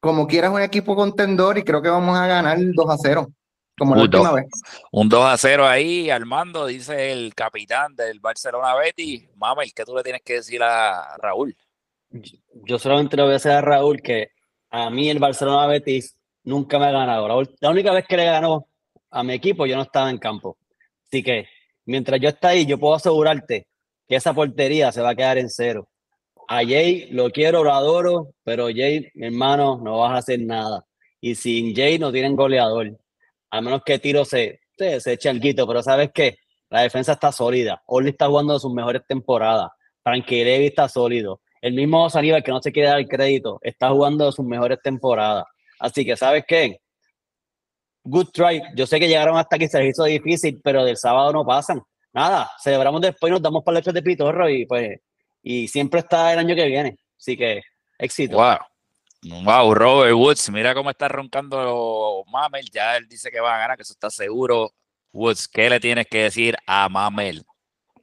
como 0.00 0.26
quieras 0.26 0.52
un 0.52 0.60
equipo 0.60 0.96
contendor 0.96 1.56
y 1.56 1.62
creo 1.62 1.80
que 1.80 1.88
vamos 1.88 2.18
a 2.18 2.26
ganar 2.26 2.58
2 2.60 2.90
a 2.90 2.98
0, 2.98 3.28
como 3.78 3.94
la 3.94 4.02
última 4.02 4.32
vez. 4.32 4.46
Un 4.90 5.08
2 5.08 5.24
a 5.24 5.36
0 5.36 5.66
ahí, 5.66 6.10
Armando, 6.10 6.66
dice 6.66 7.12
el 7.12 7.32
capitán 7.34 7.94
del 7.94 8.18
Barcelona 8.18 8.74
Betty. 8.74 9.28
Mamel, 9.36 9.72
¿qué 9.72 9.84
tú 9.84 9.94
le 9.94 10.02
tienes 10.02 10.22
que 10.22 10.34
decir 10.34 10.62
a 10.62 11.16
Raúl? 11.18 11.56
Yo 12.64 12.78
solamente 12.78 13.16
le 13.16 13.22
voy 13.22 13.30
a 13.30 13.34
decir 13.34 13.52
a 13.52 13.60
Raúl 13.60 14.02
que 14.02 14.35
a 14.76 14.90
mí 14.90 15.08
el 15.08 15.18
Barcelona 15.18 15.66
Betis 15.66 16.16
nunca 16.44 16.78
me 16.78 16.86
ha 16.86 16.90
ganado. 16.90 17.28
La, 17.28 17.48
la 17.60 17.70
única 17.70 17.92
vez 17.92 18.04
que 18.06 18.16
le 18.16 18.26
ganó 18.26 18.68
a 19.10 19.22
mi 19.22 19.32
equipo, 19.32 19.66
yo 19.66 19.76
no 19.76 19.82
estaba 19.82 20.10
en 20.10 20.18
campo. 20.18 20.58
Así 21.06 21.22
que 21.22 21.48
mientras 21.86 22.20
yo 22.20 22.28
esté 22.28 22.46
ahí, 22.48 22.66
yo 22.66 22.78
puedo 22.78 22.94
asegurarte 22.94 23.66
que 24.06 24.16
esa 24.16 24.34
portería 24.34 24.92
se 24.92 25.00
va 25.00 25.10
a 25.10 25.14
quedar 25.14 25.38
en 25.38 25.48
cero. 25.48 25.88
A 26.48 26.58
Jay 26.58 27.08
lo 27.10 27.30
quiero, 27.30 27.64
lo 27.64 27.72
adoro, 27.72 28.34
pero 28.44 28.66
Jay, 28.66 29.10
mi 29.14 29.26
hermano, 29.28 29.80
no 29.82 29.98
vas 29.98 30.12
a 30.12 30.18
hacer 30.18 30.40
nada. 30.40 30.84
Y 31.20 31.34
sin 31.34 31.74
Jay 31.74 31.98
no 31.98 32.12
tienen 32.12 32.36
goleador. 32.36 32.98
A 33.50 33.60
menos 33.60 33.82
que 33.84 33.98
Tiro 33.98 34.24
se, 34.24 34.60
se, 34.76 35.00
se 35.00 35.14
eche 35.14 35.28
alguito, 35.28 35.66
pero 35.66 35.82
¿sabes 35.82 36.10
qué? 36.12 36.36
La 36.68 36.82
defensa 36.82 37.12
está 37.12 37.32
sólida. 37.32 37.82
Orly 37.86 38.10
está 38.10 38.26
jugando 38.26 38.52
de 38.52 38.60
sus 38.60 38.72
mejores 38.72 39.02
temporadas. 39.08 39.70
Frankie 40.02 40.44
Levy 40.44 40.66
está 40.66 40.88
sólido. 40.88 41.40
El 41.66 41.72
mismo 41.72 42.06
Aníbal, 42.14 42.44
que 42.44 42.52
no 42.52 42.62
se 42.62 42.70
quiere 42.70 42.90
dar 42.90 43.00
el 43.00 43.08
crédito, 43.08 43.58
está 43.60 43.90
jugando 43.90 44.30
sus 44.30 44.46
mejores 44.46 44.78
temporadas. 44.80 45.46
Así 45.80 46.04
que, 46.04 46.16
¿sabes 46.16 46.44
qué? 46.46 46.78
Good 48.04 48.28
try. 48.32 48.62
Yo 48.76 48.86
sé 48.86 49.00
que 49.00 49.08
llegaron 49.08 49.36
hasta 49.36 49.56
aquí, 49.56 49.66
se 49.66 49.80
les 49.80 49.90
hizo 49.90 50.04
difícil, 50.04 50.60
pero 50.62 50.84
del 50.84 50.96
sábado 50.96 51.32
no 51.32 51.44
pasan. 51.44 51.82
Nada, 52.12 52.48
celebramos 52.62 53.00
después, 53.00 53.32
nos 53.32 53.42
damos 53.42 53.64
para 53.64 53.80
el 53.80 53.84
de 53.84 54.00
pitorro 54.00 54.48
y 54.48 54.64
pues, 54.64 55.00
y 55.42 55.66
siempre 55.66 55.98
está 55.98 56.32
el 56.32 56.38
año 56.38 56.54
que 56.54 56.66
viene. 56.66 56.98
Así 57.18 57.36
que, 57.36 57.62
éxito. 57.98 58.36
Wow. 58.36 58.58
Wow, 59.42 59.74
Robert 59.74 60.14
Woods, 60.14 60.48
mira 60.50 60.72
cómo 60.72 60.90
está 60.90 61.08
roncando 61.08 62.22
Mamel. 62.30 62.70
Ya 62.70 62.96
él 62.96 63.08
dice 63.08 63.28
que 63.32 63.40
va 63.40 63.56
a 63.56 63.58
ganar, 63.58 63.76
que 63.76 63.82
eso 63.82 63.92
está 63.92 64.08
seguro. 64.08 64.70
Woods, 65.12 65.48
¿qué 65.48 65.68
le 65.68 65.80
tienes 65.80 66.06
que 66.06 66.22
decir 66.22 66.56
a 66.64 66.88
Mamel? 66.88 67.42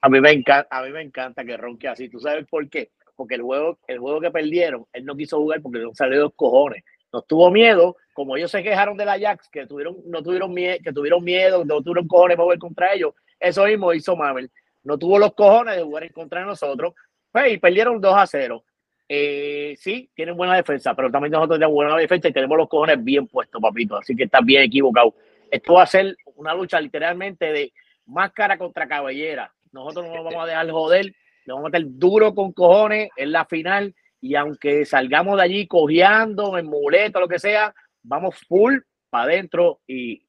A 0.02 0.10
mí 0.10 0.20
me 0.20 0.32
encanta, 0.32 0.68
a 0.70 0.82
mí 0.82 0.90
me 0.90 1.02
encanta 1.02 1.46
que 1.46 1.56
ronque 1.56 1.88
así. 1.88 2.10
¿Tú 2.10 2.20
sabes 2.20 2.46
por 2.50 2.70
qué? 2.70 2.92
Porque 3.16 3.36
el 3.36 3.42
juego, 3.42 3.80
el 3.88 4.00
juego 4.00 4.22
que 4.22 4.32
perdieron, 4.32 4.86
él 4.94 5.06
no 5.06 5.16
quiso 5.16 5.38
jugar 5.38 5.62
porque 5.62 5.80
no 5.80 5.94
salió 5.94 6.22
dos 6.22 6.34
cojones. 6.36 6.84
No 7.12 7.22
tuvo 7.22 7.52
miedo, 7.52 7.96
como 8.14 8.36
ellos 8.36 8.50
se 8.50 8.64
quejaron 8.64 8.98
de 8.98 9.06
la 9.06 9.14
Ajax, 9.14 9.50
que 9.50 9.68
tuvieron, 9.68 9.98
no 10.06 10.24
tuvieron 10.24 10.54
miedo, 10.54 10.78
que 10.84 10.92
tuvieron 10.92 11.24
miedo, 11.24 11.64
no 11.64 11.82
tuvieron 11.82 12.08
cojones 12.08 12.36
para 12.36 12.46
jugar 12.46 12.60
contra 12.60 12.94
ellos. 12.94 13.14
Eso 13.40 13.66
mismo 13.66 13.94
hizo 13.94 14.16
Mamel. 14.16 14.50
No 14.84 14.98
tuvo 14.98 15.20
los 15.20 15.34
cojones 15.34 15.76
de 15.76 15.84
jugar 15.84 16.04
en 16.04 16.14
contra 16.14 16.40
de 16.40 16.48
nosotros. 16.48 16.94
Pues, 17.32 17.54
y 17.54 17.58
perdieron 17.58 18.02
2 18.02 18.16
a 18.16 18.28
0. 18.28 18.64
Eh, 19.08 19.76
sí, 19.78 20.10
tienen 20.16 20.36
buena 20.36 20.56
defensa, 20.56 20.96
pero 20.96 21.12
también 21.12 21.32
nosotros 21.32 21.60
tenemos 21.60 21.76
buena 21.76 21.96
defensa 21.98 22.30
y 22.30 22.34
tenemos 22.34 22.58
los 22.58 22.70
cojones 22.70 23.04
bien 23.04 23.28
puestos, 23.28 23.62
papito. 23.62 23.98
Así 23.98 24.16
que 24.16 24.24
estás 24.24 24.44
bien 24.44 24.64
equivocado. 24.64 25.14
Esto 25.52 25.74
va 25.74 25.84
a 25.84 25.88
ser 25.88 26.16
una 26.36 26.54
lucha 26.54 26.80
literalmente 26.80 27.52
de 27.52 27.74
máscara 28.06 28.58
contra 28.58 28.88
cabellera. 28.88 29.54
Nosotros 29.72 30.06
no 30.06 30.16
nos 30.16 30.24
vamos 30.26 30.44
a 30.44 30.48
dejar 30.48 30.70
joder, 30.70 31.16
nos 31.46 31.56
vamos 31.56 31.70
a 31.70 31.78
meter 31.78 31.88
duro 31.98 32.34
con 32.34 32.52
cojones 32.52 33.10
en 33.16 33.32
la 33.32 33.46
final. 33.46 33.94
Y 34.22 34.36
aunque 34.36 34.86
salgamos 34.86 35.38
de 35.38 35.44
allí 35.44 35.68
cojeando, 35.68 36.58
en 36.58 36.66
muleto, 36.66 37.20
lo 37.20 37.28
que 37.28 37.40
sea, 37.40 37.74
vamos 38.04 38.36
full 38.48 38.78
para 39.10 39.26
adentro 39.26 39.82
y 39.86 40.26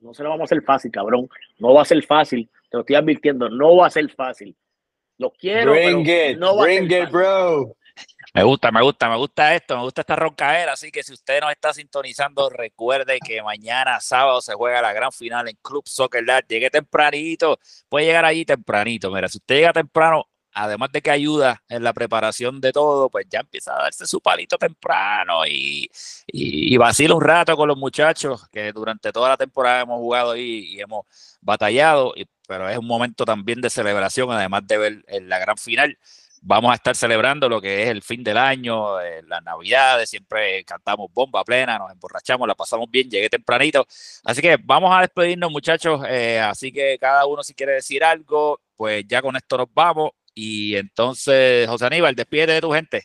no 0.00 0.14
se 0.14 0.22
lo 0.22 0.30
vamos 0.30 0.42
a 0.42 0.44
hacer 0.54 0.62
fácil, 0.62 0.90
cabrón. 0.90 1.28
No 1.58 1.74
va 1.74 1.82
a 1.82 1.86
ser 1.86 2.02
fácil. 2.04 2.50
Te 2.70 2.76
lo 2.76 2.80
estoy 2.80 2.96
advirtiendo, 2.96 3.48
no 3.48 3.76
va 3.76 3.86
a 3.86 3.90
ser 3.90 4.10
fácil. 4.10 4.56
Lo 5.18 5.30
quiero, 5.30 5.72
Bring 5.72 6.04
pero 6.04 6.30
it, 6.30 6.38
no 6.38 6.56
va 6.56 6.64
a 6.64 6.66
ser 6.66 6.82
it, 6.84 6.90
fácil. 6.90 7.12
bro. 7.12 7.76
Me 8.34 8.42
gusta, 8.44 8.70
me 8.72 8.80
gusta, 8.80 9.10
me 9.10 9.16
gusta 9.16 9.54
esto, 9.54 9.76
me 9.76 9.82
gusta 9.82 10.00
esta 10.00 10.16
roncaera. 10.16 10.72
Así 10.72 10.90
que 10.90 11.02
si 11.02 11.12
usted 11.12 11.40
nos 11.42 11.50
está 11.52 11.74
sintonizando, 11.74 12.48
recuerde 12.48 13.18
que 13.20 13.42
mañana 13.42 14.00
sábado 14.00 14.40
se 14.40 14.54
juega 14.54 14.80
la 14.80 14.94
gran 14.94 15.12
final 15.12 15.48
en 15.48 15.56
Club 15.60 15.86
Soccer 15.86 16.24
Dad. 16.24 16.42
Llegue 16.48 16.70
tempranito, 16.70 17.58
puede 17.90 18.06
llegar 18.06 18.24
allí 18.24 18.46
tempranito. 18.46 19.10
Mira, 19.10 19.28
si 19.28 19.36
usted 19.36 19.56
llega 19.56 19.72
temprano, 19.74 20.24
además 20.54 20.90
de 20.92 21.02
que 21.02 21.10
ayuda 21.10 21.62
en 21.68 21.84
la 21.84 21.92
preparación 21.92 22.58
de 22.62 22.72
todo, 22.72 23.10
pues 23.10 23.26
ya 23.28 23.40
empieza 23.40 23.74
a 23.74 23.82
darse 23.82 24.06
su 24.06 24.18
palito 24.22 24.56
temprano 24.56 25.44
y, 25.46 25.90
y, 26.26 26.74
y 26.74 26.76
vacila 26.78 27.14
un 27.14 27.22
rato 27.22 27.54
con 27.54 27.68
los 27.68 27.76
muchachos 27.76 28.48
que 28.48 28.72
durante 28.72 29.12
toda 29.12 29.28
la 29.30 29.36
temporada 29.36 29.82
hemos 29.82 29.98
jugado 29.98 30.36
y 30.36 30.80
hemos 30.80 31.04
batallado, 31.42 32.14
pero 32.48 32.68
es 32.68 32.78
un 32.78 32.86
momento 32.86 33.24
también 33.26 33.60
de 33.60 33.70
celebración, 33.70 34.30
además 34.30 34.66
de 34.66 34.78
ver 34.78 35.04
en 35.08 35.28
la 35.28 35.38
gran 35.38 35.58
final. 35.58 35.98
Vamos 36.44 36.72
a 36.72 36.74
estar 36.74 36.96
celebrando 36.96 37.48
lo 37.48 37.60
que 37.60 37.84
es 37.84 37.88
el 37.88 38.02
fin 38.02 38.24
del 38.24 38.36
año, 38.36 39.00
eh, 39.00 39.22
las 39.28 39.42
navidades, 39.44 40.10
siempre 40.10 40.64
cantamos 40.64 41.08
bomba 41.12 41.44
plena, 41.44 41.78
nos 41.78 41.92
emborrachamos, 41.92 42.48
la 42.48 42.56
pasamos 42.56 42.90
bien, 42.90 43.08
llegué 43.08 43.30
tempranito. 43.30 43.86
Así 44.24 44.42
que 44.42 44.56
vamos 44.60 44.90
a 44.92 45.02
despedirnos 45.02 45.52
muchachos, 45.52 46.00
eh, 46.08 46.40
así 46.40 46.72
que 46.72 46.98
cada 46.98 47.26
uno 47.26 47.44
si 47.44 47.54
quiere 47.54 47.74
decir 47.74 48.02
algo, 48.02 48.60
pues 48.76 49.04
ya 49.06 49.22
con 49.22 49.36
esto 49.36 49.56
nos 49.56 49.68
vamos. 49.72 50.10
Y 50.34 50.74
entonces, 50.74 51.68
José 51.68 51.86
Aníbal, 51.86 52.16
despídete 52.16 52.52
de 52.52 52.60
tu 52.60 52.72
gente. 52.72 53.04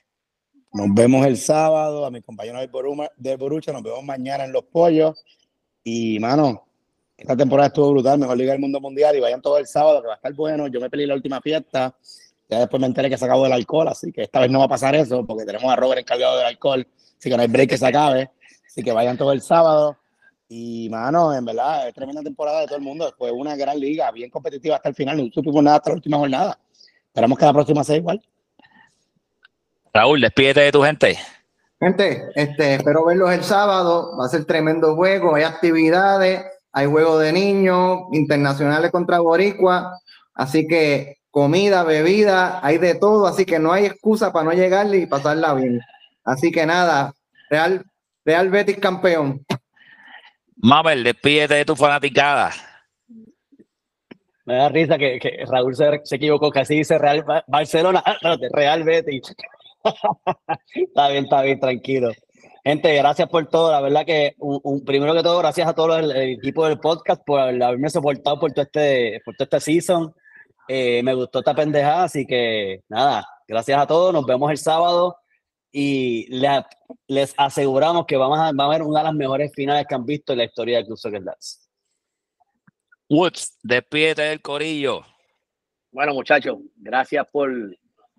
Nos 0.73 0.88
vemos 0.95 1.26
el 1.26 1.38
sábado, 1.38 2.06
a 2.06 2.12
mis 2.12 2.23
compañeros 2.23 2.62
del, 2.62 2.71
Boruma- 2.71 3.12
Borucha, 3.38 3.71
nos 3.71 3.84
vemos 3.84 4.04
mañana 4.04 4.45
en 4.45 4.52
Los 4.52 4.63
Pollos. 4.63 5.23
Y, 5.84 6.19
mano, 6.19 6.67
esta 7.15 7.38
temporada 7.38 7.67
estuvo 7.67 7.91
brutal, 7.91 8.17
mejor 8.17 8.38
liga 8.38 8.52
del 8.54 8.62
mundo 8.62 8.80
mundial 8.80 9.15
y 9.15 9.19
vayan 9.19 9.41
todos 9.41 9.60
el 9.60 9.67
sábado, 9.67 10.02
que 10.02 10.08
va 10.08 10.13
a 10.13 10.17
estar 10.17 10.34
bueno. 10.34 10.67
Yo 10.67 10.80
me 10.80 10.89
peleé 10.89 11.06
la 11.08 11.15
última 11.15 11.39
fiesta, 11.39 11.95
ya 12.50 12.60
después 12.60 12.80
me 12.80 12.88
enteré 12.88 13.10
que 13.10 13.18
se 13.18 13.26
acabó 13.26 13.46
el 13.46 13.52
alcohol, 13.52 13.88
así 13.90 14.12
que 14.12 14.24
esta 14.24 14.40
vez 14.40 14.50
no 14.50 14.60
va 14.60 14.66
a 14.66 14.70
pasar 14.70 14.96
eso, 14.96 15.26
porque 15.26 15.46
tenemos 15.46 15.72
a 15.72 15.76
Robert 15.76 16.00
encargado 16.00 16.38
del 16.38 16.48
alcohol, 16.48 16.88
así 17.18 17.30
que 17.30 17.36
no 17.36 17.42
hay 17.42 17.50
break 17.50 17.70
que 17.70 17.78
se 17.78 17.86
acabe. 17.88 18.32
Así 18.66 18.84
que 18.84 18.92
vayan 18.92 19.18
todos 19.18 19.34
el 19.34 19.42
sábado. 19.42 19.98
Y, 20.48 20.88
mano, 20.90 21.34
en 21.34 21.44
verdad, 21.44 21.88
es 21.88 21.96
tremenda 21.96 22.22
temporada 22.22 22.62
de 22.62 22.68
todo 22.68 22.78
el 22.78 22.84
mundo. 22.84 23.12
Fue 23.18 23.32
una 23.32 23.56
gran 23.56 23.80
liga, 23.80 24.12
bien 24.12 24.30
competitiva 24.30 24.76
hasta 24.76 24.90
el 24.90 24.94
final, 24.94 25.18
no 25.18 25.32
supimos 25.34 25.64
nada 25.64 25.78
hasta 25.78 25.90
la 25.90 25.96
última 25.96 26.18
jornada. 26.18 26.60
Esperamos 27.08 27.40
que 27.40 27.46
la 27.46 27.54
próxima 27.54 27.84
sea 27.84 27.96
igual. 27.96 28.24
Raúl, 29.92 30.22
despídete 30.22 30.60
de 30.60 30.72
tu 30.72 30.84
gente. 30.84 31.18
Gente, 31.80 32.30
este, 32.36 32.76
espero 32.76 33.04
verlos 33.04 33.32
el 33.32 33.44
sábado. 33.44 34.16
Va 34.16 34.28
a 34.28 34.30
ser 34.30 34.46
tremendo 34.46 34.96
juego. 34.96 35.34
Hay 35.34 35.44
actividades, 35.44 36.46
hay 36.72 36.86
juegos 36.86 37.20
de 37.24 37.34
niños, 37.34 38.02
internacionales 38.12 38.92
contra 38.92 39.20
Boricua. 39.20 40.00
Así 40.36 40.68
que 40.68 41.18
comida, 41.38 41.84
bebida, 41.84 42.60
hay 42.65 42.80
de 42.80 42.95
todo. 42.95 43.28
Así 43.28 43.45
que 43.45 43.60
no 43.60 43.71
hay 43.71 43.86
excusa 43.86 44.34
para 44.34 44.45
no 44.45 44.54
llegarle 44.54 44.97
y 44.97 45.06
pasarla 45.06 45.54
bien. 45.54 45.80
Así 46.23 46.52
que 46.52 46.65
nada, 46.65 47.13
Real, 47.47 47.86
Real 48.26 48.50
Betis 48.50 48.80
campeón. 48.80 49.45
Mabel, 50.56 51.04
despídete 51.04 51.54
de 51.54 51.63
tu 51.65 51.76
fanaticada. 51.76 52.52
Me 54.45 54.56
da 54.56 54.69
risa 54.69 54.97
que, 54.97 55.19
que 55.19 55.45
Raúl 55.47 55.76
se, 55.76 56.02
se 56.06 56.15
equivocó, 56.15 56.50
casi 56.50 56.78
dice 56.78 56.97
Real 56.97 57.21
Ba- 57.21 57.43
Barcelona, 57.47 58.02
ah, 58.04 58.17
Real 58.52 58.82
Betis. 58.84 59.36
está 60.73 61.10
bien, 61.10 61.26
está 61.26 61.43
bien, 61.43 61.60
tranquilo. 61.60 62.10
Gente, 62.63 62.95
gracias 62.95 63.30
por 63.30 63.45
todo. 63.47 63.71
La 63.71 63.80
verdad 63.82 64.08
que, 64.08 64.34
un, 64.39 64.60
un- 64.63 64.84
primero 64.84 65.13
que 65.13 65.21
todo, 65.21 65.38
gracias 65.38 65.67
a 65.67 65.76
todo 65.76 66.00
el, 66.00 66.10
el 66.10 66.30
equipo 66.39 66.65
del 66.65 66.80
podcast 66.80 67.21
por 67.23 67.39
haberme 67.39 67.91
soportado 67.91 68.39
por 68.39 68.52
todo 68.54 68.63
este, 68.65 69.21
por 69.23 69.36
todo 69.36 69.43
este 69.43 69.60
season. 69.60 70.15
Eh, 70.67 71.01
me 71.03 71.13
gustó 71.13 71.39
esta 71.39 71.56
pendejada, 71.56 72.03
así 72.03 72.25
que 72.25 72.84
nada, 72.89 73.25
gracias 73.47 73.80
a 73.80 73.88
todos. 73.88 74.13
Nos 74.13 74.25
vemos 74.25 74.51
el 74.51 74.58
sábado 74.58 75.17
y 75.71 76.27
le- 76.30 76.65
les 77.08 77.34
aseguramos 77.38 78.06
que 78.06 78.17
vamos 78.17 78.38
a, 78.39 78.51
va 78.51 78.63
a 78.63 78.67
haber 78.67 78.82
una 78.82 78.99
de 78.99 79.06
las 79.06 79.13
mejores 79.13 79.51
finales 79.53 79.86
que 79.88 79.95
han 79.95 80.06
visto 80.06 80.34
en 80.34 80.39
la 80.39 80.45
historia 80.45 80.77
del 80.77 80.86
Club 80.88 80.97
Soccer 80.97 81.23
Dads. 81.23 81.69
Woods, 83.10 83.58
despídete 83.63 84.23
del 84.23 84.41
corillo. 84.41 85.01
Bueno, 85.91 86.13
muchachos, 86.13 86.58
gracias 86.75 87.25
por 87.32 87.49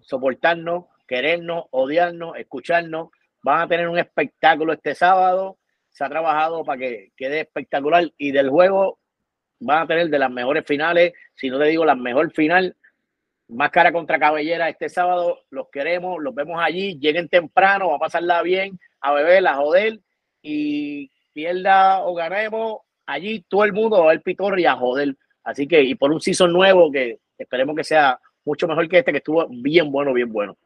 soportarnos, 0.00 0.84
querernos, 1.06 1.64
odiarnos, 1.70 2.37
escucharnos. 2.38 3.08
Van 3.42 3.61
a 3.61 3.68
tener 3.68 3.88
un 3.88 3.98
espectáculo 3.98 4.72
este 4.72 4.94
sábado. 4.94 5.58
Se 5.90 6.04
ha 6.04 6.08
trabajado 6.08 6.64
para 6.64 6.78
que 6.78 7.12
quede 7.16 7.40
espectacular 7.40 8.11
y 8.16 8.32
del 8.32 8.48
juego 8.50 8.98
van 9.61 9.83
a 9.83 9.87
tener 9.87 10.09
de 10.09 10.18
las 10.18 10.31
mejores 10.31 10.64
finales. 10.66 11.12
Si 11.35 11.51
no 11.51 11.59
te 11.59 11.66
digo 11.66 11.85
la 11.85 11.94
mejor 11.94 12.33
final, 12.33 12.77
máscara 13.49 13.92
contra 13.92 14.18
cabellera 14.18 14.68
este 14.68 14.88
sábado. 14.88 15.40
Los 15.51 15.68
queremos, 15.71 16.23
los 16.23 16.35
vemos 16.35 16.61
allí. 16.62 16.99
Lleguen 16.99 17.29
temprano, 17.29 17.90
va 17.90 17.97
a 17.97 18.01
pasarla 18.01 18.42
bien, 18.42 18.79
a 19.01 19.12
beber, 19.12 19.47
a 19.47 19.57
joder 19.57 20.01
y 20.42 21.11
pierda 21.33 22.01
o 22.01 22.14
ganemos. 22.14 22.81
Allí 23.07 23.44
todo 23.49 23.64
el 23.64 23.73
mundo 23.73 23.99
va 23.99 24.07
a 24.07 24.09
ver 24.09 24.23
pitorri 24.23 24.66
a 24.66 24.77
joder. 24.77 25.16
Así 25.44 25.66
que, 25.66 25.83
y 25.83 25.94
por 25.94 26.12
un 26.12 26.21
season 26.21 26.53
nuevo 26.53 26.90
que 26.92 27.21
esperemos 27.38 27.75
que 27.75 27.85
sea 27.85 28.21
mucho 28.44 28.66
mejor 28.66 28.88
que 28.88 28.99
este, 28.99 29.12
que 29.12 29.18
estuvo 29.18 29.47
bien 29.49 29.90
bueno, 29.90 30.12
bien 30.12 30.33
bueno. 30.33 30.57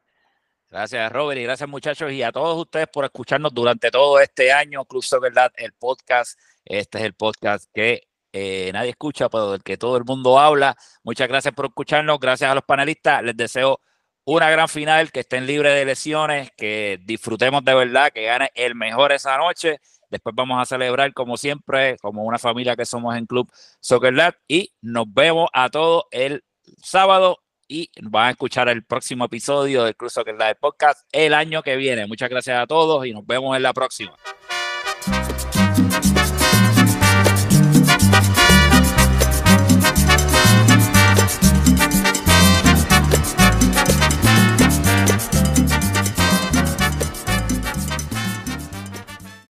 Gracias, 0.70 1.12
Robert, 1.12 1.38
y 1.38 1.44
gracias, 1.44 1.68
muchachos, 1.68 2.10
y 2.12 2.22
a 2.22 2.32
todos 2.32 2.58
ustedes 2.58 2.88
por 2.88 3.04
escucharnos 3.04 3.52
durante 3.52 3.90
todo 3.90 4.18
este 4.18 4.50
año. 4.50 4.86
Club 4.86 5.02
Soccer 5.02 5.32
el 5.56 5.72
podcast. 5.74 6.38
Este 6.64 6.98
es 6.98 7.04
el 7.04 7.12
podcast 7.12 7.68
que 7.74 8.08
eh, 8.32 8.70
nadie 8.72 8.90
escucha, 8.90 9.28
pero 9.28 9.52
del 9.52 9.62
que 9.62 9.76
todo 9.76 9.96
el 9.96 10.04
mundo 10.04 10.38
habla. 10.38 10.76
Muchas 11.04 11.28
gracias 11.28 11.54
por 11.54 11.66
escucharnos. 11.66 12.18
Gracias 12.18 12.50
a 12.50 12.54
los 12.54 12.64
panelistas. 12.64 13.22
Les 13.22 13.36
deseo 13.36 13.80
una 14.24 14.50
gran 14.50 14.68
final, 14.68 15.10
que 15.10 15.20
estén 15.20 15.46
libres 15.46 15.74
de 15.74 15.84
lesiones, 15.84 16.50
que 16.56 17.00
disfrutemos 17.04 17.64
de 17.64 17.74
verdad, 17.74 18.12
que 18.12 18.24
gane 18.24 18.50
el 18.54 18.74
mejor 18.74 19.12
esa 19.12 19.36
noche. 19.36 19.80
Después 20.08 20.34
vamos 20.34 20.60
a 20.60 20.66
celebrar, 20.66 21.12
como 21.12 21.36
siempre, 21.36 21.96
como 21.98 22.24
una 22.24 22.38
familia 22.38 22.76
que 22.76 22.84
somos 22.84 23.16
en 23.16 23.26
Club 23.26 23.50
Soccer 23.80 24.14
Dad, 24.14 24.34
y 24.46 24.72
nos 24.80 25.06
vemos 25.12 25.48
a 25.52 25.70
todos 25.70 26.04
el 26.10 26.44
sábado 26.82 27.38
y 27.66 27.90
van 28.02 28.26
a 28.26 28.30
escuchar 28.30 28.68
el 28.68 28.84
próximo 28.84 29.24
episodio 29.24 29.84
del 29.84 29.96
Club 29.96 30.10
Soccer 30.10 30.34
Live 30.34 30.56
Podcast 30.56 31.06
el 31.10 31.32
año 31.32 31.62
que 31.62 31.76
viene. 31.76 32.06
Muchas 32.06 32.28
gracias 32.28 32.58
a 32.60 32.66
todos 32.66 33.06
y 33.06 33.12
nos 33.12 33.26
vemos 33.26 33.56
en 33.56 33.62
la 33.62 33.72
próxima. 33.72 34.14